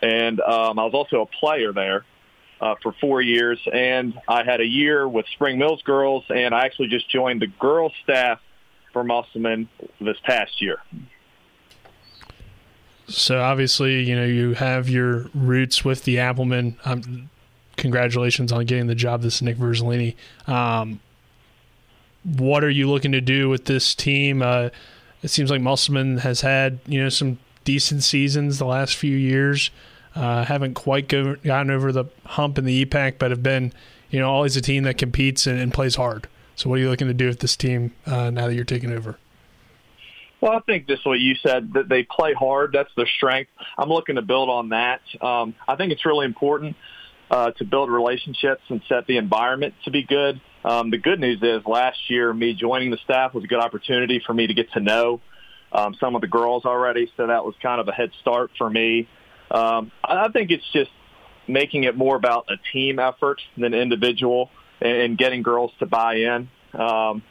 And 0.00 0.40
um, 0.40 0.78
I 0.78 0.84
was 0.84 0.94
also 0.94 1.22
a 1.22 1.26
player 1.26 1.72
there 1.72 2.04
uh, 2.60 2.76
for 2.80 2.94
four 3.00 3.20
years. 3.20 3.58
And 3.72 4.14
I 4.28 4.44
had 4.44 4.60
a 4.60 4.66
year 4.66 5.08
with 5.08 5.26
Spring 5.32 5.58
Mills 5.58 5.82
girls, 5.82 6.24
and 6.28 6.54
I 6.54 6.64
actually 6.64 6.88
just 6.88 7.10
joined 7.10 7.42
the 7.42 7.48
girls 7.48 7.92
staff 8.04 8.40
for 8.92 9.02
Musselman 9.02 9.68
this 10.00 10.16
past 10.22 10.62
year. 10.62 10.78
So 13.08 13.40
obviously, 13.40 14.02
you 14.02 14.14
know, 14.14 14.24
you 14.26 14.54
have 14.54 14.88
your 14.88 15.30
roots 15.34 15.84
with 15.84 16.04
the 16.04 16.18
Applemen. 16.18 16.76
Um, 16.84 17.30
congratulations 17.78 18.52
on 18.52 18.66
getting 18.66 18.86
the 18.86 18.94
job. 18.94 19.22
This 19.22 19.36
is 19.36 19.42
Nick 19.42 19.56
Verzolini. 19.56 20.14
Um, 20.46 21.00
what 22.24 22.62
are 22.62 22.70
you 22.70 22.90
looking 22.90 23.12
to 23.12 23.20
do 23.20 23.48
with 23.48 23.64
this 23.64 23.94
team? 23.94 24.42
Uh, 24.42 24.68
it 25.22 25.28
seems 25.28 25.50
like 25.50 25.60
Musselman 25.60 26.18
has 26.18 26.42
had 26.42 26.80
you 26.86 27.02
know 27.02 27.08
some 27.08 27.38
decent 27.64 28.02
seasons 28.02 28.58
the 28.58 28.66
last 28.66 28.96
few 28.96 29.16
years. 29.16 29.70
Uh, 30.14 30.44
haven't 30.44 30.74
quite 30.74 31.08
go, 31.08 31.36
gotten 31.36 31.70
over 31.70 31.92
the 31.92 32.04
hump 32.26 32.58
in 32.58 32.64
the 32.64 32.84
EPAC, 32.84 33.18
but 33.18 33.30
have 33.30 33.42
been 33.42 33.72
you 34.10 34.18
know 34.18 34.30
always 34.30 34.56
a 34.56 34.60
team 34.60 34.82
that 34.82 34.98
competes 34.98 35.46
and, 35.46 35.58
and 35.58 35.72
plays 35.72 35.96
hard. 35.96 36.28
So, 36.56 36.68
what 36.68 36.78
are 36.78 36.82
you 36.82 36.90
looking 36.90 37.08
to 37.08 37.14
do 37.14 37.26
with 37.26 37.40
this 37.40 37.56
team 37.56 37.92
uh, 38.04 38.30
now 38.30 38.48
that 38.48 38.54
you're 38.54 38.64
taking 38.64 38.92
over? 38.92 39.18
Well, 40.40 40.52
I 40.52 40.60
think 40.60 40.86
just 40.86 41.04
what 41.04 41.18
you 41.18 41.34
said 41.34 41.72
that 41.74 41.88
they 41.88 42.04
play 42.04 42.32
hard. 42.32 42.72
That's 42.72 42.90
their 42.96 43.08
strength. 43.08 43.50
I'm 43.76 43.88
looking 43.88 44.16
to 44.16 44.22
build 44.22 44.48
on 44.48 44.68
that. 44.68 45.00
Um, 45.20 45.54
I 45.66 45.74
think 45.74 45.92
it's 45.92 46.06
really 46.06 46.26
important 46.26 46.76
uh, 47.30 47.50
to 47.52 47.64
build 47.64 47.90
relationships 47.90 48.62
and 48.68 48.80
set 48.88 49.06
the 49.06 49.16
environment 49.16 49.74
to 49.84 49.90
be 49.90 50.02
good. 50.02 50.40
Um, 50.64 50.90
the 50.90 50.98
good 50.98 51.20
news 51.20 51.40
is 51.42 51.64
last 51.66 52.10
year, 52.10 52.32
me 52.32 52.54
joining 52.54 52.90
the 52.90 52.98
staff 53.04 53.34
was 53.34 53.44
a 53.44 53.46
good 53.46 53.60
opportunity 53.60 54.20
for 54.24 54.34
me 54.34 54.46
to 54.46 54.54
get 54.54 54.72
to 54.72 54.80
know 54.80 55.20
um, 55.72 55.94
some 56.00 56.14
of 56.14 56.20
the 56.20 56.26
girls 56.26 56.64
already. 56.64 57.10
So 57.16 57.26
that 57.26 57.44
was 57.44 57.54
kind 57.62 57.80
of 57.80 57.88
a 57.88 57.92
head 57.92 58.10
start 58.20 58.50
for 58.58 58.68
me. 58.68 59.08
Um, 59.50 59.92
I 60.04 60.28
think 60.28 60.50
it's 60.50 60.70
just 60.72 60.90
making 61.46 61.84
it 61.84 61.96
more 61.96 62.16
about 62.16 62.46
a 62.50 62.56
team 62.72 62.98
effort 62.98 63.40
than 63.56 63.72
individual 63.74 64.50
and, 64.80 64.96
and 64.96 65.18
getting 65.18 65.42
girls 65.42 65.72
to 65.78 65.86
buy 65.86 66.16
in. 66.16 66.48
Um, 66.74 67.22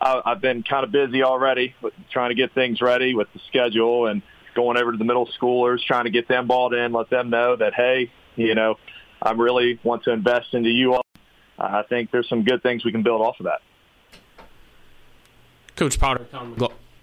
I, 0.00 0.22
I've 0.24 0.40
been 0.40 0.62
kind 0.62 0.84
of 0.84 0.92
busy 0.92 1.22
already 1.22 1.74
with 1.82 1.94
trying 2.10 2.30
to 2.30 2.34
get 2.34 2.54
things 2.54 2.80
ready 2.80 3.14
with 3.14 3.28
the 3.34 3.40
schedule 3.48 4.06
and 4.06 4.22
going 4.54 4.76
over 4.76 4.92
to 4.92 4.98
the 4.98 5.04
middle 5.04 5.28
schoolers, 5.40 5.82
trying 5.84 6.04
to 6.04 6.10
get 6.10 6.28
them 6.28 6.46
bought 6.46 6.72
in, 6.72 6.92
let 6.92 7.10
them 7.10 7.30
know 7.30 7.56
that, 7.56 7.74
hey, 7.74 8.10
you 8.36 8.54
know, 8.54 8.76
I 9.22 9.32
really 9.32 9.78
want 9.82 10.04
to 10.04 10.12
invest 10.12 10.54
into 10.54 10.70
you 10.70 10.94
all. 10.94 11.02
I 11.58 11.82
think 11.82 12.10
there's 12.10 12.28
some 12.28 12.44
good 12.44 12.62
things 12.62 12.84
we 12.84 12.92
can 12.92 13.02
build 13.02 13.20
off 13.20 13.40
of 13.40 13.44
that. 13.44 13.60
Coach 15.74 15.98
Potter, 15.98 16.26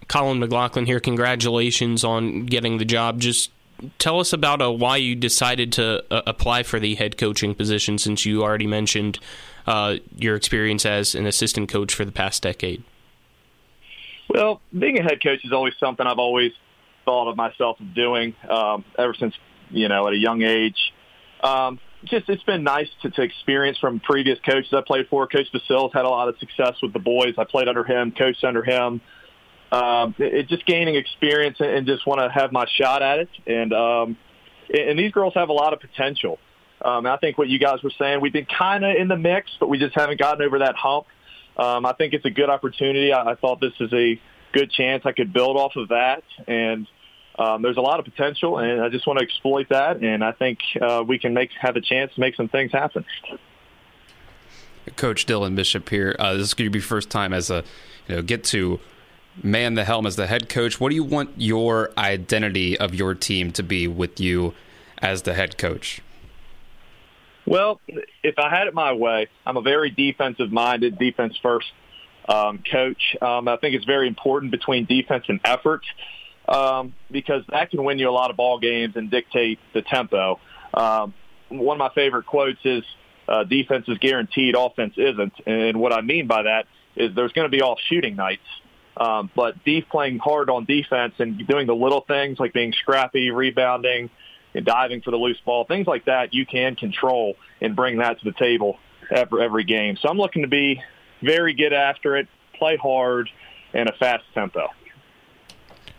Colin 0.08 0.40
McLaughlin 0.40 0.86
here. 0.86 1.00
Congratulations 1.00 2.04
on 2.04 2.46
getting 2.46 2.78
the 2.78 2.86
job. 2.86 3.20
Just 3.20 3.52
tell 4.00 4.20
us 4.20 4.34
about 4.34 4.62
uh, 4.62 4.72
why 4.72 4.98
you 4.98 5.16
decided 5.16 5.72
to 5.74 6.04
uh, 6.12 6.22
apply 6.26 6.64
for 6.64 6.80
the 6.80 6.96
head 6.96 7.18
coaching 7.18 7.56
position 7.56 7.98
since 7.98 8.26
you 8.26 8.44
already 8.44 8.68
mentioned 8.68 9.20
uh, 9.68 9.98
your 10.16 10.36
experience 10.36 10.86
as 10.86 11.16
an 11.16 11.26
assistant 11.26 11.70
coach 11.70 11.94
for 11.94 12.06
the 12.06 12.12
past 12.12 12.44
decade. 12.44 12.84
Well, 14.30 14.62
being 14.78 15.00
a 15.00 15.04
head 15.04 15.22
coach 15.22 15.44
is 15.44 15.52
always 15.52 15.74
something 15.80 16.06
I've 16.06 16.20
always 16.20 16.52
thought 17.04 17.30
of 17.30 17.38
myself 17.38 17.80
of 17.80 17.94
doing 17.94 18.36
um, 18.50 18.84
ever 18.98 19.14
since, 19.14 19.36
you 19.70 19.88
know, 19.88 20.08
at 20.08 20.14
a 20.14 20.18
young 20.18 20.42
age. 20.42 20.94
Um, 21.44 21.80
just 22.06 22.30
it's 22.30 22.44
been 22.44 22.64
nice 22.64 22.88
to, 23.02 23.10
to 23.12 23.22
experience 23.22 23.78
from 23.78 24.00
previous 24.00 24.40
coaches 24.40 24.74
I 24.74 24.82
played 24.86 25.08
for. 25.10 25.28
Coach 25.28 25.48
Vasil's 25.54 25.94
had 25.94 26.06
a 26.06 26.10
lot 26.10 26.30
of 26.30 26.38
success 26.40 26.76
with 26.82 26.94
the 26.94 27.00
boys. 27.00 27.36
I 27.38 27.44
played 27.44 27.68
under 27.68 27.84
him, 27.84 28.12
coached 28.12 28.44
under 28.44 28.64
him. 28.64 29.02
Um, 29.72 30.16
it, 30.18 30.34
it 30.34 30.48
just 30.48 30.66
gaining 30.66 30.96
experience 30.96 31.58
and, 31.60 31.70
and 31.70 31.88
just 31.88 32.06
want 32.06 32.22
to 32.22 32.30
have 32.30 32.52
my 32.52 32.66
shot 32.78 33.02
at 33.02 33.20
it. 33.20 33.30
And 33.46 33.74
um, 33.74 34.18
and 34.74 34.98
these 34.98 35.12
girls 35.12 35.34
have 35.36 35.50
a 35.50 35.54
lot 35.54 35.74
of 35.74 35.80
potential. 35.80 36.40
Um, 36.84 37.06
I 37.06 37.18
think 37.18 37.38
what 37.38 37.48
you 37.48 37.60
guys 37.60 37.82
were 37.84 37.94
saying, 37.98 38.22
we've 38.22 38.34
been 38.34 38.48
kind 38.48 38.84
of 38.84 38.96
in 38.96 39.08
the 39.08 39.18
mix, 39.18 39.50
but 39.60 39.70
we 39.70 39.78
just 39.78 39.96
haven't 39.96 40.20
gotten 40.20 40.46
over 40.46 40.60
that 40.60 40.76
hump. 40.76 41.06
Um, 41.58 41.86
I 41.86 41.94
think 41.94 42.14
it's 42.14 42.26
a 42.26 42.30
good 42.30 42.50
opportunity. 42.50 43.14
I, 43.14 43.32
I 43.32 43.36
thought 43.36 43.62
this 43.62 43.74
is 43.80 43.92
a 43.94 44.20
good 44.54 44.72
chance 44.72 45.04
I 45.06 45.12
could 45.12 45.34
build 45.34 45.58
off 45.58 45.76
of 45.76 45.90
that, 45.90 46.24
and 46.48 46.88
um, 47.38 47.62
there's 47.62 47.78
a 47.78 47.82
lot 47.82 48.00
of 48.00 48.06
potential, 48.06 48.60
and 48.60 48.82
I 48.82 48.90
just 48.90 49.06
want 49.06 49.20
to 49.20 49.26
exploit 49.26 49.70
that. 49.70 49.98
And 49.98 50.24
I 50.24 50.32
think 50.32 50.60
uh, 50.82 51.04
we 51.06 51.20
can 51.20 51.34
make 51.34 51.52
have 51.60 51.76
a 51.76 51.82
chance 51.82 52.14
to 52.16 52.20
make 52.20 52.36
some 52.36 52.48
things 52.48 52.72
happen. 52.72 53.06
Coach 54.96 55.26
Dylan 55.26 55.56
Bishop 55.56 55.90
here. 55.90 56.16
Uh, 56.18 56.34
this 56.34 56.44
is 56.44 56.54
going 56.54 56.68
to 56.68 56.74
be 56.74 56.80
first 56.80 57.10
time 57.10 57.34
as 57.34 57.50
a 57.50 57.64
you 58.08 58.16
know 58.16 58.22
get 58.22 58.44
to 58.46 58.80
man 59.44 59.74
the 59.74 59.84
helm 59.84 60.06
as 60.06 60.16
the 60.16 60.28
head 60.28 60.48
coach. 60.48 60.80
What 60.80 60.90
do 60.90 60.96
you 60.96 61.04
want 61.04 61.32
your 61.36 61.92
identity 61.98 62.78
of 62.78 62.96
your 62.96 63.14
team 63.14 63.52
to 63.54 63.64
be 63.64 63.88
with 63.88 64.20
you 64.20 64.54
as 65.00 65.24
the 65.24 65.34
head 65.34 65.58
coach? 65.58 66.02
Well, 67.46 67.80
if 68.24 68.40
I 68.40 68.50
had 68.50 68.68
it 68.68 68.74
my 68.74 68.94
way, 68.94 69.28
I'm 69.46 69.58
a 69.58 69.62
very 69.62 69.92
defensive-minded, 69.92 70.98
defense-first 70.98 71.68
um, 72.28 72.64
coach. 72.72 73.16
Um, 73.22 73.48
I 73.48 73.58
think 73.58 73.76
it's 73.76 73.86
very 73.86 74.08
important 74.08 74.52
between 74.52 74.86
defense 74.86 75.26
and 75.28 75.40
effort 75.46 75.84
um, 76.48 76.94
because 77.12 77.44
that 77.50 77.72
can 77.72 77.84
win 77.84 78.00
you 78.00 78.10
a 78.10 78.12
lot 78.12 78.30
of 78.30 78.38
ball 78.38 78.60
games 78.60 78.96
and 78.96 79.10
dictate 79.10 79.60
the 79.74 79.82
tempo. 79.82 80.40
Um, 80.74 81.14
one 81.50 81.76
of 81.76 81.80
my 81.80 81.94
favorite 81.94 82.26
quotes 82.26 82.60
is, 82.64 82.84
uh, 83.28 83.44
"Defense 83.44 83.88
is 83.88 83.98
guaranteed, 83.98 84.56
offense 84.56 84.96
isn't." 84.98 85.34
And 85.46 85.80
what 85.80 85.94
I 85.94 86.02
mean 86.02 86.28
by 86.28 86.44
that 86.44 86.68
is 86.96 87.14
there's 87.16 87.32
going 87.34 87.50
to 87.50 87.56
be 87.56 87.62
all 87.62 87.78
shooting 87.90 88.16
nights, 88.16 88.46
um, 88.98 89.30
but 89.36 89.64
Def 89.66 89.90
playing 89.90 90.20
hard 90.20 90.50
on 90.50 90.66
defense 90.66 91.14
and 91.20 91.46
doing 91.48 91.68
the 91.68 91.76
little 91.76 92.02
things 92.02 92.40
like 92.40 92.54
being 92.54 92.74
scrappy, 92.74 93.32
rebounding 93.32 94.10
and 94.54 94.66
diving 94.66 95.02
for 95.02 95.12
the 95.12 95.18
loose 95.18 95.40
ball, 95.46 95.66
things 95.66 95.86
like 95.86 96.06
that, 96.06 96.34
you 96.34 96.46
can 96.46 96.76
control 96.76 97.36
and 97.62 97.76
bring 97.76 97.98
that 97.98 98.20
to 98.20 98.26
the 98.26 98.32
table 98.32 98.78
every, 99.12 99.44
every 99.44 99.64
game. 99.66 99.98
So 100.02 100.08
I'm 100.08 100.18
looking 100.18 100.44
to 100.44 100.48
be 100.48 100.82
very 101.22 101.54
good 101.54 101.74
after 101.74 102.16
it, 102.16 102.28
play 102.58 102.78
hard, 102.78 103.30
and 103.74 103.90
a 103.90 103.94
fast 103.94 104.24
tempo. 104.34 104.70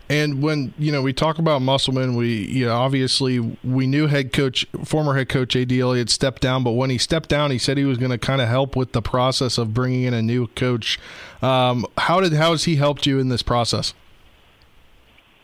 And 0.09 0.41
when 0.41 0.73
you 0.77 0.91
know 0.91 1.01
we 1.01 1.11
talk 1.11 1.37
about 1.37 1.61
Musselman, 1.61 2.15
we 2.15 2.45
you 2.45 2.65
know 2.65 2.75
obviously 2.75 3.39
we 3.63 3.87
knew 3.87 4.07
head 4.07 4.31
coach, 4.31 4.65
former 4.85 5.15
head 5.15 5.27
coach 5.27 5.55
Ad 5.55 5.71
Elliott 5.71 6.09
stepped 6.09 6.41
down, 6.41 6.63
but 6.63 6.71
when 6.71 6.89
he 6.89 6.97
stepped 6.97 7.27
down, 7.27 7.51
he 7.51 7.57
said 7.57 7.77
he 7.77 7.83
was 7.83 7.97
going 7.97 8.11
to 8.11 8.17
kind 8.17 8.41
of 8.41 8.47
help 8.47 8.75
with 8.75 8.93
the 8.93 9.01
process 9.01 9.57
of 9.57 9.73
bringing 9.73 10.03
in 10.03 10.13
a 10.13 10.21
new 10.21 10.47
coach. 10.47 10.97
Um, 11.41 11.85
how 11.97 12.21
did 12.21 12.33
how 12.33 12.51
has 12.51 12.63
he 12.63 12.77
helped 12.77 13.05
you 13.05 13.19
in 13.19 13.27
this 13.27 13.41
process? 13.41 13.93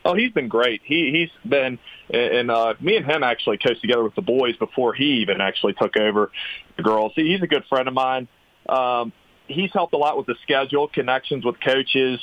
Oh, 0.06 0.14
he's 0.14 0.32
been 0.32 0.48
great. 0.48 0.80
He 0.84 1.10
he's 1.10 1.50
been 1.50 1.78
and 2.10 2.50
uh, 2.50 2.74
me 2.80 2.96
and 2.96 3.06
him 3.06 3.22
actually 3.22 3.58
coached 3.58 3.80
together 3.80 4.04
with 4.04 4.14
the 4.14 4.22
boys 4.22 4.56
before 4.56 4.94
he 4.94 5.20
even 5.22 5.40
actually 5.40 5.74
took 5.74 5.96
over 5.96 6.30
the 6.76 6.82
girls. 6.82 7.12
He's 7.14 7.42
a 7.42 7.46
good 7.46 7.64
friend 7.68 7.88
of 7.88 7.94
mine. 7.94 8.28
Um, 8.68 9.12
he's 9.46 9.72
helped 9.72 9.94
a 9.94 9.96
lot 9.96 10.16
with 10.16 10.26
the 10.26 10.36
schedule, 10.42 10.88
connections 10.88 11.44
with 11.44 11.56
coaches. 11.60 12.20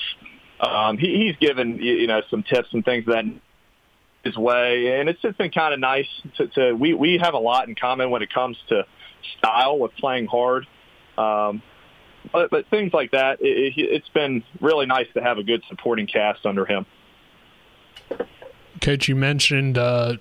Um, 0.61 0.97
he, 0.97 1.25
he's 1.25 1.35
given 1.37 1.77
you 1.81 2.07
know 2.07 2.21
some 2.29 2.43
tips 2.43 2.69
and 2.71 2.85
things 2.85 3.05
that 3.07 3.25
his 4.23 4.37
way, 4.37 4.99
and 4.99 5.09
it's 5.09 5.21
just 5.21 5.37
been 5.37 5.49
kind 5.49 5.73
of 5.73 5.79
nice 5.79 6.07
to, 6.37 6.47
to 6.47 6.73
we 6.73 6.93
we 6.93 7.17
have 7.17 7.33
a 7.33 7.39
lot 7.39 7.67
in 7.67 7.75
common 7.75 8.11
when 8.11 8.21
it 8.21 8.31
comes 8.31 8.57
to 8.69 8.85
style 9.37 9.79
with 9.79 9.91
playing 9.95 10.27
hard. 10.27 10.67
Um, 11.17 11.61
but, 12.31 12.51
but 12.51 12.67
things 12.69 12.93
like 12.93 13.11
that, 13.11 13.41
it, 13.41 13.73
it, 13.75 13.81
it's 13.81 14.09
been 14.09 14.43
really 14.59 14.85
nice 14.85 15.07
to 15.15 15.21
have 15.21 15.37
a 15.37 15.43
good 15.43 15.63
supporting 15.67 16.07
cast 16.07 16.45
under 16.45 16.65
him. 16.65 16.85
Coach, 18.79 19.07
you 19.07 19.15
mentioned 19.15 19.77
uh, 19.77 20.17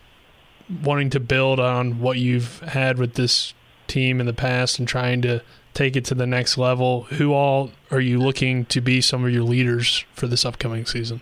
wanting 0.83 1.11
to 1.11 1.21
build 1.21 1.61
on 1.61 2.01
what 2.01 2.19
you've 2.19 2.61
had 2.61 2.99
with 2.99 3.15
this 3.15 3.55
team 3.87 4.21
in 4.21 4.27
the 4.27 4.33
past 4.33 4.79
and 4.79 4.89
trying 4.89 5.21
to 5.23 5.43
take 5.75 5.97
it 5.97 6.05
to 6.07 6.15
the 6.15 6.27
next 6.27 6.59
level. 6.59 7.03
Who 7.05 7.33
all 7.33 7.71
are 7.91 8.01
you 8.01 8.19
looking 8.19 8.65
to 8.67 8.81
be 8.81 9.01
some 9.01 9.25
of 9.25 9.33
your 9.33 9.43
leaders 9.43 10.05
for 10.15 10.27
this 10.27 10.45
upcoming 10.45 10.87
season? 10.87 11.21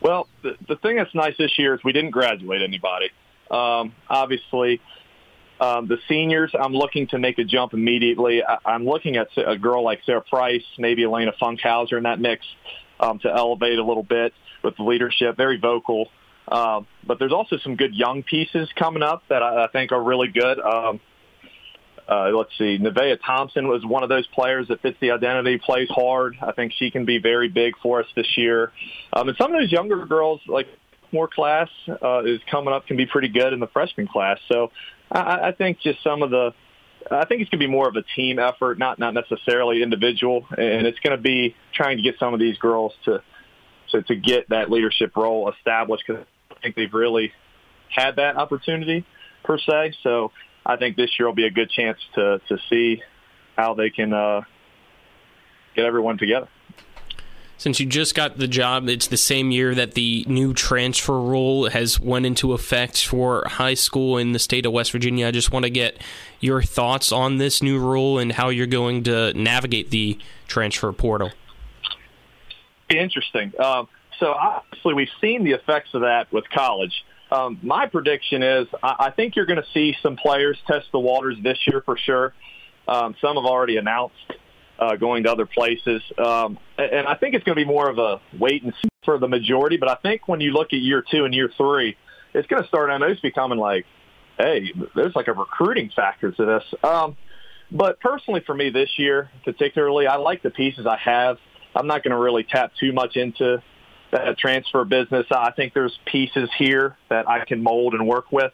Well, 0.00 0.28
the, 0.42 0.56
the 0.68 0.76
thing 0.76 0.96
that's 0.96 1.14
nice 1.14 1.36
this 1.38 1.58
year 1.58 1.74
is 1.74 1.82
we 1.82 1.92
didn't 1.92 2.10
graduate 2.10 2.60
anybody. 2.62 3.10
Um, 3.50 3.94
obviously, 4.08 4.80
um, 5.60 5.86
the 5.86 5.98
seniors, 6.08 6.52
I'm 6.58 6.74
looking 6.74 7.06
to 7.08 7.18
make 7.18 7.38
a 7.38 7.44
jump 7.44 7.72
immediately. 7.72 8.42
I, 8.44 8.58
I'm 8.64 8.84
looking 8.84 9.16
at 9.16 9.28
a 9.36 9.56
girl 9.56 9.82
like 9.82 10.00
Sarah 10.04 10.20
Price, 10.20 10.64
maybe 10.78 11.04
Elena 11.04 11.32
Funkhauser 11.40 11.96
in 11.96 12.02
that 12.02 12.20
mix 12.20 12.44
um, 13.00 13.18
to 13.20 13.32
elevate 13.32 13.78
a 13.78 13.84
little 13.84 14.02
bit 14.02 14.34
with 14.62 14.78
leadership, 14.78 15.36
very 15.36 15.58
vocal. 15.58 16.08
Um, 16.48 16.86
but 17.06 17.18
there's 17.18 17.32
also 17.32 17.56
some 17.58 17.76
good 17.76 17.94
young 17.94 18.22
pieces 18.22 18.68
coming 18.76 19.02
up 19.02 19.22
that 19.28 19.42
I, 19.42 19.64
I 19.64 19.68
think 19.68 19.92
are 19.92 20.02
really 20.02 20.28
good. 20.28 20.58
Um, 20.60 21.00
uh, 22.08 22.30
let's 22.34 22.50
see, 22.58 22.78
Nevaeh 22.78 23.18
Thompson 23.24 23.68
was 23.68 23.84
one 23.84 24.02
of 24.02 24.08
those 24.08 24.26
players 24.28 24.68
that 24.68 24.82
fits 24.82 24.96
the 25.00 25.12
identity, 25.12 25.58
plays 25.58 25.88
hard. 25.88 26.36
I 26.42 26.52
think 26.52 26.72
she 26.72 26.90
can 26.90 27.04
be 27.04 27.18
very 27.18 27.48
big 27.48 27.74
for 27.82 28.00
us 28.00 28.06
this 28.14 28.36
year. 28.36 28.72
Um, 29.12 29.28
and 29.28 29.36
some 29.38 29.54
of 29.54 29.60
those 29.60 29.72
younger 29.72 30.04
girls, 30.04 30.40
like 30.46 30.66
more 31.12 31.28
class 31.28 31.68
uh, 31.88 32.22
is 32.24 32.40
coming 32.50 32.74
up, 32.74 32.86
can 32.86 32.96
be 32.96 33.06
pretty 33.06 33.28
good 33.28 33.52
in 33.52 33.60
the 33.60 33.68
freshman 33.68 34.06
class. 34.06 34.38
So 34.48 34.70
I, 35.10 35.48
I 35.48 35.52
think 35.52 35.80
just 35.80 36.02
some 36.02 36.22
of 36.22 36.30
the, 36.30 36.52
I 37.10 37.24
think 37.26 37.40
it's 37.42 37.50
going 37.50 37.60
to 37.60 37.66
be 37.66 37.70
more 37.70 37.88
of 37.88 37.96
a 37.96 38.02
team 38.16 38.38
effort, 38.38 38.78
not 38.78 38.98
not 38.98 39.14
necessarily 39.14 39.82
individual, 39.82 40.46
and 40.50 40.86
it's 40.86 40.98
going 41.00 41.16
to 41.16 41.22
be 41.22 41.54
trying 41.74 41.98
to 41.98 42.02
get 42.02 42.18
some 42.18 42.32
of 42.32 42.40
these 42.40 42.56
girls 42.58 42.92
to 43.04 43.22
to, 43.90 44.02
to 44.02 44.16
get 44.16 44.48
that 44.48 44.70
leadership 44.70 45.16
role 45.16 45.50
established 45.50 46.04
because 46.06 46.24
I 46.50 46.54
think 46.62 46.76
they've 46.76 46.92
really 46.92 47.32
had 47.90 48.16
that 48.16 48.36
opportunity 48.36 49.04
per 49.44 49.58
se. 49.58 49.94
So 50.02 50.32
I 50.66 50.76
think 50.76 50.96
this 50.96 51.10
year 51.18 51.26
will 51.26 51.34
be 51.34 51.46
a 51.46 51.50
good 51.50 51.70
chance 51.70 51.98
to 52.14 52.40
to 52.48 52.58
see 52.70 53.02
how 53.56 53.74
they 53.74 53.90
can 53.90 54.12
uh, 54.12 54.42
get 55.74 55.84
everyone 55.84 56.18
together. 56.18 56.48
Since 57.56 57.78
you 57.78 57.86
just 57.86 58.16
got 58.16 58.36
the 58.36 58.48
job, 58.48 58.88
it's 58.88 59.06
the 59.06 59.16
same 59.16 59.52
year 59.52 59.74
that 59.76 59.94
the 59.94 60.24
new 60.28 60.52
transfer 60.54 61.20
rule 61.20 61.70
has 61.70 62.00
went 62.00 62.26
into 62.26 62.52
effect 62.52 63.06
for 63.06 63.44
high 63.46 63.74
school 63.74 64.18
in 64.18 64.32
the 64.32 64.40
state 64.40 64.66
of 64.66 64.72
West 64.72 64.90
Virginia. 64.90 65.28
I 65.28 65.30
just 65.30 65.52
want 65.52 65.64
to 65.64 65.70
get 65.70 66.02
your 66.40 66.62
thoughts 66.62 67.12
on 67.12 67.38
this 67.38 67.62
new 67.62 67.78
rule 67.78 68.18
and 68.18 68.32
how 68.32 68.48
you're 68.48 68.66
going 68.66 69.04
to 69.04 69.32
navigate 69.34 69.90
the 69.90 70.18
transfer 70.48 70.92
portal. 70.92 71.30
Interesting. 72.90 73.52
Um, 73.58 73.88
so 74.18 74.32
obviously, 74.32 74.94
we've 74.94 75.08
seen 75.20 75.44
the 75.44 75.52
effects 75.52 75.90
of 75.94 76.02
that 76.02 76.32
with 76.32 76.48
college. 76.50 77.04
Um, 77.30 77.58
my 77.62 77.86
prediction 77.86 78.42
is 78.42 78.66
I, 78.82 78.96
I 78.98 79.10
think 79.10 79.36
you're 79.36 79.46
going 79.46 79.62
to 79.62 79.68
see 79.72 79.96
some 80.02 80.16
players 80.16 80.58
test 80.66 80.86
the 80.92 81.00
waters 81.00 81.36
this 81.42 81.58
year 81.66 81.82
for 81.84 81.96
sure. 81.96 82.34
Um, 82.86 83.14
some 83.20 83.36
have 83.36 83.44
already 83.44 83.76
announced 83.76 84.14
uh, 84.78 84.96
going 84.96 85.24
to 85.24 85.32
other 85.32 85.46
places, 85.46 86.02
um, 86.18 86.58
and 86.76 87.06
I 87.06 87.14
think 87.14 87.34
it's 87.34 87.44
going 87.44 87.56
to 87.56 87.64
be 87.64 87.68
more 87.68 87.88
of 87.88 87.98
a 87.98 88.20
wait 88.38 88.62
and 88.62 88.74
see 88.82 88.88
for 89.04 89.18
the 89.18 89.28
majority. 89.28 89.76
But 89.76 89.88
I 89.88 89.94
think 89.96 90.28
when 90.28 90.40
you 90.40 90.52
look 90.52 90.72
at 90.72 90.80
year 90.80 91.02
two 91.08 91.24
and 91.24 91.34
year 91.34 91.50
three, 91.56 91.96
it's 92.34 92.46
going 92.48 92.62
to 92.62 92.68
start 92.68 92.90
almost 92.90 93.22
becoming 93.22 93.58
like, 93.58 93.86
hey, 94.38 94.72
there's 94.94 95.14
like 95.14 95.28
a 95.28 95.32
recruiting 95.32 95.90
factor 95.94 96.30
to 96.32 96.44
this. 96.44 96.64
Um, 96.82 97.16
but 97.70 98.00
personally, 98.00 98.42
for 98.44 98.54
me 98.54 98.70
this 98.70 98.90
year, 98.98 99.30
particularly, 99.44 100.06
I 100.06 100.16
like 100.16 100.42
the 100.42 100.50
pieces 100.50 100.86
I 100.86 100.96
have. 100.98 101.38
I'm 101.74 101.86
not 101.86 102.02
going 102.02 102.12
to 102.12 102.18
really 102.18 102.44
tap 102.44 102.72
too 102.78 102.92
much 102.92 103.16
into 103.16 103.62
that 104.14 104.38
transfer 104.38 104.84
business. 104.84 105.26
I 105.30 105.50
think 105.50 105.74
there's 105.74 105.96
pieces 106.06 106.48
here 106.56 106.96
that 107.10 107.28
I 107.28 107.44
can 107.44 107.62
mold 107.62 107.94
and 107.94 108.06
work 108.06 108.30
with, 108.30 108.52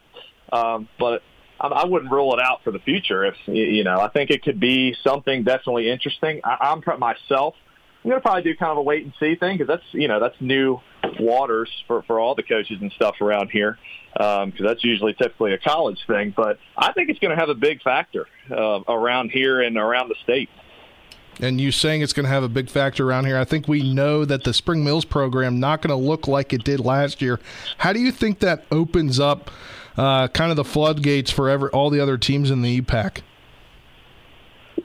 um, 0.52 0.88
but 0.98 1.22
I, 1.60 1.68
I 1.68 1.86
wouldn't 1.86 2.10
rule 2.10 2.34
it 2.34 2.40
out 2.42 2.64
for 2.64 2.70
the 2.70 2.78
future. 2.78 3.24
If 3.26 3.36
you 3.46 3.84
know, 3.84 4.00
I 4.00 4.08
think 4.08 4.30
it 4.30 4.42
could 4.42 4.58
be 4.58 4.96
something 5.04 5.44
definitely 5.44 5.90
interesting. 5.90 6.40
I, 6.42 6.72
I'm 6.72 6.80
myself. 6.98 7.54
I'm 8.02 8.10
to 8.10 8.22
probably 8.22 8.42
do 8.42 8.56
kind 8.56 8.72
of 8.72 8.78
a 8.78 8.82
wait 8.82 9.04
and 9.04 9.12
see 9.20 9.34
thing 9.34 9.58
because 9.58 9.68
that's 9.68 9.84
you 9.92 10.08
know 10.08 10.18
that's 10.18 10.36
new 10.40 10.80
waters 11.20 11.70
for 11.86 12.02
for 12.02 12.18
all 12.18 12.34
the 12.34 12.42
coaches 12.42 12.78
and 12.80 12.90
stuff 12.92 13.20
around 13.20 13.50
here 13.50 13.78
because 14.14 14.44
um, 14.44 14.66
that's 14.66 14.82
usually 14.82 15.12
typically 15.12 15.52
a 15.52 15.58
college 15.58 15.98
thing. 16.06 16.32
But 16.34 16.58
I 16.76 16.92
think 16.92 17.10
it's 17.10 17.18
going 17.18 17.36
to 17.36 17.40
have 17.40 17.50
a 17.50 17.54
big 17.54 17.82
factor 17.82 18.26
uh, 18.50 18.80
around 18.88 19.30
here 19.30 19.60
and 19.60 19.76
around 19.76 20.08
the 20.08 20.16
state 20.24 20.48
and 21.38 21.60
you 21.60 21.72
saying 21.72 22.02
it's 22.02 22.12
going 22.12 22.24
to 22.24 22.30
have 22.30 22.42
a 22.42 22.48
big 22.48 22.68
factor 22.68 23.08
around 23.08 23.26
here. 23.26 23.38
I 23.38 23.44
think 23.44 23.68
we 23.68 23.92
know 23.92 24.24
that 24.24 24.44
the 24.44 24.52
Spring 24.52 24.84
Mills 24.84 25.04
program 25.04 25.60
not 25.60 25.82
going 25.82 25.90
to 25.90 26.08
look 26.08 26.26
like 26.26 26.52
it 26.52 26.64
did 26.64 26.80
last 26.80 27.22
year. 27.22 27.40
How 27.78 27.92
do 27.92 28.00
you 28.00 28.12
think 28.12 28.40
that 28.40 28.64
opens 28.70 29.18
up 29.20 29.50
uh, 29.96 30.28
kind 30.28 30.50
of 30.50 30.56
the 30.56 30.64
floodgates 30.64 31.30
for 31.30 31.48
every, 31.48 31.70
all 31.70 31.90
the 31.90 32.00
other 32.00 32.18
teams 32.18 32.50
in 32.50 32.62
the 32.62 32.80
EPAC? 32.80 33.20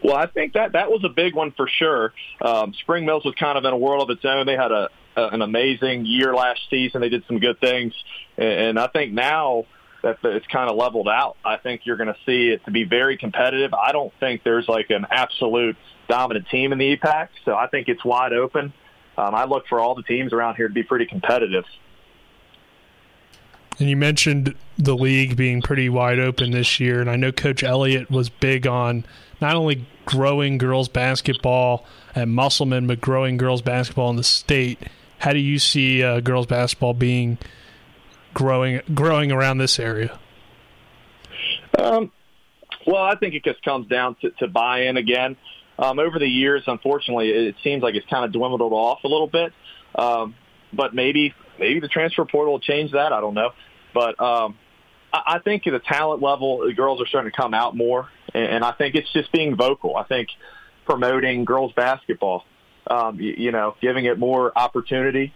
Well, 0.03 0.15
I 0.15 0.27
think 0.27 0.53
that 0.53 0.73
that 0.73 0.91
was 0.91 1.03
a 1.03 1.09
big 1.09 1.35
one 1.35 1.51
for 1.51 1.67
sure. 1.67 2.13
Um, 2.41 2.73
Spring 2.73 3.05
Mills 3.05 3.25
was 3.25 3.33
kind 3.35 3.57
of 3.57 3.65
in 3.65 3.73
a 3.73 3.77
world 3.77 4.03
of 4.03 4.15
its 4.15 4.25
own. 4.25 4.45
They 4.45 4.55
had 4.55 4.71
a, 4.71 4.89
a 5.15 5.27
an 5.29 5.41
amazing 5.41 6.05
year 6.05 6.35
last 6.35 6.61
season. 6.69 7.01
They 7.01 7.09
did 7.09 7.23
some 7.27 7.39
good 7.39 7.59
things, 7.59 7.93
and, 8.37 8.47
and 8.47 8.79
I 8.79 8.87
think 8.87 9.13
now 9.13 9.65
that 10.05 10.23
it's 10.23 10.45
kind 10.47 10.69
of 10.69 10.77
leveled 10.77 11.07
out. 11.07 11.35
I 11.43 11.57
think 11.57 11.81
you're 11.85 11.97
going 11.97 12.13
to 12.13 12.17
see 12.25 12.49
it 12.49 12.63
to 12.65 12.71
be 12.71 12.83
very 12.83 13.17
competitive. 13.17 13.73
I 13.73 13.91
don't 13.91 14.13
think 14.19 14.43
there's 14.43 14.67
like 14.67 14.91
an 14.91 15.07
absolute 15.09 15.75
dominant 16.07 16.47
team 16.49 16.71
in 16.71 16.77
the 16.77 16.95
EPAC, 16.95 17.29
so 17.43 17.55
I 17.55 17.67
think 17.67 17.89
it's 17.89 18.05
wide 18.05 18.31
open. 18.31 18.71
Um, 19.17 19.33
I 19.33 19.45
look 19.45 19.67
for 19.67 19.79
all 19.79 19.95
the 19.95 20.03
teams 20.03 20.31
around 20.31 20.55
here 20.55 20.67
to 20.67 20.73
be 20.73 20.83
pretty 20.83 21.07
competitive. 21.07 21.63
And 23.79 23.89
you 23.89 23.97
mentioned 23.97 24.55
the 24.77 24.95
league 24.95 25.35
being 25.35 25.61
pretty 25.61 25.89
wide 25.89 26.19
open 26.19 26.51
this 26.51 26.79
year, 26.79 27.01
and 27.01 27.09
I 27.09 27.15
know 27.15 27.31
Coach 27.31 27.63
Elliott 27.63 28.11
was 28.11 28.29
big 28.29 28.67
on 28.67 29.05
not 29.41 29.55
only 29.55 29.87
growing 30.05 30.57
girls 30.57 30.87
basketball 30.87 31.85
at 32.15 32.27
Musselman, 32.27 32.87
but 32.87 33.01
growing 33.01 33.37
girls 33.37 33.61
basketball 33.61 34.11
in 34.11 34.15
the 34.15 34.23
state. 34.23 34.79
How 35.17 35.33
do 35.33 35.39
you 35.39 35.57
see 35.57 36.03
uh, 36.03 36.19
girls 36.19 36.45
basketball 36.45 36.93
being 36.93 37.37
growing 38.35 38.81
growing 38.93 39.31
around 39.31 39.57
this 39.57 39.79
area? 39.79 40.19
Um, 41.79 42.11
well, 42.85 43.01
I 43.01 43.15
think 43.15 43.33
it 43.33 43.43
just 43.43 43.63
comes 43.63 43.87
down 43.87 44.15
to, 44.21 44.29
to 44.31 44.47
buy-in 44.47 44.97
again. 44.97 45.37
Um, 45.79 45.97
over 45.97 46.19
the 46.19 46.27
years, 46.27 46.63
unfortunately, 46.67 47.31
it 47.31 47.55
seems 47.63 47.81
like 47.81 47.95
it's 47.95 48.07
kind 48.07 48.23
of 48.23 48.31
dwindled 48.31 48.71
off 48.71 49.03
a 49.03 49.07
little 49.07 49.27
bit. 49.27 49.51
Um, 49.95 50.35
but 50.71 50.93
maybe 50.93 51.33
maybe 51.57 51.79
the 51.79 51.87
transfer 51.87 52.23
portal 52.25 52.53
will 52.53 52.59
change 52.59 52.91
that. 52.91 53.11
I 53.11 53.19
don't 53.19 53.33
know. 53.33 53.51
But 53.93 54.21
um, 54.21 54.57
I, 55.11 55.35
I 55.35 55.39
think 55.39 55.63
the 55.63 55.79
talent 55.79 56.21
level, 56.21 56.65
the 56.65 56.73
girls 56.73 57.01
are 57.01 57.07
starting 57.07 57.31
to 57.31 57.35
come 57.35 57.53
out 57.53 57.75
more, 57.75 58.09
and, 58.33 58.45
and 58.45 58.63
I 58.63 58.73
think 58.73 58.95
it's 58.95 59.11
just 59.11 59.31
being 59.31 59.55
vocal. 59.55 59.97
I 59.97 60.03
think 60.03 60.29
promoting 60.85 61.45
girls 61.45 61.73
basketball, 61.73 62.45
um, 62.87 63.19
you, 63.19 63.33
you 63.37 63.51
know, 63.51 63.75
giving 63.81 64.05
it 64.05 64.19
more 64.19 64.51
opportunity 64.55 65.33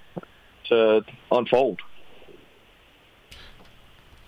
to 0.69 1.01
unfold. 1.31 1.81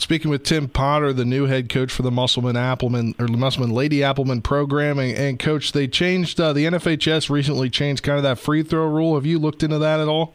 Speaking 0.01 0.31
with 0.31 0.41
Tim 0.41 0.67
Potter, 0.67 1.13
the 1.13 1.25
new 1.25 1.45
head 1.45 1.69
coach 1.69 1.91
for 1.91 2.01
the 2.01 2.09
Musselman 2.09 2.55
Appleman 2.55 3.13
or 3.19 3.27
Musselman 3.27 3.69
Lady 3.69 3.99
Appleman 3.99 4.41
program, 4.41 4.97
and, 4.97 5.15
and 5.15 5.39
coach, 5.39 5.73
they 5.73 5.87
changed 5.87 6.41
uh, 6.41 6.53
the 6.53 6.65
NFHS 6.65 7.29
recently 7.29 7.69
changed 7.69 8.01
kind 8.01 8.17
of 8.17 8.23
that 8.23 8.39
free 8.39 8.63
throw 8.63 8.87
rule. 8.87 9.13
Have 9.13 9.27
you 9.27 9.37
looked 9.37 9.61
into 9.61 9.77
that 9.77 9.99
at 9.99 10.07
all? 10.07 10.33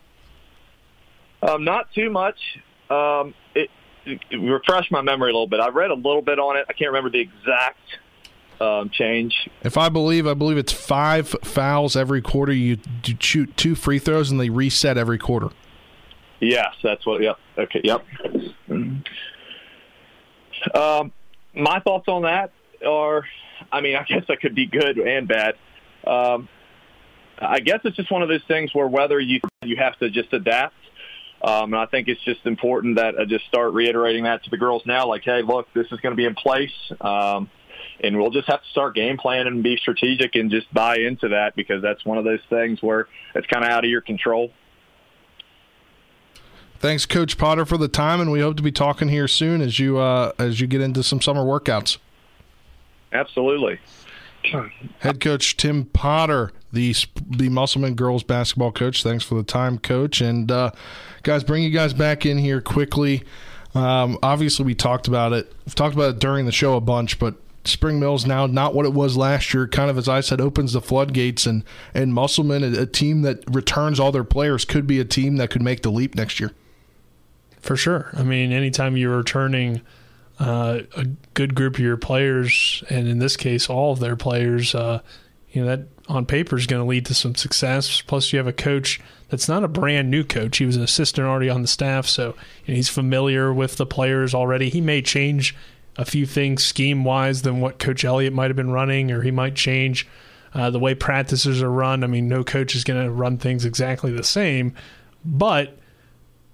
Um, 1.42 1.64
not 1.64 1.92
too 1.92 2.10
much. 2.10 2.38
Um, 2.90 3.34
it, 3.56 3.68
it, 4.04 4.20
refresh 4.38 4.88
my 4.92 5.02
memory 5.02 5.30
a 5.30 5.34
little 5.34 5.48
bit. 5.48 5.58
I 5.58 5.70
read 5.70 5.90
a 5.90 5.94
little 5.94 6.22
bit 6.22 6.38
on 6.38 6.56
it. 6.56 6.66
I 6.68 6.72
can't 6.72 6.92
remember 6.92 7.10
the 7.10 7.22
exact 7.22 7.80
um, 8.60 8.88
change. 8.90 9.50
If 9.64 9.76
I 9.76 9.88
believe, 9.88 10.28
I 10.28 10.34
believe 10.34 10.58
it's 10.58 10.72
five 10.72 11.34
fouls 11.42 11.96
every 11.96 12.22
quarter. 12.22 12.52
You, 12.52 12.78
you 13.04 13.16
shoot 13.18 13.56
two 13.56 13.74
free 13.74 13.98
throws, 13.98 14.30
and 14.30 14.38
they 14.38 14.48
reset 14.48 14.96
every 14.96 15.18
quarter. 15.18 15.48
Yes, 16.38 16.72
that's 16.84 17.04
what. 17.04 17.20
Yep. 17.20 17.36
Okay. 17.58 17.80
Yep. 17.82 18.04
Um, 20.74 21.12
my 21.54 21.80
thoughts 21.80 22.08
on 22.08 22.22
that 22.22 22.52
are, 22.86 23.24
I 23.72 23.80
mean, 23.80 23.96
I 23.96 24.04
guess 24.04 24.24
that 24.28 24.40
could 24.40 24.54
be 24.54 24.66
good 24.66 24.98
and 24.98 25.26
bad. 25.26 25.54
Um, 26.06 26.48
I 27.38 27.60
guess 27.60 27.80
it's 27.84 27.96
just 27.96 28.10
one 28.10 28.22
of 28.22 28.28
those 28.28 28.44
things 28.48 28.74
where 28.74 28.86
whether 28.86 29.20
you 29.20 29.40
you 29.62 29.76
have 29.76 29.98
to 29.98 30.10
just 30.10 30.32
adapt. 30.32 30.74
Um, 31.42 31.74
and 31.74 31.76
I 31.76 31.86
think 31.86 32.08
it's 32.08 32.22
just 32.22 32.46
important 32.46 32.96
that 32.96 33.18
I 33.18 33.24
just 33.24 33.44
start 33.46 33.74
reiterating 33.74 34.24
that 34.24 34.42
to 34.44 34.50
the 34.50 34.56
girls 34.56 34.82
now, 34.86 35.06
like, 35.06 35.22
hey, 35.22 35.42
look, 35.42 35.68
this 35.74 35.86
is 35.92 36.00
going 36.00 36.12
to 36.12 36.16
be 36.16 36.24
in 36.24 36.34
place. 36.34 36.72
Um, 37.00 37.50
and 38.00 38.16
we'll 38.18 38.30
just 38.30 38.48
have 38.48 38.62
to 38.62 38.68
start 38.70 38.94
game 38.94 39.18
planning 39.18 39.48
and 39.48 39.62
be 39.62 39.76
strategic 39.76 40.34
and 40.34 40.50
just 40.50 40.72
buy 40.72 40.96
into 40.96 41.28
that 41.28 41.54
because 41.54 41.82
that's 41.82 42.04
one 42.04 42.18
of 42.18 42.24
those 42.24 42.40
things 42.48 42.82
where 42.82 43.06
it's 43.34 43.46
kind 43.46 43.64
of 43.64 43.70
out 43.70 43.84
of 43.84 43.90
your 43.90 44.00
control. 44.00 44.50
Thanks, 46.78 47.06
Coach 47.06 47.38
Potter, 47.38 47.64
for 47.64 47.78
the 47.78 47.88
time, 47.88 48.20
and 48.20 48.30
we 48.30 48.40
hope 48.40 48.56
to 48.56 48.62
be 48.62 48.72
talking 48.72 49.08
here 49.08 49.26
soon 49.28 49.60
as 49.60 49.78
you 49.78 49.98
uh, 49.98 50.32
as 50.38 50.60
you 50.60 50.66
get 50.66 50.80
into 50.80 51.02
some 51.02 51.20
summer 51.20 51.42
workouts. 51.42 51.98
Absolutely. 53.12 53.80
Head 55.00 55.20
coach 55.20 55.56
Tim 55.56 55.86
Potter, 55.86 56.52
the 56.72 56.94
the 57.28 57.48
Musselman 57.48 57.94
girls 57.94 58.22
basketball 58.22 58.72
coach. 58.72 59.02
Thanks 59.02 59.24
for 59.24 59.34
the 59.34 59.42
time, 59.42 59.78
coach. 59.78 60.20
And 60.20 60.50
uh, 60.50 60.70
guys, 61.22 61.42
bring 61.42 61.62
you 61.62 61.70
guys 61.70 61.92
back 61.92 62.24
in 62.24 62.38
here 62.38 62.60
quickly. 62.60 63.24
Um, 63.74 64.18
obviously, 64.22 64.64
we 64.64 64.74
talked 64.74 65.08
about 65.08 65.32
it. 65.32 65.52
We've 65.64 65.74
talked 65.74 65.94
about 65.94 66.14
it 66.14 66.18
during 66.18 66.46
the 66.46 66.52
show 66.52 66.76
a 66.76 66.80
bunch, 66.80 67.18
but 67.18 67.34
Spring 67.64 67.98
Mills 67.98 68.24
now 68.24 68.46
not 68.46 68.74
what 68.74 68.86
it 68.86 68.92
was 68.92 69.16
last 69.16 69.52
year. 69.52 69.66
Kind 69.66 69.90
of 69.90 69.98
as 69.98 70.08
I 70.08 70.20
said, 70.20 70.40
opens 70.40 70.74
the 70.74 70.80
floodgates, 70.80 71.46
and 71.46 71.64
and 71.92 72.14
Musselman, 72.14 72.62
a, 72.62 72.82
a 72.82 72.86
team 72.86 73.22
that 73.22 73.42
returns 73.52 73.98
all 73.98 74.12
their 74.12 74.24
players, 74.24 74.64
could 74.64 74.86
be 74.86 75.00
a 75.00 75.04
team 75.04 75.36
that 75.36 75.50
could 75.50 75.62
make 75.62 75.82
the 75.82 75.90
leap 75.90 76.14
next 76.14 76.38
year. 76.38 76.52
For 77.66 77.76
sure. 77.76 78.10
I 78.12 78.22
mean, 78.22 78.52
anytime 78.52 78.96
you're 78.96 79.16
returning 79.16 79.82
uh, 80.38 80.80
a 80.96 81.04
good 81.34 81.54
group 81.56 81.74
of 81.74 81.80
your 81.80 81.96
players, 81.96 82.84
and 82.88 83.08
in 83.08 83.18
this 83.18 83.36
case, 83.36 83.68
all 83.68 83.92
of 83.92 83.98
their 83.98 84.14
players, 84.14 84.72
uh, 84.74 85.00
you 85.50 85.62
know, 85.62 85.66
that 85.68 85.88
on 86.08 86.26
paper 86.26 86.56
is 86.56 86.66
going 86.66 86.80
to 86.80 86.88
lead 86.88 87.06
to 87.06 87.14
some 87.14 87.34
success. 87.34 88.02
Plus, 88.02 88.32
you 88.32 88.38
have 88.38 88.46
a 88.46 88.52
coach 88.52 89.00
that's 89.30 89.48
not 89.48 89.64
a 89.64 89.68
brand 89.68 90.10
new 90.10 90.22
coach. 90.22 90.58
He 90.58 90.66
was 90.66 90.76
an 90.76 90.82
assistant 90.82 91.26
already 91.26 91.50
on 91.50 91.62
the 91.62 91.68
staff, 91.68 92.06
so 92.06 92.36
you 92.64 92.72
know, 92.72 92.76
he's 92.76 92.88
familiar 92.88 93.52
with 93.52 93.76
the 93.76 93.86
players 93.86 94.32
already. 94.32 94.68
He 94.68 94.80
may 94.80 95.02
change 95.02 95.56
a 95.96 96.04
few 96.04 96.24
things 96.24 96.64
scheme 96.64 97.02
wise 97.02 97.42
than 97.42 97.60
what 97.60 97.80
Coach 97.80 98.04
Elliott 98.04 98.32
might 98.32 98.50
have 98.50 98.56
been 98.56 98.70
running, 98.70 99.10
or 99.10 99.22
he 99.22 99.32
might 99.32 99.56
change 99.56 100.06
uh, 100.54 100.70
the 100.70 100.78
way 100.78 100.94
practices 100.94 101.60
are 101.62 101.70
run. 101.70 102.04
I 102.04 102.06
mean, 102.06 102.28
no 102.28 102.44
coach 102.44 102.76
is 102.76 102.84
going 102.84 103.02
to 103.02 103.10
run 103.10 103.38
things 103.38 103.64
exactly 103.64 104.12
the 104.12 104.22
same, 104.22 104.74
but 105.24 105.76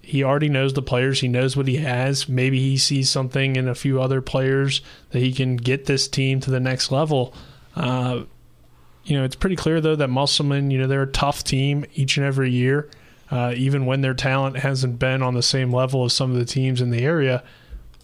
he 0.02 0.24
already 0.24 0.48
knows 0.48 0.74
the 0.74 0.82
players. 0.82 1.20
He 1.20 1.28
knows 1.28 1.56
what 1.56 1.68
he 1.68 1.76
has. 1.76 2.28
Maybe 2.28 2.58
he 2.58 2.76
sees 2.76 3.08
something 3.08 3.56
in 3.56 3.68
a 3.68 3.74
few 3.74 4.02
other 4.02 4.20
players 4.20 4.82
that 5.10 5.20
he 5.20 5.32
can 5.32 5.56
get 5.56 5.86
this 5.86 6.08
team 6.08 6.40
to 6.40 6.50
the 6.50 6.60
next 6.60 6.90
level. 6.90 7.32
Uh, 7.76 8.24
you 9.04 9.16
know, 9.16 9.24
it's 9.24 9.36
pretty 9.36 9.56
clear 9.56 9.80
though 9.80 9.96
that 9.96 10.08
Musselman, 10.08 10.70
you 10.70 10.78
know, 10.78 10.86
they're 10.86 11.02
a 11.02 11.06
tough 11.06 11.44
team 11.44 11.84
each 11.94 12.16
and 12.16 12.26
every 12.26 12.50
year. 12.50 12.90
Uh, 13.30 13.54
even 13.56 13.86
when 13.86 14.02
their 14.02 14.12
talent 14.12 14.58
hasn't 14.58 14.98
been 14.98 15.22
on 15.22 15.34
the 15.34 15.42
same 15.42 15.72
level 15.72 16.04
as 16.04 16.12
some 16.12 16.30
of 16.32 16.36
the 16.36 16.44
teams 16.44 16.82
in 16.82 16.90
the 16.90 17.02
area, 17.02 17.42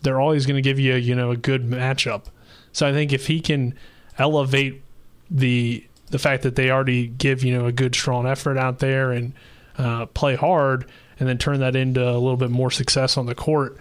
they're 0.03 0.21
always 0.21 0.47
going 0.47 0.57
to 0.57 0.63
give 0.63 0.79
you, 0.79 0.95
you 0.95 1.15
know, 1.15 1.31
a 1.31 1.37
good 1.37 1.69
matchup. 1.69 2.25
So 2.73 2.87
I 2.87 2.93
think 2.93 3.13
if 3.13 3.27
he 3.27 3.41
can 3.41 3.75
elevate 4.17 4.83
the 5.31 5.85
the 6.11 6.19
fact 6.19 6.43
that 6.45 6.57
they 6.57 6.71
already 6.71 7.07
give, 7.07 7.45
you 7.45 7.59
know, 7.59 7.67
a 7.67 7.73
good 7.73 7.95
strong 7.95 8.27
effort 8.27 8.57
out 8.57 8.79
there 8.79 9.13
and 9.13 9.35
uh, 9.77 10.07
play 10.07 10.37
hard, 10.37 10.87
and 11.19 11.29
then 11.29 11.39
turn 11.39 11.61
that 11.61 11.77
into 11.77 12.03
a 12.03 12.19
little 12.19 12.37
bit 12.37 12.51
more 12.51 12.71
success 12.71 13.17
on 13.17 13.27
the 13.27 13.35
court, 13.35 13.77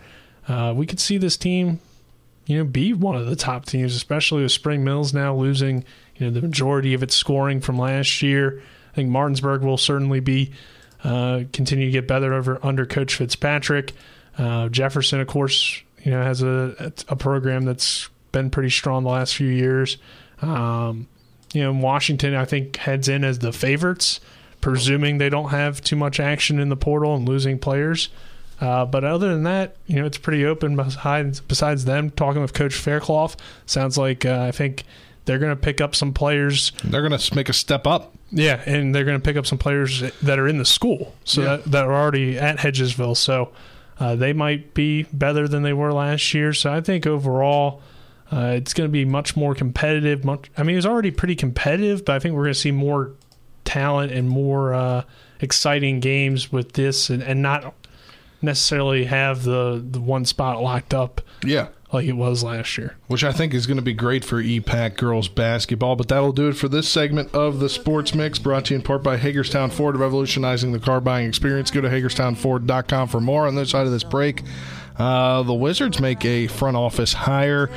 uh, 0.47 0.73
we 0.75 0.85
could 0.85 0.99
see 0.99 1.17
this 1.17 1.37
team, 1.37 1.79
you 2.45 2.57
know, 2.57 2.63
be 2.63 2.93
one 2.93 3.15
of 3.15 3.27
the 3.27 3.35
top 3.35 3.65
teams, 3.65 3.95
especially 3.95 4.43
with 4.43 4.51
Spring 4.51 4.83
Mills 4.83 5.13
now 5.13 5.35
losing, 5.35 5.83
you 6.15 6.25
know, 6.25 6.31
the 6.31 6.41
majority 6.41 6.93
of 6.93 7.03
its 7.03 7.15
scoring 7.15 7.61
from 7.61 7.77
last 7.77 8.21
year. 8.21 8.61
I 8.91 8.95
think 8.95 9.09
Martinsburg 9.09 9.61
will 9.61 9.77
certainly 9.77 10.19
be 10.19 10.51
uh, 11.03 11.41
continue 11.53 11.85
to 11.85 11.91
get 11.91 12.07
better 12.07 12.33
over 12.33 12.59
under 12.63 12.85
Coach 12.85 13.15
Fitzpatrick. 13.15 13.93
Uh, 14.37 14.69
Jefferson, 14.69 15.19
of 15.19 15.27
course, 15.27 15.81
you 16.03 16.11
know, 16.11 16.23
has 16.23 16.41
a 16.41 16.93
a 17.07 17.15
program 17.15 17.65
that's 17.65 18.09
been 18.31 18.49
pretty 18.49 18.69
strong 18.69 19.03
the 19.03 19.09
last 19.09 19.35
few 19.35 19.47
years. 19.47 19.97
Um, 20.41 21.07
you 21.53 21.63
know, 21.63 21.73
Washington, 21.73 22.35
I 22.35 22.45
think, 22.45 22.77
heads 22.77 23.09
in 23.09 23.23
as 23.23 23.39
the 23.39 23.51
favorites, 23.51 24.19
presuming 24.71 25.17
they 25.17 25.29
don't 25.29 25.49
have 25.49 25.81
too 25.81 25.95
much 25.95 26.19
action 26.19 26.59
in 26.59 26.69
the 26.69 26.75
portal 26.77 27.15
and 27.15 27.27
losing 27.27 27.57
players. 27.57 28.09
Uh, 28.59 28.85
but 28.85 29.03
other 29.03 29.29
than 29.29 29.43
that, 29.43 29.75
you 29.85 29.95
know, 29.97 30.05
it's 30.05 30.17
pretty 30.17 30.43
open. 30.45 30.75
Besides, 30.75 31.39
besides 31.41 31.85
them 31.85 32.09
talking 32.09 32.41
with 32.41 32.53
Coach 32.53 32.73
Faircloth, 32.75 33.37
sounds 33.65 33.97
like 33.97 34.25
uh, 34.25 34.41
I 34.47 34.51
think 34.51 34.83
they're 35.25 35.39
going 35.39 35.51
to 35.55 35.61
pick 35.61 35.79
up 35.79 35.95
some 35.95 36.11
players. 36.13 36.71
They're 36.83 37.07
going 37.07 37.17
to 37.17 37.35
make 37.35 37.49
a 37.49 37.53
step 37.53 37.85
up. 37.85 38.13
Yeah, 38.31 38.61
and 38.65 38.93
they're 38.93 39.05
going 39.05 39.19
to 39.19 39.23
pick 39.23 39.37
up 39.37 39.45
some 39.45 39.57
players 39.57 40.01
that 40.21 40.37
are 40.39 40.47
in 40.47 40.57
the 40.57 40.65
school, 40.65 41.15
so 41.23 41.41
Yeah. 41.41 41.47
that, 41.57 41.63
that 41.71 41.85
are 41.85 41.93
already 41.93 42.37
at 42.37 42.57
Hedgesville. 42.57 43.15
So 43.15 43.51
uh, 43.99 44.15
they 44.15 44.33
might 44.33 44.73
be 44.73 45.03
better 45.13 45.47
than 45.47 45.63
they 45.63 45.71
were 45.73 45.93
last 45.93 46.33
year. 46.33 46.51
So 46.51 46.73
I 46.73 46.81
think 46.81 47.07
overall, 47.07 47.81
uh, 48.33 48.53
it's 48.55 48.73
going 48.73 48.89
to 48.89 48.91
be 48.91 49.05
much 49.05 49.37
more 49.37 49.55
competitive. 49.55 50.25
Much, 50.25 50.51
I 50.57 50.63
mean, 50.63 50.73
it 50.73 50.77
was 50.77 50.85
already 50.85 51.11
pretty 51.11 51.35
competitive, 51.37 52.03
but 52.03 52.15
I 52.15 52.19
think 52.19 52.35
we're 52.35 52.43
going 52.43 52.53
to 52.53 52.59
see 52.59 52.71
more 52.71 53.11
talent 53.67 54.11
and 54.11 54.27
more 54.29 54.73
uh, 54.73 55.03
exciting 55.41 55.99
games 55.99 56.51
with 56.51 56.73
this, 56.73 57.09
and, 57.11 57.21
and 57.21 57.41
not 57.41 57.75
necessarily 58.41 59.05
have 59.05 59.43
the 59.43 59.83
the 59.87 59.99
one 59.99 60.25
spot 60.25 60.61
locked 60.61 60.93
up. 60.93 61.21
Yeah. 61.43 61.67
Like 61.93 62.05
it 62.05 62.13
was 62.13 62.43
last 62.43 62.77
year. 62.77 62.97
which 63.07 63.23
I 63.23 63.31
think 63.31 63.53
is 63.53 63.65
going 63.65 63.77
to 63.77 63.83
be 63.83 63.93
great 63.93 64.25
for 64.25 64.43
EPAC 64.43 64.97
girls 64.97 65.29
basketball. 65.29 65.95
But 65.95 66.09
that'll 66.09 66.33
do 66.33 66.49
it 66.49 66.57
for 66.57 66.67
this 66.67 66.89
segment 66.89 67.33
of 67.33 67.59
the 67.59 67.69
Sports 67.69 68.13
Mix, 68.13 68.39
brought 68.39 68.65
to 68.65 68.73
you 68.73 68.79
in 68.79 68.83
part 68.83 69.03
by 69.03 69.15
Hagerstown 69.15 69.69
Ford, 69.69 69.95
revolutionizing 69.95 70.73
the 70.73 70.79
car 70.79 70.99
buying 70.99 71.29
experience. 71.29 71.71
Go 71.71 71.79
to 71.79 71.87
HagerstownFord.com 71.87 73.07
for 73.07 73.21
more. 73.21 73.47
On 73.47 73.55
the 73.55 73.61
other 73.61 73.69
side 73.69 73.85
of 73.85 73.93
this 73.93 74.03
break, 74.03 74.43
uh, 74.97 75.43
the 75.43 75.53
Wizards 75.53 76.01
make 76.01 76.25
a 76.25 76.47
front 76.47 76.75
office 76.75 77.13
hire. 77.13 77.69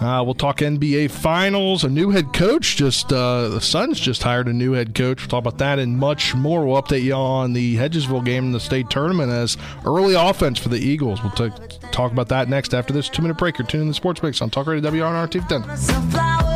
Uh, 0.00 0.22
we'll 0.22 0.34
talk 0.34 0.58
NBA 0.58 1.10
Finals, 1.10 1.82
a 1.84 1.88
new 1.88 2.10
head 2.10 2.32
coach. 2.32 2.76
Just 2.76 3.12
uh, 3.12 3.48
the 3.48 3.60
Suns 3.60 3.98
just 3.98 4.22
hired 4.22 4.46
a 4.46 4.52
new 4.52 4.72
head 4.72 4.94
coach. 4.94 5.20
We'll 5.22 5.28
talk 5.28 5.40
about 5.40 5.58
that 5.58 5.78
and 5.78 5.98
much 5.98 6.34
more. 6.34 6.66
We'll 6.66 6.80
update 6.82 7.02
you 7.02 7.14
on 7.14 7.54
the 7.54 7.76
Hedgesville 7.76 8.24
game 8.24 8.44
in 8.44 8.52
the 8.52 8.60
state 8.60 8.90
tournament 8.90 9.32
as 9.32 9.56
early 9.86 10.14
offense 10.14 10.58
for 10.58 10.68
the 10.68 10.78
Eagles. 10.78 11.22
We'll 11.22 11.32
t- 11.32 11.50
talk 11.92 12.12
about 12.12 12.28
that 12.28 12.48
next 12.48 12.74
after 12.74 12.92
this 12.92 13.08
two 13.08 13.22
minute 13.22 13.38
break. 13.38 13.58
You're 13.58 13.66
tuning 13.66 13.86
in 13.86 13.88
the 13.88 13.94
Sports 13.94 14.22
Mix 14.22 14.42
on 14.42 14.50
Talk 14.50 14.66
Radio 14.66 14.90
WRNR 14.90 15.30
210. 15.30 16.55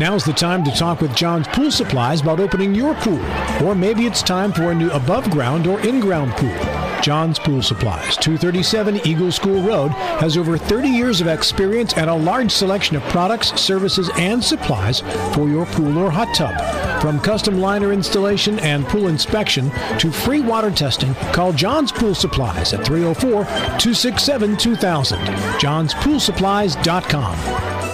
Now's 0.00 0.24
the 0.24 0.32
time 0.32 0.64
to 0.64 0.72
talk 0.72 1.00
with 1.00 1.14
John's 1.14 1.46
Pool 1.48 1.70
Supplies 1.70 2.20
about 2.20 2.40
opening 2.40 2.74
your 2.74 2.94
pool. 2.96 3.24
Or 3.64 3.76
maybe 3.76 4.06
it's 4.06 4.22
time 4.22 4.52
for 4.52 4.72
a 4.72 4.74
new 4.74 4.90
above 4.90 5.30
ground 5.30 5.68
or 5.68 5.78
in 5.80 6.00
ground 6.00 6.32
pool. 6.32 6.52
John's 7.00 7.38
Pool 7.38 7.62
Supplies, 7.62 8.16
237 8.16 9.06
Eagle 9.06 9.30
School 9.30 9.62
Road, 9.62 9.92
has 9.92 10.36
over 10.36 10.58
30 10.58 10.88
years 10.88 11.20
of 11.20 11.28
experience 11.28 11.94
and 11.94 12.10
a 12.10 12.14
large 12.14 12.50
selection 12.50 12.96
of 12.96 13.04
products, 13.04 13.52
services, 13.60 14.10
and 14.16 14.42
supplies 14.42 14.98
for 15.32 15.48
your 15.48 15.66
pool 15.66 15.96
or 15.98 16.10
hot 16.10 16.34
tub. 16.34 16.60
From 17.00 17.20
custom 17.20 17.60
liner 17.60 17.92
installation 17.92 18.58
and 18.60 18.84
pool 18.86 19.06
inspection 19.08 19.70
to 19.98 20.10
free 20.10 20.40
water 20.40 20.72
testing, 20.72 21.14
call 21.32 21.52
John's 21.52 21.92
Pool 21.92 22.16
Supplies 22.16 22.72
at 22.72 22.84
304 22.84 23.44
267 23.44 24.56
2000. 24.56 25.18
John'sPoolSupplies.com. 25.60 27.93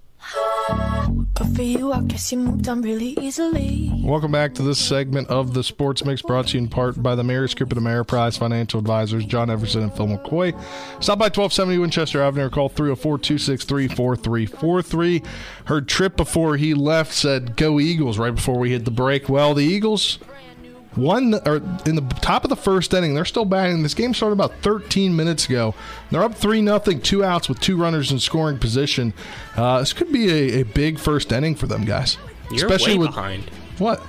For 1.55 1.61
you, 1.63 1.91
I 1.91 2.01
guess 2.01 2.31
you 2.31 2.37
moved 2.37 2.67
on 2.69 2.81
really 2.81 3.17
easily. 3.19 3.91
Welcome 4.03 4.31
back 4.31 4.53
to 4.55 4.61
this 4.61 4.79
segment 4.79 5.27
of 5.27 5.53
the 5.53 5.63
Sports 5.63 6.05
Mix 6.05 6.21
brought 6.21 6.47
to 6.47 6.57
you 6.57 6.63
in 6.63 6.69
part 6.69 7.03
by 7.03 7.13
the 7.13 7.23
Mayor's 7.23 7.51
Script 7.51 7.73
and 7.73 7.81
Ameriprise 7.81 8.37
Financial 8.37 8.79
Advisors, 8.79 9.25
John 9.25 9.49
Everson 9.49 9.83
and 9.83 9.93
Phil 9.93 10.07
McCoy. 10.07 10.51
Stop 11.03 11.19
by 11.19 11.25
1270 11.25 11.77
Winchester 11.79 12.21
Avenue 12.21 12.45
or 12.45 12.49
call 12.49 12.69
304 12.69 13.17
263 13.17 13.89
4343. 13.89 15.23
Heard 15.65 15.87
Tripp 15.87 16.15
before 16.15 16.57
he 16.57 16.73
left 16.73 17.13
said, 17.13 17.57
Go 17.57 17.79
Eagles, 17.79 18.17
right 18.17 18.33
before 18.33 18.57
we 18.57 18.71
hit 18.71 18.85
the 18.85 18.91
break. 18.91 19.27
Well, 19.27 19.53
the 19.53 19.65
Eagles 19.65 20.19
won 20.97 21.33
or 21.45 21.57
in 21.85 21.95
the 21.95 22.05
top 22.21 22.43
of 22.43 22.49
the 22.49 22.55
first 22.55 22.93
inning. 22.93 23.13
They're 23.13 23.25
still 23.25 23.45
batting. 23.45 23.83
This 23.83 23.93
game 23.93 24.13
started 24.13 24.33
about 24.33 24.53
13 24.61 25.15
minutes 25.15 25.47
ago. 25.47 25.73
They're 26.09 26.23
up 26.23 26.35
three 26.35 26.61
nothing, 26.61 27.01
two 27.01 27.23
outs 27.23 27.47
with 27.49 27.59
two 27.59 27.77
runners 27.77 28.11
in 28.11 28.19
scoring 28.19 28.57
position. 28.59 29.13
Uh, 29.55 29.79
this 29.79 29.93
could 29.93 30.11
be 30.11 30.29
a, 30.29 30.61
a 30.61 30.63
big 30.63 30.99
first 30.99 31.31
inning 31.31 31.55
for 31.55 31.67
them 31.67 31.85
guys, 31.85 32.17
You're 32.51 32.65
especially 32.67 32.93
way 32.93 32.99
with 32.99 33.07
behind. 33.15 33.49
what 33.77 34.01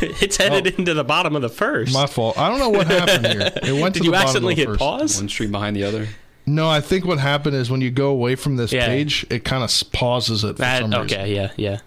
it's 0.00 0.36
headed 0.36 0.78
into 0.78 0.94
the 0.94 1.04
bottom 1.04 1.34
of 1.34 1.42
the 1.42 1.48
first. 1.48 1.92
my 1.92 2.06
fault. 2.06 2.38
I 2.38 2.48
don't 2.48 2.58
know 2.58 2.68
what 2.70 2.86
happened 2.86 3.26
here. 3.26 3.52
It 3.62 3.72
went 3.80 3.94
Did 3.94 3.94
to 3.94 3.98
the 4.00 4.04
you 4.06 4.10
bottom 4.12 4.26
accidentally 4.28 4.52
of 4.54 4.56
the 4.56 4.62
hit 4.62 4.68
first. 4.68 4.78
pause? 4.78 5.16
One 5.18 5.28
stream 5.28 5.52
behind 5.52 5.76
the 5.76 5.84
other. 5.84 6.08
No, 6.44 6.68
I 6.68 6.80
think 6.80 7.04
what 7.04 7.18
happened 7.18 7.56
is 7.56 7.70
when 7.70 7.80
you 7.80 7.90
go 7.90 8.08
away 8.10 8.36
from 8.36 8.56
this 8.56 8.72
Yeah. 8.72 8.86
page, 8.86 9.26
it 9.30 9.42
kind 9.44 9.64
of 9.64 9.92
pauses 9.92 10.44
it 10.44 10.56
for 10.56 10.62
That- 10.62 10.82
some 10.82 10.90
reason. 10.90 11.04
okay, 11.18 11.34
yeah, 11.34 11.50
yeah. 11.56 11.78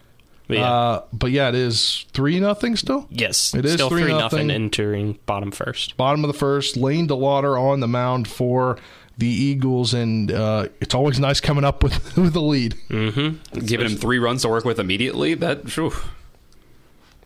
But 0.50 0.58
yeah. 0.58 0.72
Uh, 0.74 1.04
but 1.14 1.30
yeah, 1.30 1.50
it 1.50 1.56
is 1.56 2.08
three 2.12 2.40
nothing 2.40 2.76
still. 2.76 3.08
yes, 3.12 3.54
it 3.54 3.66
is 3.66 3.74
still 3.74 3.88
three 3.88 4.02
three 4.02 4.12
nothing. 4.12 4.48
nothing 4.48 4.52
entering 4.52 5.20
bottom 5.28 5.52
first. 5.52 5.96
Bottom 5.96 6.24
of 6.24 6.28
the 6.28 6.38
first, 6.38 6.76
Lane 6.76 7.08
DeLauder 7.08 7.56
on 7.58 7.82
the 7.82 7.88
mound 7.88 8.28
for 8.28 8.80
the 9.16 9.28
Eagles, 9.28 9.94
and 9.94 10.32
uh, 10.32 10.70
it's 10.82 10.96
always 10.96 11.20
nice 11.20 11.40
coming 11.40 11.64
up 11.64 11.84
with 11.84 12.18
with 12.18 12.36
a 12.36 12.40
lead. 12.40 12.76
Mm-hmm. 12.90 13.60
Giving 13.60 13.90
him 13.90 13.96
three 13.98 14.18
runs 14.18 14.42
to 14.42 14.50
work 14.50 14.66
with 14.66 14.80
immediately. 14.80 15.36
That 15.36 15.70
whew, 15.70 15.94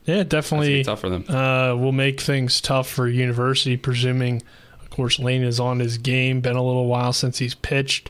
Yeah, 0.04 0.24
definitely 0.24 0.84
tough 0.84 1.00
for 1.00 1.10
them. 1.10 1.24
Uh, 1.30 1.78
will 1.78 1.94
make 1.94 2.20
things 2.20 2.60
tough 2.60 2.90
for 2.90 3.08
University, 3.08 3.78
presuming, 3.78 4.42
of 4.82 4.90
course, 4.90 5.18
Lane 5.18 5.44
is 5.44 5.62
on 5.62 5.80
his 5.80 5.98
game. 5.98 6.42
Been 6.42 6.58
a 6.58 6.64
little 6.64 6.88
while 6.88 7.14
since 7.14 7.38
he's 7.38 7.56
pitched 7.56 8.10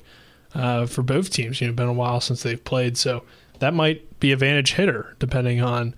uh, 0.56 0.88
for 0.88 1.04
both 1.04 1.30
teams. 1.30 1.62
You 1.62 1.68
know, 1.68 1.74
been 1.74 1.88
a 1.88 1.94
while 1.94 2.20
since 2.20 2.42
they've 2.42 2.64
played, 2.64 2.98
so 2.98 3.22
that 3.64 3.74
might 3.74 4.20
be 4.20 4.34
advantage 4.34 4.74
hitter 4.74 5.16
depending 5.20 5.62
on 5.62 5.96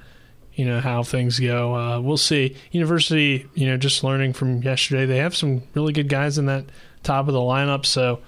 you 0.54 0.64
know 0.66 0.80
how 0.80 1.04
things 1.04 1.40
go. 1.40 1.76
Uh, 1.76 2.00
we'll 2.00 2.16
see. 2.16 2.56
University, 2.72 3.46
you 3.56 3.66
know, 3.68 3.76
just 3.76 4.04
learning 4.04 4.34
from 4.34 4.62
yesterday, 4.62 5.06
they 5.06 5.18
have 5.18 5.36
some 5.36 5.64
really 5.74 5.92
good 5.92 6.08
guys 6.08 6.38
in 6.38 6.46
that 6.46 6.64
top 7.04 7.28
of 7.28 7.34
the 7.34 7.40
lineup, 7.40 7.86
so 7.86 8.20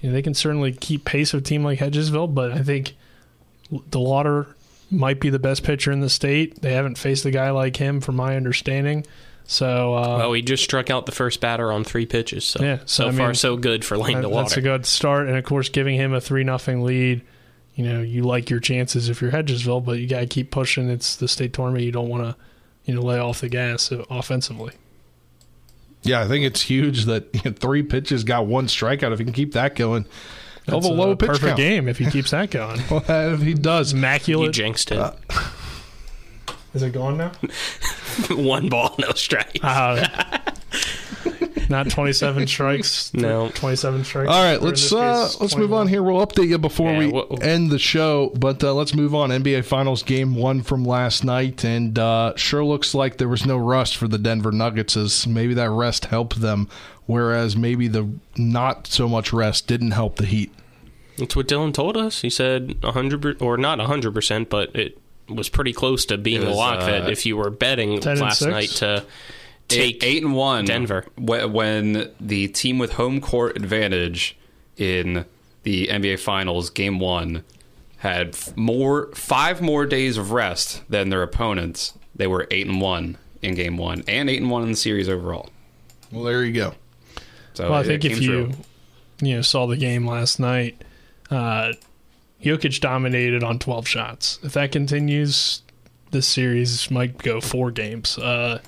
you 0.00 0.08
know 0.08 0.12
they 0.12 0.22
can 0.22 0.34
certainly 0.34 0.72
keep 0.72 1.04
pace 1.04 1.32
with 1.32 1.42
a 1.42 1.46
team 1.46 1.64
like 1.64 1.78
Hedgesville. 1.80 2.32
But 2.32 2.52
I 2.52 2.62
think 2.62 2.94
the 3.88 3.98
water 3.98 4.46
might 4.90 5.18
be 5.20 5.30
the 5.30 5.38
best 5.38 5.64
pitcher 5.64 5.90
in 5.90 6.00
the 6.00 6.10
state. 6.10 6.60
They 6.60 6.74
haven't 6.74 6.98
faced 6.98 7.24
a 7.24 7.30
guy 7.30 7.50
like 7.50 7.76
him, 7.78 8.00
from 8.00 8.16
my 8.16 8.36
understanding. 8.36 9.06
So, 9.44 9.94
uh, 9.96 10.18
well, 10.18 10.32
he 10.34 10.42
just 10.42 10.62
struck 10.62 10.88
out 10.88 11.06
the 11.06 11.12
first 11.12 11.40
batter 11.40 11.72
on 11.72 11.82
three 11.82 12.06
pitches. 12.06 12.44
So, 12.44 12.62
Yeah, 12.62 12.76
so, 12.84 13.04
so, 13.04 13.08
I 13.08 13.12
far 13.12 13.34
so 13.34 13.56
good 13.56 13.84
for 13.84 13.98
Lane 13.98 14.20
that- 14.20 14.30
That's 14.30 14.56
a 14.56 14.60
good 14.60 14.86
start, 14.86 15.26
and 15.28 15.36
of 15.36 15.44
course, 15.44 15.68
giving 15.68 15.96
him 15.96 16.12
a 16.12 16.20
three 16.20 16.44
nothing 16.44 16.82
lead. 16.82 17.22
You 17.74 17.84
know, 17.84 18.00
you 18.02 18.22
like 18.22 18.50
your 18.50 18.60
chances 18.60 19.08
if 19.08 19.22
you're 19.22 19.30
Hedgesville, 19.30 19.84
but 19.84 19.98
you 19.98 20.06
got 20.06 20.20
to 20.20 20.26
keep 20.26 20.50
pushing. 20.50 20.90
It's 20.90 21.16
the 21.16 21.26
state 21.28 21.52
tournament. 21.54 21.84
You 21.84 21.92
don't 21.92 22.08
want 22.08 22.22
to, 22.24 22.36
you 22.84 22.94
know, 22.94 23.00
lay 23.00 23.18
off 23.18 23.40
the 23.40 23.48
gas 23.48 23.90
offensively. 24.10 24.74
Yeah, 26.02 26.20
I 26.20 26.28
think 26.28 26.44
it's 26.44 26.62
huge 26.62 27.04
that 27.06 27.28
you 27.32 27.40
know, 27.44 27.52
three 27.52 27.82
pitches 27.82 28.24
got 28.24 28.46
one 28.46 28.66
strikeout. 28.66 29.12
If 29.12 29.20
he 29.20 29.24
can 29.24 29.32
keep 29.32 29.52
that 29.52 29.74
going, 29.76 30.04
he'll 30.66 30.74
have 30.74 30.82
That's 30.82 30.92
a 30.92 30.94
low 30.94 31.16
pitch 31.16 31.28
perfect 31.28 31.46
count. 31.46 31.56
game 31.56 31.88
if 31.88 31.98
he 31.98 32.06
keeps 32.10 32.32
that 32.32 32.50
going. 32.50 32.80
well, 32.90 33.04
if 33.08 33.40
he 33.40 33.54
does, 33.54 33.92
immaculate. 33.92 34.48
You 34.48 34.52
jinxed 34.52 34.90
it. 34.90 34.98
Uh, 34.98 35.12
Is 36.74 36.82
it 36.82 36.92
gone 36.92 37.18
now? 37.18 37.32
One 38.30 38.68
ball, 38.68 38.94
no 38.98 39.12
strikes. 39.12 39.62
Uh, 39.62 40.40
not 41.72 41.90
27 41.90 42.46
strikes. 42.46 43.12
No. 43.12 43.48
27 43.48 44.04
strikes. 44.04 44.30
All 44.30 44.42
right, 44.42 44.62
let's 44.62 44.92
uh, 44.92 45.24
case, 45.26 45.40
let's 45.40 45.56
move 45.56 45.72
on 45.72 45.88
here. 45.88 46.02
We'll 46.02 46.24
update 46.24 46.46
you 46.48 46.58
before 46.58 46.92
Yeah, 46.92 46.98
we 46.98 47.06
we'll- 47.10 47.38
end 47.42 47.70
the 47.70 47.80
show, 47.80 48.30
but 48.38 48.62
uh, 48.62 48.72
let's 48.74 48.94
move 48.94 49.14
on. 49.14 49.30
NBA 49.30 49.64
Finals 49.64 50.04
Game 50.04 50.36
One 50.36 50.62
from 50.62 50.84
last 50.84 51.24
night, 51.24 51.64
and 51.64 51.98
uh, 51.98 52.34
sure 52.36 52.64
looks 52.64 52.94
like 52.94 53.16
there 53.16 53.28
was 53.28 53.44
no 53.44 53.56
rust 53.56 53.96
for 53.96 54.06
the 54.06 54.18
Denver 54.18 54.52
Nuggets. 54.52 54.96
As 54.96 55.26
maybe 55.26 55.54
that 55.54 55.70
rest 55.70 56.04
helped 56.04 56.40
them, 56.40 56.68
whereas 57.06 57.56
maybe 57.56 57.88
the 57.88 58.08
not 58.36 58.86
so 58.86 59.08
much 59.08 59.32
rest 59.32 59.66
didn't 59.66 59.90
help 59.90 60.16
the 60.16 60.26
Heat. 60.26 60.52
That's 61.18 61.36
what 61.36 61.48
Dylan 61.48 61.74
told 61.74 61.96
us. 61.96 62.22
He 62.22 62.30
said 62.30 62.82
100 62.82 63.42
or 63.42 63.56
not 63.58 63.78
100%, 63.78 64.48
but 64.48 64.74
it 64.74 64.98
was 65.28 65.48
pretty 65.48 65.72
close 65.72 66.04
to 66.06 66.16
being 66.18 66.40
It 66.42 66.44
a 66.44 66.48
was, 66.48 66.56
lock 66.56 66.80
that 66.80 67.04
uh, 67.04 67.10
if 67.10 67.26
you 67.26 67.36
were 67.36 67.50
betting 67.50 68.00
last 68.00 68.42
night 68.42 68.70
to 68.70 68.98
Eight, 68.98 69.04
take 69.76 70.04
eight 70.04 70.22
and 70.22 70.34
one 70.34 70.64
Denver. 70.64 71.06
when 71.16 72.10
the 72.20 72.48
team 72.48 72.78
with 72.78 72.94
home 72.94 73.20
court 73.20 73.56
advantage 73.56 74.36
in 74.76 75.24
the 75.62 75.88
NBA 75.88 76.18
Finals 76.20 76.70
Game 76.70 76.98
One 76.98 77.44
had 77.98 78.36
more 78.56 79.06
five 79.14 79.62
more 79.62 79.86
days 79.86 80.16
of 80.16 80.32
rest 80.32 80.82
than 80.88 81.10
their 81.10 81.22
opponents. 81.22 81.94
They 82.14 82.26
were 82.26 82.46
eight 82.50 82.66
and 82.66 82.80
one 82.80 83.16
in 83.42 83.54
Game 83.54 83.76
One 83.76 84.02
and 84.08 84.28
eight 84.28 84.40
and 84.40 84.50
one 84.50 84.62
in 84.62 84.70
the 84.70 84.76
series 84.76 85.08
overall. 85.08 85.50
Well, 86.10 86.24
there 86.24 86.44
you 86.44 86.52
go. 86.52 86.74
So 87.54 87.70
well, 87.70 87.80
I 87.80 87.84
think 87.84 88.04
if 88.04 88.20
you 88.20 88.46
true. 88.46 88.52
you 89.20 89.36
know 89.36 89.42
saw 89.42 89.66
the 89.66 89.76
game 89.76 90.06
last 90.06 90.40
night, 90.40 90.82
uh, 91.30 91.72
Jokic 92.42 92.80
dominated 92.80 93.42
on 93.44 93.58
12 93.58 93.86
shots. 93.86 94.38
If 94.42 94.52
that 94.54 94.72
continues, 94.72 95.62
this 96.10 96.26
series 96.26 96.90
might 96.90 97.18
go 97.18 97.40
four 97.40 97.70
games. 97.70 98.18
Uh, 98.18 98.60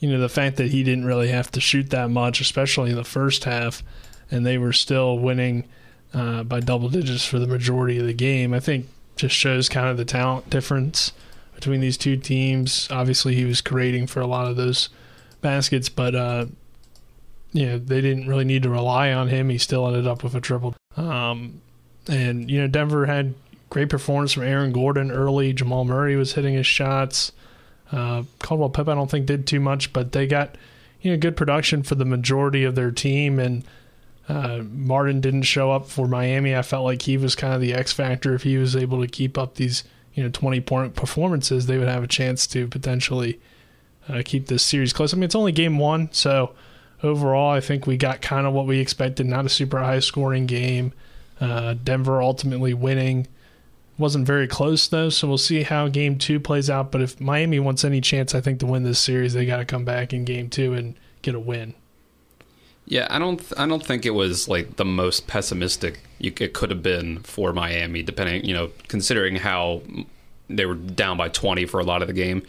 you 0.00 0.10
know, 0.10 0.18
the 0.18 0.28
fact 0.28 0.56
that 0.56 0.70
he 0.70 0.82
didn't 0.82 1.04
really 1.04 1.28
have 1.28 1.50
to 1.52 1.60
shoot 1.60 1.90
that 1.90 2.10
much, 2.10 2.40
especially 2.40 2.90
in 2.90 2.96
the 2.96 3.04
first 3.04 3.44
half, 3.44 3.82
and 4.30 4.44
they 4.44 4.58
were 4.58 4.72
still 4.72 5.18
winning 5.18 5.68
uh, 6.14 6.42
by 6.42 6.58
double 6.58 6.88
digits 6.88 7.24
for 7.24 7.38
the 7.38 7.46
majority 7.46 7.98
of 7.98 8.06
the 8.06 8.14
game, 8.14 8.52
I 8.52 8.60
think 8.60 8.88
just 9.16 9.36
shows 9.36 9.68
kind 9.68 9.88
of 9.88 9.98
the 9.98 10.04
talent 10.04 10.48
difference 10.48 11.12
between 11.54 11.80
these 11.80 11.98
two 11.98 12.16
teams. 12.16 12.88
Obviously, 12.90 13.34
he 13.34 13.44
was 13.44 13.60
creating 13.60 14.06
for 14.06 14.20
a 14.20 14.26
lot 14.26 14.46
of 14.46 14.56
those 14.56 14.88
baskets, 15.42 15.90
but 15.90 16.14
uh, 16.14 16.46
you 17.52 17.66
know 17.66 17.78
they 17.78 18.00
didn't 18.00 18.26
really 18.26 18.44
need 18.44 18.62
to 18.62 18.70
rely 18.70 19.12
on 19.12 19.28
him. 19.28 19.50
He 19.50 19.58
still 19.58 19.86
ended 19.86 20.06
up 20.06 20.24
with 20.24 20.34
a 20.34 20.40
triple. 20.40 20.74
Um, 20.96 21.60
and 22.08 22.50
you 22.50 22.60
know 22.60 22.66
Denver 22.66 23.06
had 23.06 23.34
great 23.68 23.90
performance 23.90 24.32
from 24.32 24.44
Aaron 24.44 24.72
Gordon 24.72 25.10
early. 25.10 25.52
Jamal 25.52 25.84
Murray 25.84 26.16
was 26.16 26.32
hitting 26.32 26.54
his 26.54 26.66
shots. 26.66 27.32
Uh, 27.92 28.22
Caldwell-Pope 28.38 28.88
I 28.88 28.94
don't 28.94 29.10
think 29.10 29.26
did 29.26 29.46
too 29.46 29.60
much, 29.60 29.92
but 29.92 30.12
they 30.12 30.26
got 30.26 30.56
you 31.00 31.10
know 31.10 31.18
good 31.18 31.36
production 31.36 31.82
for 31.82 31.94
the 31.94 32.04
majority 32.04 32.64
of 32.64 32.74
their 32.74 32.90
team. 32.90 33.38
And 33.38 33.64
uh, 34.28 34.62
Martin 34.70 35.20
didn't 35.20 35.42
show 35.42 35.72
up 35.72 35.88
for 35.88 36.06
Miami. 36.06 36.54
I 36.54 36.62
felt 36.62 36.84
like 36.84 37.02
he 37.02 37.16
was 37.16 37.34
kind 37.34 37.54
of 37.54 37.60
the 37.60 37.74
X 37.74 37.92
factor. 37.92 38.34
If 38.34 38.44
he 38.44 38.56
was 38.56 38.76
able 38.76 39.00
to 39.00 39.08
keep 39.08 39.36
up 39.36 39.54
these 39.54 39.84
you 40.14 40.22
know 40.22 40.30
twenty 40.30 40.60
point 40.60 40.94
performances, 40.94 41.66
they 41.66 41.78
would 41.78 41.88
have 41.88 42.04
a 42.04 42.08
chance 42.08 42.46
to 42.48 42.68
potentially 42.68 43.40
uh, 44.08 44.22
keep 44.24 44.46
this 44.46 44.62
series 44.62 44.92
close. 44.92 45.12
I 45.12 45.16
mean, 45.16 45.24
it's 45.24 45.34
only 45.34 45.52
game 45.52 45.78
one, 45.78 46.12
so 46.12 46.54
overall, 47.02 47.50
I 47.50 47.60
think 47.60 47.86
we 47.86 47.96
got 47.96 48.20
kind 48.20 48.46
of 48.46 48.52
what 48.52 48.66
we 48.66 48.78
expected. 48.78 49.26
Not 49.26 49.46
a 49.46 49.48
super 49.48 49.78
high 49.78 50.00
scoring 50.00 50.46
game. 50.46 50.92
Uh, 51.40 51.74
Denver 51.82 52.22
ultimately 52.22 52.74
winning. 52.74 53.26
Wasn't 54.00 54.26
very 54.26 54.48
close 54.48 54.88
though, 54.88 55.10
so 55.10 55.28
we'll 55.28 55.36
see 55.36 55.62
how 55.62 55.88
game 55.88 56.16
two 56.16 56.40
plays 56.40 56.70
out. 56.70 56.90
But 56.90 57.02
if 57.02 57.20
Miami 57.20 57.60
wants 57.60 57.84
any 57.84 58.00
chance, 58.00 58.34
I 58.34 58.40
think 58.40 58.58
to 58.60 58.66
win 58.66 58.82
this 58.82 58.98
series, 58.98 59.34
they 59.34 59.44
got 59.44 59.58
to 59.58 59.66
come 59.66 59.84
back 59.84 60.14
in 60.14 60.24
game 60.24 60.48
two 60.48 60.72
and 60.72 60.94
get 61.20 61.34
a 61.34 61.38
win. 61.38 61.74
Yeah, 62.86 63.06
I 63.10 63.18
don't. 63.18 63.42
I 63.58 63.66
don't 63.66 63.84
think 63.84 64.06
it 64.06 64.14
was 64.14 64.48
like 64.48 64.76
the 64.76 64.86
most 64.86 65.26
pessimistic 65.26 66.00
you, 66.18 66.32
it 66.40 66.54
could 66.54 66.70
have 66.70 66.82
been 66.82 67.18
for 67.18 67.52
Miami, 67.52 68.02
depending, 68.02 68.42
you 68.42 68.54
know, 68.54 68.70
considering 68.88 69.36
how 69.36 69.82
they 70.48 70.64
were 70.64 70.76
down 70.76 71.18
by 71.18 71.28
twenty 71.28 71.66
for 71.66 71.78
a 71.78 71.84
lot 71.84 72.00
of 72.00 72.08
the 72.08 72.14
game. 72.14 72.42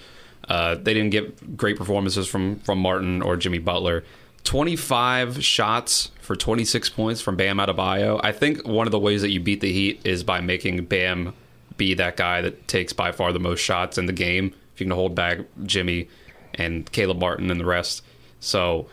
Uh, 0.48 0.76
they 0.76 0.94
didn't 0.94 1.10
get 1.10 1.58
great 1.58 1.78
performances 1.78 2.30
from 2.30 2.60
from 2.60 2.80
Martin 2.80 3.22
or 3.22 3.36
Jimmy 3.36 3.60
Butler. 3.60 4.06
Twenty 4.46 4.78
five 4.78 5.44
shots 5.44 6.12
for 6.22 6.38
twenty 6.38 6.64
six 6.64 6.90
points 6.90 7.20
from 7.20 7.36
Bam 7.36 7.58
Adebayo. 7.58 8.22
I 8.24 8.32
think 8.32 8.66
one 8.66 8.88
of 8.88 8.92
the 8.92 9.00
ways 9.00 9.22
that 9.22 9.32
you 9.32 9.42
beat 9.42 9.60
the 9.60 9.74
Heat 9.74 10.00
is 10.06 10.24
by 10.24 10.40
making 10.40 10.86
Bam 10.86 11.34
be 11.82 11.96
that 11.96 12.16
guy 12.16 12.42
that 12.42 12.68
takes 12.68 12.94
by 12.94 13.12
far 13.12 13.34
the 13.34 13.40
most 13.40 13.60
shots 13.60 13.98
in 13.98 14.06
the 14.06 14.14
game. 14.14 14.54
If 14.74 14.80
you 14.80 14.86
can 14.86 14.96
hold 14.96 15.16
back 15.16 15.40
Jimmy 15.64 16.08
and 16.54 16.90
Caleb 16.92 17.20
Martin 17.20 17.50
and 17.52 17.60
the 17.60 17.66
rest, 17.66 18.04
so. 18.40 18.88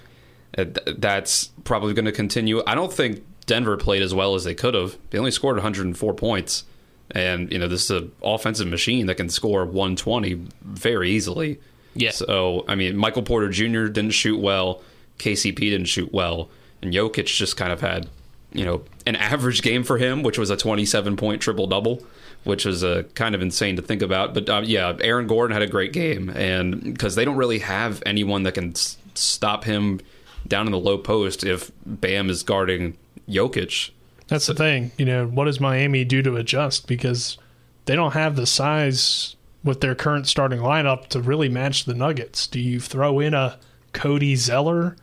Uh, 0.57 0.65
th- 0.65 0.97
that's 0.99 1.49
probably 1.65 1.93
going 1.93 2.07
to 2.07 2.11
continue. 2.11 2.63
I 2.67 2.75
don't 2.75 2.93
think 2.93 3.23
Denver 3.49 3.77
played 3.77 4.03
as 4.03 4.15
well 4.15 4.35
as 4.35 4.45
they 4.45 4.55
could 4.55 4.75
have. 4.75 4.97
They 5.11 5.19
only 5.19 5.31
scored 5.31 5.57
104 5.57 6.15
points, 6.15 6.65
and 7.11 7.51
you 7.51 7.59
know 7.59 7.67
this 7.67 7.85
is 7.85 7.91
an 7.91 8.13
offensive 8.23 8.69
machine 8.69 9.07
that 9.07 9.17
can 9.17 9.29
score 9.29 9.65
120 9.65 10.47
very 10.63 11.11
easily. 11.11 11.59
Yeah. 11.95 12.11
So 12.11 12.65
I 12.69 12.77
mean, 12.77 12.97
Michael 12.97 13.23
Porter 13.23 13.49
Jr. 13.49 13.87
didn't 13.87 14.11
shoot 14.11 14.39
well. 14.39 14.83
KCP 15.19 15.57
didn't 15.59 15.87
shoot 15.87 16.13
well, 16.13 16.51
and 16.83 16.93
Jokic 16.93 17.27
just 17.27 17.57
kind 17.57 17.73
of 17.73 17.81
had 17.81 18.09
you 18.53 18.65
know 18.65 18.85
an 19.07 19.17
average 19.17 19.63
game 19.63 19.83
for 19.83 19.99
him, 19.99 20.23
which 20.23 20.39
was 20.39 20.51
a 20.51 20.57
27 20.57 21.17
point 21.17 21.43
triple 21.43 21.67
double. 21.67 22.05
Which 22.49 22.65
was 22.65 22.83
uh, 22.83 23.03
kind 23.15 23.35
of 23.35 23.43
insane 23.43 23.77
to 23.77 23.83
think 23.83 24.01
about, 24.01 24.33
but 24.33 24.49
uh, 24.49 24.63
yeah, 24.65 24.97
Aaron 25.03 25.27
Gordon 25.27 25.53
had 25.53 25.61
a 25.61 25.67
great 25.67 25.93
game, 25.93 26.31
and 26.31 26.83
because 26.83 27.15
they 27.15 27.27
don't 27.27 27.37
really 27.37 27.59
have 27.59 28.03
anyone 28.07 28.45
that 28.45 28.53
can 28.55 28.71
s- 28.71 28.97
stop 29.15 29.65
him 29.65 30.01
down 30.47 30.65
in 30.65 30.73
the 30.73 30.79
low 30.79 30.97
post 30.97 31.45
if 31.45 31.71
Bam 31.85 32.31
is 32.31 32.43
guarding 32.43 32.97
Jokic. 33.29 33.91
That's 34.29 34.47
the 34.47 34.55
thing. 34.55 34.93
You 34.97 35.05
know, 35.05 35.27
what 35.27 35.45
does 35.45 35.61
Miami 35.61 36.07
do 36.07 36.23
to 36.23 36.37
adjust? 36.37 36.87
Because 36.87 37.37
they 37.85 37.95
don't 37.95 38.13
have 38.13 38.35
the 38.35 38.47
size 38.47 39.37
with 39.63 39.83
their 39.83 39.95
current 39.95 40.27
starting 40.27 40.61
lineup 40.61 41.09
to 41.09 41.21
really 41.21 41.51
match 41.51 41.85
the 41.85 41.93
Nuggets. 41.93 42.47
Do 42.47 42.61
you 42.61 42.81
throw 42.81 43.21
in 43.21 43.35
a 43.35 43.59
Cody 43.93 44.37
Zeller? 44.37 44.97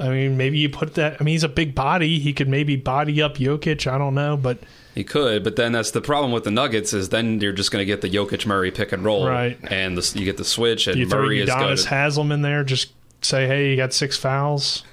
I 0.00 0.08
mean, 0.08 0.36
maybe 0.36 0.58
you 0.58 0.68
put 0.68 0.94
that. 0.94 1.18
I 1.20 1.24
mean, 1.24 1.32
he's 1.34 1.44
a 1.44 1.48
big 1.48 1.76
body. 1.76 2.18
He 2.18 2.32
could 2.32 2.48
maybe 2.48 2.74
body 2.74 3.22
up 3.22 3.36
Jokic. 3.36 3.86
I 3.90 3.98
don't 3.98 4.14
know, 4.14 4.36
but 4.36 4.58
He 4.96 5.04
could, 5.04 5.44
but 5.44 5.54
then 5.56 5.70
that's 5.72 5.92
the 5.92 6.00
problem 6.00 6.32
with 6.32 6.42
the 6.42 6.50
Nuggets 6.50 6.92
is 6.92 7.10
then 7.10 7.38
you're 7.40 7.52
just 7.52 7.70
going 7.70 7.82
to 7.82 7.86
get 7.86 8.00
the 8.00 8.08
Jokic 8.10 8.46
Murray 8.46 8.70
pick 8.72 8.90
and 8.92 9.04
roll, 9.04 9.28
Right. 9.28 9.56
And 9.70 9.96
the, 9.96 10.18
you 10.18 10.24
get 10.24 10.38
the 10.38 10.44
switch, 10.44 10.88
and 10.88 10.94
do 10.94 11.00
you 11.00 11.08
throw 11.08 11.22
Murray 11.22 11.40
is 11.42 11.48
Udonis 11.50 11.82
good. 11.84 11.90
Haslem 11.90 12.32
in 12.32 12.42
there? 12.42 12.64
Just 12.64 12.92
say, 13.22 13.46
hey, 13.46 13.70
you 13.70 13.76
got 13.76 13.92
six 13.92 14.16
fouls. 14.16 14.82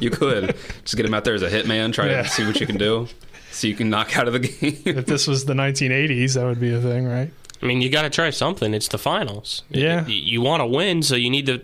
You 0.00 0.10
could 0.10 0.54
just 0.84 0.96
get 0.96 1.04
him 1.06 1.14
out 1.14 1.24
there 1.24 1.34
as 1.34 1.42
a 1.42 1.48
hitman, 1.50 1.92
try 1.92 2.06
Yeah. 2.08 2.22
to 2.22 2.28
see 2.28 2.46
what 2.46 2.60
you 2.60 2.66
can 2.68 2.76
do, 2.76 3.08
so 3.50 3.66
you 3.66 3.74
can 3.74 3.90
knock 3.90 4.16
out 4.16 4.28
of 4.28 4.34
the 4.34 4.38
game. 4.40 4.80
if 4.84 5.06
this 5.06 5.26
was 5.26 5.44
the 5.44 5.54
1980s, 5.54 6.34
that 6.34 6.44
would 6.44 6.60
be 6.60 6.72
a 6.72 6.80
thing, 6.80 7.04
right? 7.08 7.30
I 7.60 7.66
mean, 7.66 7.80
you 7.82 7.90
got 7.90 8.02
to 8.02 8.10
try 8.10 8.30
something. 8.30 8.74
It's 8.74 8.86
the 8.86 8.98
finals. 8.98 9.62
Yeah. 9.70 10.02
Y- 10.02 10.10
You 10.10 10.40
want 10.40 10.60
to 10.60 10.66
win, 10.66 11.02
so 11.02 11.16
you 11.16 11.30
need 11.30 11.46
to 11.46 11.62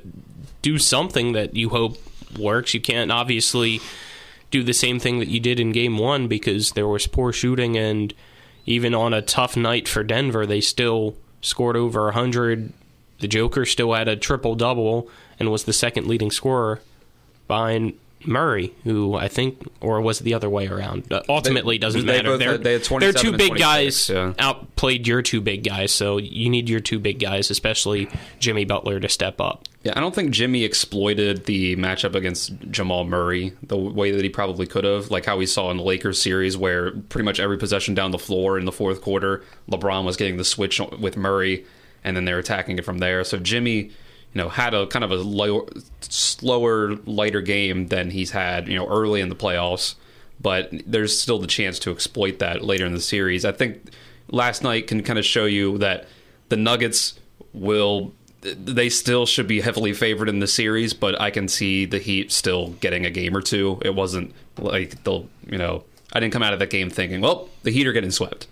do 0.62 0.78
something 0.78 1.32
that 1.34 1.54
you 1.54 1.68
hope 1.68 1.96
works. 2.36 2.74
You 2.74 2.80
can't 2.80 3.12
obviously 3.12 3.80
do 4.54 4.62
the 4.62 4.72
same 4.72 5.00
thing 5.00 5.18
that 5.18 5.26
you 5.26 5.40
did 5.40 5.58
in 5.58 5.72
game 5.72 5.98
one 5.98 6.28
because 6.28 6.72
there 6.72 6.86
was 6.86 7.08
poor 7.08 7.32
shooting 7.32 7.76
and 7.76 8.14
even 8.66 8.94
on 8.94 9.12
a 9.12 9.20
tough 9.20 9.56
night 9.56 9.88
for 9.88 10.04
Denver, 10.04 10.46
they 10.46 10.60
still 10.60 11.16
scored 11.40 11.76
over 11.76 12.04
100. 12.04 12.72
The 13.18 13.26
Joker 13.26 13.66
still 13.66 13.92
had 13.92 14.06
a 14.06 14.14
triple 14.14 14.54
double 14.54 15.10
and 15.40 15.50
was 15.50 15.64
the 15.64 15.72
second 15.72 16.06
leading 16.06 16.30
scorer 16.30 16.80
behind 17.48 17.94
Murray, 18.26 18.72
who 18.84 19.14
I 19.14 19.28
think, 19.28 19.62
or 19.80 20.00
was 20.00 20.20
it 20.20 20.24
the 20.24 20.34
other 20.34 20.48
way 20.48 20.66
around? 20.66 21.12
Uh, 21.12 21.22
ultimately, 21.28 21.76
They- 21.76 21.78
doesn't 21.78 22.06
they 22.06 22.16
matter. 22.18 22.30
both 22.30 22.38
They're, 22.38 22.52
had- 22.52 22.62
they 22.64 22.72
had 22.74 22.82
their 23.00 23.12
two 23.12 23.36
big 23.36 23.56
guys 23.56 24.08
yeah. 24.08 24.32
outplayed 24.38 25.06
your 25.06 25.22
two 25.22 25.40
big 25.40 25.64
guys, 25.64 25.92
so 25.92 26.18
you 26.18 26.48
need 26.50 26.68
your 26.68 26.80
two 26.80 26.98
big 26.98 27.18
guys, 27.18 27.50
especially 27.50 28.08
Jimmy 28.38 28.64
Butler, 28.64 29.00
to 29.00 29.08
step 29.08 29.40
up. 29.40 29.64
Yeah, 29.82 29.92
I 29.96 30.00
don't 30.00 30.14
think 30.14 30.30
Jimmy 30.30 30.64
exploited 30.64 31.44
the 31.44 31.76
matchup 31.76 32.14
against 32.14 32.58
Jamal 32.70 33.04
Murray 33.04 33.52
the 33.62 33.76
way 33.76 34.12
that 34.12 34.22
he 34.22 34.30
probably 34.30 34.66
could 34.66 34.84
have, 34.84 35.10
like 35.10 35.26
how 35.26 35.36
we 35.36 35.44
saw 35.46 35.70
in 35.70 35.76
the 35.76 35.82
Lakers 35.82 36.20
series, 36.22 36.56
where 36.56 36.90
pretty 36.92 37.24
much 37.24 37.38
every 37.38 37.58
possession 37.58 37.94
down 37.94 38.10
the 38.10 38.18
floor 38.18 38.58
in 38.58 38.64
the 38.64 38.72
fourth 38.72 39.02
quarter, 39.02 39.42
LeBron 39.70 40.04
was 40.04 40.16
getting 40.16 40.38
the 40.38 40.44
switch 40.44 40.80
with 40.98 41.16
Murray, 41.18 41.66
and 42.02 42.16
then 42.16 42.24
they're 42.24 42.38
attacking 42.38 42.78
it 42.78 42.84
from 42.84 42.98
there. 42.98 43.24
So 43.24 43.38
Jimmy, 43.38 43.90
you 44.34 44.42
know, 44.42 44.48
had 44.48 44.74
a 44.74 44.86
kind 44.88 45.04
of 45.04 45.12
a 45.12 45.16
low, 45.16 45.68
slower, 46.00 46.96
lighter 47.06 47.40
game 47.40 47.86
than 47.86 48.10
he's 48.10 48.32
had, 48.32 48.68
you 48.68 48.74
know, 48.74 48.86
early 48.88 49.20
in 49.20 49.28
the 49.28 49.36
playoffs. 49.36 49.94
But 50.40 50.70
there's 50.86 51.18
still 51.18 51.38
the 51.38 51.46
chance 51.46 51.78
to 51.80 51.92
exploit 51.92 52.40
that 52.40 52.62
later 52.64 52.84
in 52.84 52.92
the 52.92 53.00
series. 53.00 53.44
I 53.44 53.52
think 53.52 53.90
last 54.28 54.62
night 54.62 54.88
can 54.88 55.02
kind 55.02 55.18
of 55.18 55.24
show 55.24 55.44
you 55.44 55.78
that 55.78 56.06
the 56.48 56.56
Nuggets 56.56 57.18
will 57.52 58.12
they 58.42 58.90
still 58.90 59.24
should 59.24 59.48
be 59.48 59.62
heavily 59.62 59.94
favored 59.94 60.28
in 60.28 60.38
the 60.40 60.46
series, 60.46 60.92
but 60.92 61.18
I 61.18 61.30
can 61.30 61.48
see 61.48 61.86
the 61.86 61.98
Heat 61.98 62.30
still 62.30 62.72
getting 62.80 63.06
a 63.06 63.10
game 63.10 63.34
or 63.34 63.40
two. 63.40 63.80
It 63.82 63.94
wasn't 63.94 64.34
like 64.58 65.02
they'll, 65.04 65.28
you 65.46 65.56
know, 65.56 65.84
I 66.12 66.20
didn't 66.20 66.34
come 66.34 66.42
out 66.42 66.52
of 66.52 66.58
that 66.58 66.68
game 66.68 66.90
thinking, 66.90 67.22
well, 67.22 67.48
the 67.62 67.70
Heat 67.70 67.86
are 67.86 67.92
getting 67.92 68.10
swept. 68.10 68.46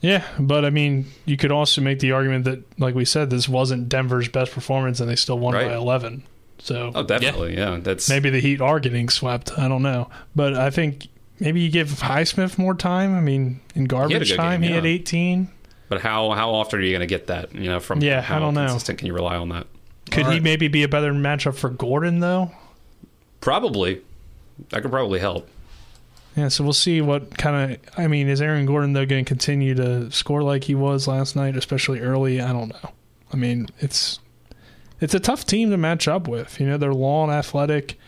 Yeah, 0.00 0.24
but 0.38 0.64
I 0.64 0.70
mean, 0.70 1.06
you 1.24 1.36
could 1.36 1.50
also 1.50 1.80
make 1.80 1.98
the 1.98 2.12
argument 2.12 2.44
that, 2.44 2.62
like 2.80 2.94
we 2.94 3.04
said, 3.04 3.30
this 3.30 3.48
wasn't 3.48 3.88
Denver's 3.88 4.28
best 4.28 4.52
performance, 4.52 5.00
and 5.00 5.08
they 5.10 5.16
still 5.16 5.38
won 5.38 5.54
Right. 5.54 5.68
by 5.68 5.74
eleven. 5.74 6.22
So 6.60 6.92
oh, 6.94 7.02
definitely, 7.02 7.56
yeah. 7.56 7.78
That's 7.80 8.08
maybe 8.08 8.30
the 8.30 8.40
Heat 8.40 8.60
are 8.60 8.78
getting 8.80 9.08
swept. 9.08 9.56
I 9.58 9.66
don't 9.68 9.82
know, 9.82 10.08
but 10.36 10.54
I 10.54 10.70
think 10.70 11.08
maybe 11.40 11.60
you 11.60 11.70
give 11.70 11.88
Highsmith 11.88 12.58
more 12.58 12.74
time. 12.74 13.14
I 13.16 13.20
mean, 13.20 13.60
in 13.74 13.84
garbage 13.86 14.28
good 14.30 14.36
time, 14.36 14.60
game, 14.60 14.70
he 14.70 14.74
had 14.74 14.86
eighteen. 14.86 15.48
But 15.88 16.00
how 16.00 16.30
how 16.30 16.50
often 16.50 16.78
are 16.80 16.82
you 16.82 16.90
going 16.92 17.00
to 17.00 17.06
get 17.06 17.26
that? 17.28 17.54
You 17.54 17.68
know, 17.68 17.80
from 17.80 18.00
Yeah, 18.00 18.20
how 18.20 18.36
I 18.36 18.38
don't 18.40 18.54
know. 18.54 18.66
consistent 18.66 18.98
can 18.98 19.06
you 19.06 19.14
rely 19.14 19.36
on 19.36 19.48
that? 19.50 19.66
Could 20.10 20.26
he 20.26 20.40
maybe 20.40 20.68
be 20.68 20.82
a 20.84 20.88
better 20.88 21.12
matchup 21.12 21.54
for 21.56 21.70
Gordon 21.70 22.20
though? 22.20 22.50
Probably, 23.40 24.00
that 24.70 24.82
could 24.82 24.90
probably 24.90 25.18
help. 25.20 25.48
Yeah, 26.38 26.46
so 26.46 26.62
we'll 26.62 26.72
see 26.72 27.00
what 27.00 27.36
kind 27.36 27.72
of. 27.72 27.78
I 27.98 28.06
mean, 28.06 28.28
is 28.28 28.40
Aaron 28.40 28.64
Gordon 28.64 28.92
though 28.92 29.04
going 29.04 29.24
to 29.24 29.28
continue 29.28 29.74
to 29.74 30.08
score 30.12 30.40
like 30.40 30.62
he 30.62 30.74
was 30.76 31.08
last 31.08 31.34
night, 31.34 31.56
especially 31.56 31.98
early? 31.98 32.40
I 32.40 32.52
don't 32.52 32.68
know. 32.68 32.92
I 33.32 33.36
mean, 33.36 33.66
it's 33.80 34.20
it's 35.00 35.14
a 35.14 35.20
tough 35.20 35.44
team 35.44 35.70
to 35.70 35.76
match 35.76 36.06
up 36.06 36.28
with. 36.28 36.60
You 36.60 36.68
know, 36.68 36.78
they're 36.78 36.94
long, 36.94 37.30
athletic. 37.30 37.98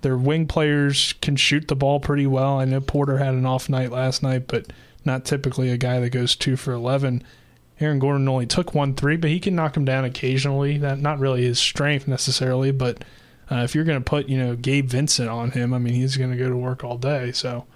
Their 0.00 0.16
wing 0.16 0.48
players 0.48 1.12
can 1.22 1.36
shoot 1.36 1.68
the 1.68 1.76
ball 1.76 2.00
pretty 2.00 2.26
well. 2.26 2.58
I 2.58 2.64
know 2.64 2.80
Porter 2.80 3.18
had 3.18 3.34
an 3.34 3.46
off 3.46 3.68
night 3.68 3.92
last 3.92 4.24
night, 4.24 4.48
but 4.48 4.72
not 5.04 5.24
typically 5.24 5.70
a 5.70 5.76
guy 5.76 6.00
that 6.00 6.10
goes 6.10 6.34
two 6.34 6.56
for 6.56 6.72
eleven. 6.72 7.22
Aaron 7.78 8.00
Gordon 8.00 8.26
only 8.26 8.46
took 8.46 8.74
one 8.74 8.96
three, 8.96 9.16
but 9.16 9.30
he 9.30 9.38
can 9.38 9.54
knock 9.54 9.76
him 9.76 9.84
down 9.84 10.04
occasionally. 10.04 10.78
That 10.78 10.98
not 10.98 11.20
really 11.20 11.44
his 11.44 11.60
strength 11.60 12.08
necessarily, 12.08 12.72
but 12.72 13.04
uh, 13.50 13.56
if 13.64 13.74
you're 13.74 13.84
going 13.84 13.98
to 13.98 14.04
put 14.04 14.28
you 14.28 14.38
know 14.38 14.54
Gabe 14.56 14.88
Vincent 14.88 15.28
on 15.28 15.50
him, 15.52 15.72
I 15.74 15.78
mean 15.78 15.94
he's 15.94 16.16
going 16.16 16.30
to 16.30 16.36
go 16.36 16.48
to 16.48 16.56
work 16.56 16.84
all 16.84 16.98
day. 16.98 17.32
So 17.32 17.66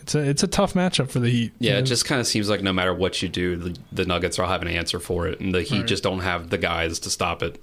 it's 0.00 0.14
a 0.14 0.18
it's 0.20 0.42
a 0.42 0.48
tough 0.48 0.74
matchup 0.74 1.10
for 1.10 1.20
the 1.20 1.30
Heat. 1.30 1.52
Yeah, 1.58 1.72
You 1.74 1.78
it 1.78 1.82
just 1.82 2.04
kind 2.04 2.20
of 2.20 2.26
seems 2.26 2.48
like 2.50 2.62
no 2.62 2.72
matter 2.72 2.92
what 2.94 3.22
you 3.22 3.28
do, 3.28 3.56
the, 3.56 3.76
the 3.92 4.04
Nuggets 4.04 4.38
will 4.38 4.46
have 4.46 4.62
an 4.62 4.68
answer 4.68 4.98
for 5.00 5.26
it, 5.28 5.40
and 5.40 5.54
the 5.54 5.62
Heat 5.62 5.78
Right. 5.80 5.86
just 5.86 6.02
don't 6.02 6.20
have 6.20 6.50
the 6.50 6.58
guys 6.58 6.98
to 7.00 7.10
stop 7.10 7.42
it. 7.42 7.60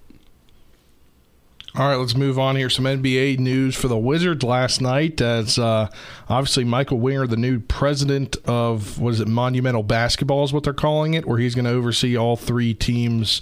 All 1.76 1.88
right, 1.88 1.98
let's 1.98 2.16
move 2.16 2.40
on 2.40 2.56
here. 2.56 2.68
Some 2.70 2.86
NBA 2.86 3.38
news 3.38 3.76
for 3.76 3.88
the 3.88 3.98
Wizards 3.98 4.44
last 4.44 4.82
night, 4.82 5.22
as 5.22 5.60
uh, 5.60 5.88
obviously 6.28 6.64
Michael 6.64 7.00
Winger, 7.00 7.28
the 7.28 7.38
new 7.38 7.60
president 7.60 8.38
of 8.46 9.00
what 9.00 9.14
is 9.14 9.20
it, 9.20 9.28
Monumental 9.28 9.84
Basketball, 9.84 10.44
is 10.44 10.52
what 10.52 10.64
they're 10.64 10.74
calling 10.74 11.14
it, 11.14 11.28
where 11.28 11.38
he's 11.38 11.54
going 11.54 11.66
to 11.66 11.72
oversee 11.72 12.18
all 12.18 12.36
three 12.36 12.74
teams, 12.74 13.40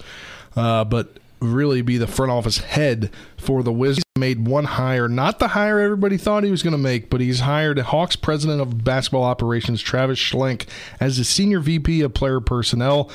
uh, 0.57 0.83
but 0.83 1.15
really 1.39 1.81
be 1.81 1.97
the 1.97 2.07
front 2.07 2.31
office 2.31 2.59
head 2.59 3.11
for 3.37 3.63
the 3.63 3.71
Wizards. 3.71 4.03
Made 4.17 4.47
one 4.47 4.65
hire, 4.65 5.07
not 5.07 5.37
the 5.37 5.49
hire 5.49 5.79
everybody 5.79 6.17
thought 6.17 6.43
he 6.43 6.49
was 6.49 6.63
going 6.63 6.71
to 6.71 6.77
make, 6.79 7.11
but 7.11 7.21
he's 7.21 7.41
hired 7.41 7.77
Hawks 7.77 8.15
president 8.15 8.61
of 8.61 8.83
basketball 8.83 9.23
operations, 9.23 9.79
Travis 9.79 10.17
Schlenk, 10.17 10.65
as 10.99 11.17
the 11.17 11.23
senior 11.23 11.59
VP 11.59 12.01
of 12.01 12.15
player 12.15 12.39
personnel. 12.39 13.11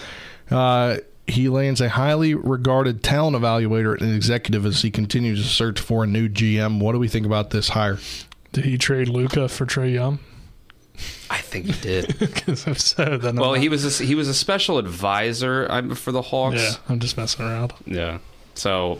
Uh, 0.49 0.99
he 1.27 1.49
lands 1.49 1.81
a 1.81 1.89
highly 1.89 2.35
regarded 2.35 3.03
talent 3.03 3.37
evaluator 3.37 4.01
and 4.01 4.15
executive 4.15 4.65
as 4.65 4.83
he 4.83 4.93
continues 4.93 5.43
to 5.43 5.49
search 5.49 5.81
for 5.81 6.05
a 6.05 6.07
new 6.07 6.29
GM. 6.29 6.81
What 6.81 6.93
do 6.93 6.99
we 6.99 7.09
think 7.09 7.27
about 7.27 7.51
this 7.51 7.71
hire? 7.71 7.99
did 8.53 8.65
he 8.65 8.79
trade 8.79 9.09
Luka 9.09 9.49
for 9.49 9.67
Trae 9.67 9.93
Young? 9.93 10.19
I 11.31 11.39
think 11.39 11.67
he 11.67 11.73
did. 11.81 12.17
Because 12.19 12.67
if 12.67 12.81
so, 12.81 13.17
then 13.17 13.37
well, 13.37 13.55
I'm 13.55 13.61
he 13.61 13.69
not- 13.69 13.73
was 13.73 14.01
a, 14.01 14.05
he 14.05 14.15
was 14.15 14.29
a 14.29 14.35
special 14.35 14.79
advisor 14.79 15.67
for 15.95 16.13
the 16.13 16.23
Hawks. 16.23 16.57
Yeah, 16.57 16.73
I'm 16.89 17.01
just 17.01 17.17
messing 17.17 17.45
around. 17.47 17.73
Yeah. 17.87 18.19
So 18.55 18.99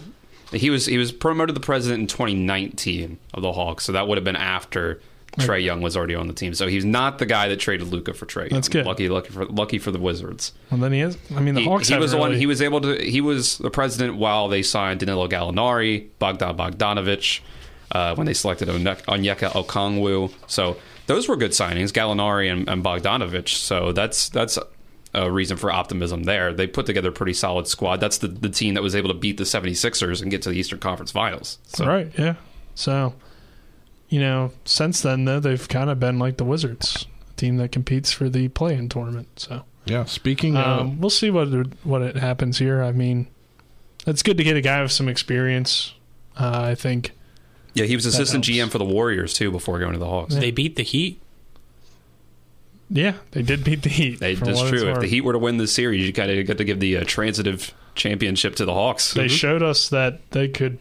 he 0.53 0.71
was 0.71 0.87
he 0.87 0.99
was 0.99 1.13
promoted 1.13 1.55
to 1.55 1.61
president 1.61 2.01
in 2.01 2.07
2019 2.07 3.19
of 3.35 3.43
the 3.43 3.53
Hawks. 3.53 3.85
So 3.85 3.93
that 3.93 4.09
would 4.09 4.17
have 4.19 4.25
been 4.25 4.37
after 4.37 5.01
Trae 5.39 5.63
Young 5.63 5.81
was 5.81 5.97
already 5.97 6.15
on 6.15 6.27
the 6.29 6.35
team. 6.35 6.53
So 6.55 6.67
he's 6.67 6.85
not 6.85 7.19
the 7.19 7.27
guy 7.27 7.49
that 7.49 7.57
traded 7.59 7.89
Luka 7.89 8.13
for 8.13 8.27
Trae. 8.27 8.51
Young. 8.51 8.59
That's 8.59 8.69
good. 8.69 8.85
Lucky, 8.87 9.09
lucky 9.09 9.31
for 9.31 9.47
lucky 9.47 9.79
for 9.79 9.91
the 9.91 9.99
Wizards. 9.99 10.53
Well, 10.71 10.81
then 10.81 10.93
he 10.93 11.01
is. 11.01 11.17
I 11.35 11.41
mean, 11.41 11.55
the 11.55 11.61
he, 11.63 11.67
Hawks. 11.67 11.89
he 11.89 11.95
have 11.95 12.03
was 12.03 12.11
the 12.13 12.19
one. 12.19 12.35
He 12.35 12.47
was 12.47 12.61
able 12.63 12.81
to. 12.83 12.97
He 13.03 13.21
was 13.21 13.59
the 13.59 13.71
president 13.71 14.17
while 14.17 14.49
they 14.49 14.63
signed 14.63 15.01
Danilo 15.01 15.29
Gallinari, 15.29 16.09
Bogdan 16.19 16.57
Bogdanovich, 16.57 17.41
uh, 17.93 18.15
when 18.15 18.27
they 18.27 18.35
selected 18.35 18.69
Onyeka 18.69 19.03
Onyeka 19.05 19.51
Okongwu. 19.53 20.33
So 20.47 20.77
those 21.07 21.29
were 21.29 21.37
good 21.37 21.51
signings, 21.53 21.91
Gallinari 21.93 22.51
and, 22.51 22.69
and 22.69 22.83
Bogdanovich. 22.85 23.49
So 23.57 23.93
that's 23.93 24.29
that's 24.29 24.59
a 25.15 25.31
reason 25.31 25.57
for 25.57 25.71
optimism 25.71 26.23
there. 26.25 26.53
They 26.55 26.67
put 26.67 26.87
together 26.87 27.11
a 27.11 27.13
pretty 27.13 27.35
solid 27.35 27.67
squad. 27.69 28.01
That's 28.01 28.19
the, 28.19 28.29
the 28.29 28.49
team 28.49 28.75
that 28.75 28.83
was 28.83 28.95
able 28.95 29.09
to 29.09 29.15
beat 29.15 29.37
the 29.37 29.45
76ers 29.45 30.23
and 30.23 30.31
get 30.31 30.41
to 30.43 30.49
the 30.51 30.57
Eastern 30.57 30.79
Conference 30.79 31.11
Finals. 31.13 31.59
So 31.67 31.87
Right. 31.87 32.11
Yeah. 32.19 32.37
So, 32.75 33.15
you 34.09 34.21
know, 34.21 34.53
since 34.65 35.03
then 35.03 35.27
though, 35.27 35.39
they've 35.41 35.69
kind 35.69 35.91
of 35.91 36.01
been 36.01 36.19
like 36.19 36.39
the 36.39 36.45
Wizards, 36.45 37.07
a 37.31 37.35
team 37.35 37.59
that 37.59 37.73
competes 37.73 38.11
for 38.11 38.31
the 38.31 38.49
play-in 38.49 38.89
tournament. 38.89 39.29
So, 39.37 39.65
Yeah, 39.85 40.05
speaking 40.07 40.57
of. 40.57 40.81
um, 40.81 41.01
we'll 41.01 41.11
see 41.11 41.31
what 41.31 41.49
what 41.85 42.01
it 42.01 42.17
happens 42.17 42.59
here. 42.59 42.83
I 42.83 42.93
mean, 42.93 43.27
it's 44.07 44.23
good 44.23 44.39
to 44.39 44.45
get 44.45 44.57
a 44.57 44.63
guy 44.63 44.81
with 44.83 44.93
some 44.93 45.09
experience. 45.09 45.93
Uh, 46.39 46.63
I 46.71 46.75
think. 46.75 47.13
Yeah, 47.75 47.85
he 47.85 47.95
was 47.95 48.07
assistant 48.07 48.45
helps. 48.45 48.59
GM 48.59 48.71
for 48.71 48.79
the 48.79 48.85
Warriors 48.85 49.35
too 49.35 49.51
before 49.51 49.79
going 49.79 49.93
to 49.93 49.99
the 49.99 50.07
Hawks. 50.07 50.35
They 50.35 50.51
beat 50.51 50.77
the 50.77 50.83
Heat. 50.83 51.21
Yeah, 52.91 53.15
they 53.31 53.43
did 53.43 53.65
beat 53.65 53.83
the 53.83 53.89
Heat. 53.89 54.21
They, 54.21 54.35
that's 54.35 54.61
it's 54.61 54.69
true. 54.69 54.91
If 54.91 55.01
the. 55.01 55.07
Heat 55.07 55.23
were 55.23 55.33
to 55.33 55.39
win 55.39 55.57
this 55.57 55.73
series, 55.73 56.07
you 56.07 56.13
kind 56.13 56.31
of 56.31 56.47
got 56.47 56.59
to 56.59 56.65
give 56.65 56.79
the 56.79 56.99
uh, 56.99 57.05
transitive 57.07 57.73
championship 57.95 58.57
to 58.57 58.65
the 58.67 58.75
Hawks. 58.75 59.15
They 59.15 59.29
showed 59.29 59.63
us 59.63 59.89
that 59.89 60.31
they 60.33 60.49
could 60.49 60.79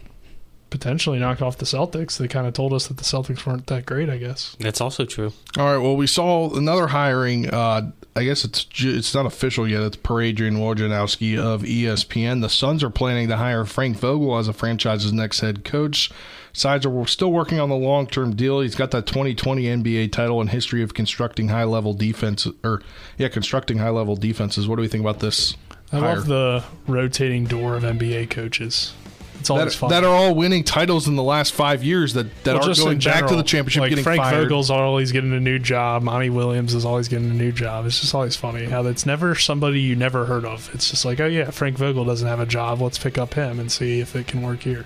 potentially 0.69 1.19
knock 1.19 1.41
off 1.41 1.57
the 1.57 1.65
Celtics. 1.65 2.17
They 2.17 2.27
kind 2.27 2.47
of 2.47 2.53
told 2.53 2.73
us 2.73 2.87
that 2.87 2.97
the 2.97 3.03
Celtics 3.03 3.45
weren't 3.45 3.67
that 3.67 3.85
great. 3.85 4.09
I 4.09 4.17
guess. 4.17 4.57
That's 4.59 4.81
also 4.81 5.05
true. 5.05 5.31
All 5.57 5.65
right. 5.65 5.77
Well, 5.77 5.95
we 5.95 6.07
saw 6.07 6.53
another 6.53 6.87
hiring. 6.87 7.49
Uh, 7.49 7.91
I 8.15 8.25
guess 8.25 8.43
it's 8.43 8.67
it's 8.79 9.15
not 9.15 9.25
official 9.25 9.65
yet. 9.65 9.81
It's 9.83 9.95
per 9.95 10.21
Adrian 10.21 10.57
Wojnarowski 10.57 11.37
of 11.37 11.61
ESPN. 11.61 12.41
The 12.41 12.49
Suns 12.49 12.83
are 12.83 12.89
planning 12.89 13.29
to 13.29 13.37
hire 13.37 13.63
Frank 13.63 13.97
Vogel 13.97 14.37
as 14.37 14.49
a 14.49 14.53
franchise's 14.53 15.13
next 15.13 15.39
head 15.39 15.63
coach. 15.63 16.11
Sides 16.53 16.85
are 16.85 17.07
still 17.07 17.31
working 17.31 17.59
on 17.59 17.69
the 17.69 17.75
long 17.75 18.07
term 18.07 18.35
deal. 18.35 18.61
He's 18.61 18.75
got 18.75 18.91
that 18.91 19.05
2020 19.05 19.63
NBA 19.63 20.11
title 20.11 20.41
and 20.41 20.49
history 20.49 20.83
of 20.83 20.93
constructing 20.93 21.47
high 21.47 21.63
level 21.63 21.93
defense, 21.93 22.47
or 22.63 22.81
yeah, 23.17 23.29
constructing 23.29 23.77
high 23.77 23.89
level 23.89 24.15
defenses. 24.15 24.67
What 24.67 24.75
do 24.75 24.81
we 24.81 24.87
think 24.87 25.01
about 25.01 25.19
this? 25.19 25.55
I 25.91 25.99
hire? 25.99 26.15
love 26.15 26.27
the 26.27 26.63
rotating 26.87 27.45
door 27.45 27.75
of 27.75 27.83
NBA 27.83 28.29
coaches. 28.29 28.93
It's 29.41 29.49
always 29.49 29.73
that, 29.73 29.77
fun. 29.77 29.89
that 29.89 30.03
are 30.03 30.15
all 30.15 30.35
winning 30.35 30.63
titles 30.63 31.07
in 31.07 31.15
the 31.15 31.23
last 31.23 31.53
five 31.53 31.83
years 31.83 32.13
that, 32.13 32.27
that 32.43 32.53
Well, 32.53 32.55
aren't 32.57 32.65
just 32.67 32.81
going 32.81 32.97
in 32.97 33.03
back 33.03 33.25
to 33.27 33.35
the 33.35 33.41
championship, 33.41 33.81
Like 33.81 34.03
Frank 34.03 34.21
fired. 34.21 34.43
Vogel's 34.43 34.69
always 34.69 35.11
getting 35.11 35.33
a 35.33 35.39
new 35.39 35.57
job. 35.57 36.03
Monty 36.03 36.29
Williams 36.29 36.75
is 36.75 36.85
always 36.85 37.07
getting 37.07 37.31
a 37.31 37.33
new 37.33 37.51
job. 37.51 37.87
It's 37.87 37.99
just 37.99 38.13
always 38.13 38.35
funny 38.35 38.65
how 38.65 38.85
it's 38.85 39.03
never 39.07 39.33
somebody 39.33 39.81
you 39.81 39.95
never 39.95 40.25
heard 40.25 40.45
of. 40.45 40.69
It's 40.75 40.91
just 40.91 41.05
like, 41.05 41.19
oh 41.19 41.25
yeah, 41.25 41.49
Frank 41.49 41.75
Vogel 41.77 42.05
doesn't 42.05 42.27
have 42.27 42.39
a 42.39 42.45
job. 42.45 42.81
Let's 42.81 42.99
pick 42.99 43.17
up 43.17 43.33
him 43.33 43.59
and 43.59 43.71
see 43.71 43.99
if 43.99 44.15
it 44.15 44.27
can 44.27 44.43
work 44.43 44.61
here. 44.61 44.85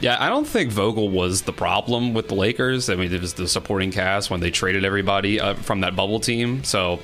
Yeah, 0.00 0.16
I 0.20 0.28
don't 0.28 0.46
think 0.46 0.70
Vogel 0.70 1.08
was 1.08 1.42
the 1.42 1.52
problem 1.52 2.14
with 2.14 2.28
the 2.28 2.34
Lakers. 2.34 2.88
I 2.88 2.94
mean, 2.94 3.12
it 3.12 3.20
was 3.20 3.34
the 3.34 3.48
supporting 3.48 3.90
cast 3.90 4.30
when 4.30 4.38
they 4.38 4.50
traded 4.50 4.84
everybody 4.84 5.40
uh, 5.40 5.54
from 5.54 5.80
that 5.80 5.96
bubble 5.96 6.20
team. 6.20 6.62
So 6.62 7.00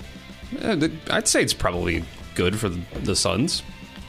eh, 0.61 0.89
I'd 1.11 1.27
say 1.27 1.43
it's 1.43 1.55
probably 1.55 2.05
good 2.37 2.57
for 2.57 2.69
the, 2.69 2.81
the 3.01 3.17
Suns. 3.17 3.65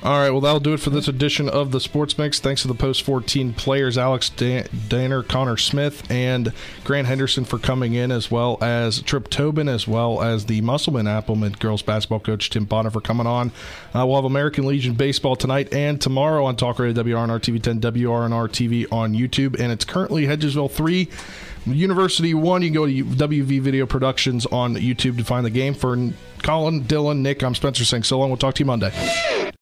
All 0.06 0.20
right, 0.20 0.30
well, 0.30 0.42
that'll 0.42 0.60
do 0.60 0.76
it 0.76 0.80
for 0.80 0.92
this 0.92 1.08
edition 1.08 1.50
of 1.50 1.72
the 1.72 1.80
Sports 1.80 2.16
Mix. 2.20 2.40
Thanks 2.40 2.62
to 2.62 2.68
the 2.68 2.76
Post 2.76 3.02
14 3.02 3.54
players, 3.54 3.98
Alex 3.98 4.30
Dan- 4.30 4.68
Danner, 4.88 5.24
Connor 5.24 5.58
Smith, 5.58 6.04
and 6.12 6.54
Grant 6.84 7.08
Henderson 7.08 7.44
for 7.44 7.58
coming 7.58 7.96
in, 7.96 8.12
as 8.12 8.30
well 8.30 8.60
as 8.62 9.02
Tripp 9.02 9.32
Tobin, 9.32 9.68
as 9.68 9.88
well 9.88 10.22
as 10.22 10.46
the 10.46 10.62
Musselman 10.62 11.08
Appleman 11.08 11.58
girls 11.58 11.82
basketball 11.82 12.20
coach 12.20 12.52
Tim 12.52 12.66
Bonner 12.66 12.92
for 12.92 13.02
coming 13.02 13.26
on. 13.26 13.52
Uh, 13.96 14.06
we'll 14.06 14.18
have 14.18 14.26
American 14.26 14.68
Legion 14.68 14.94
baseball 14.94 15.36
tonight 15.36 15.74
and 15.74 16.00
tomorrow 16.00 16.46
on 16.46 16.56
Talk 16.56 16.78
Radio 16.78 17.04
WRNR 17.04 17.40
TV 17.40 17.60
10, 17.60 17.82
WRNR 17.82 18.48
TV 18.48 18.86
on 18.92 19.16
YouTube, 19.16 19.60
and 19.60 19.72
it's 19.72 19.86
currently 19.86 20.28
Hedgesville 20.28 20.70
3. 20.70 21.10
University 21.66 22.36
1, 22.36 22.62
you 22.62 22.68
can 22.68 22.76
go 22.76 22.86
to 22.86 23.04
WV 23.04 23.60
Video 23.60 23.88
Productions 23.88 24.46
on 24.46 24.76
YouTube 24.76 25.18
to 25.18 25.24
find 25.24 25.44
the 25.44 25.50
game. 25.50 25.74
For 25.74 25.98
Colin, 26.44 26.84
Dylan, 26.84 27.22
Nick, 27.22 27.42
I'm 27.42 27.56
Spencer 27.56 27.84
saying 27.84 28.04
so 28.04 28.20
long. 28.20 28.30
We'll 28.30 28.38
talk 28.38 28.54
to 28.54 28.60
you 28.60 28.68
Monday. 28.68 29.46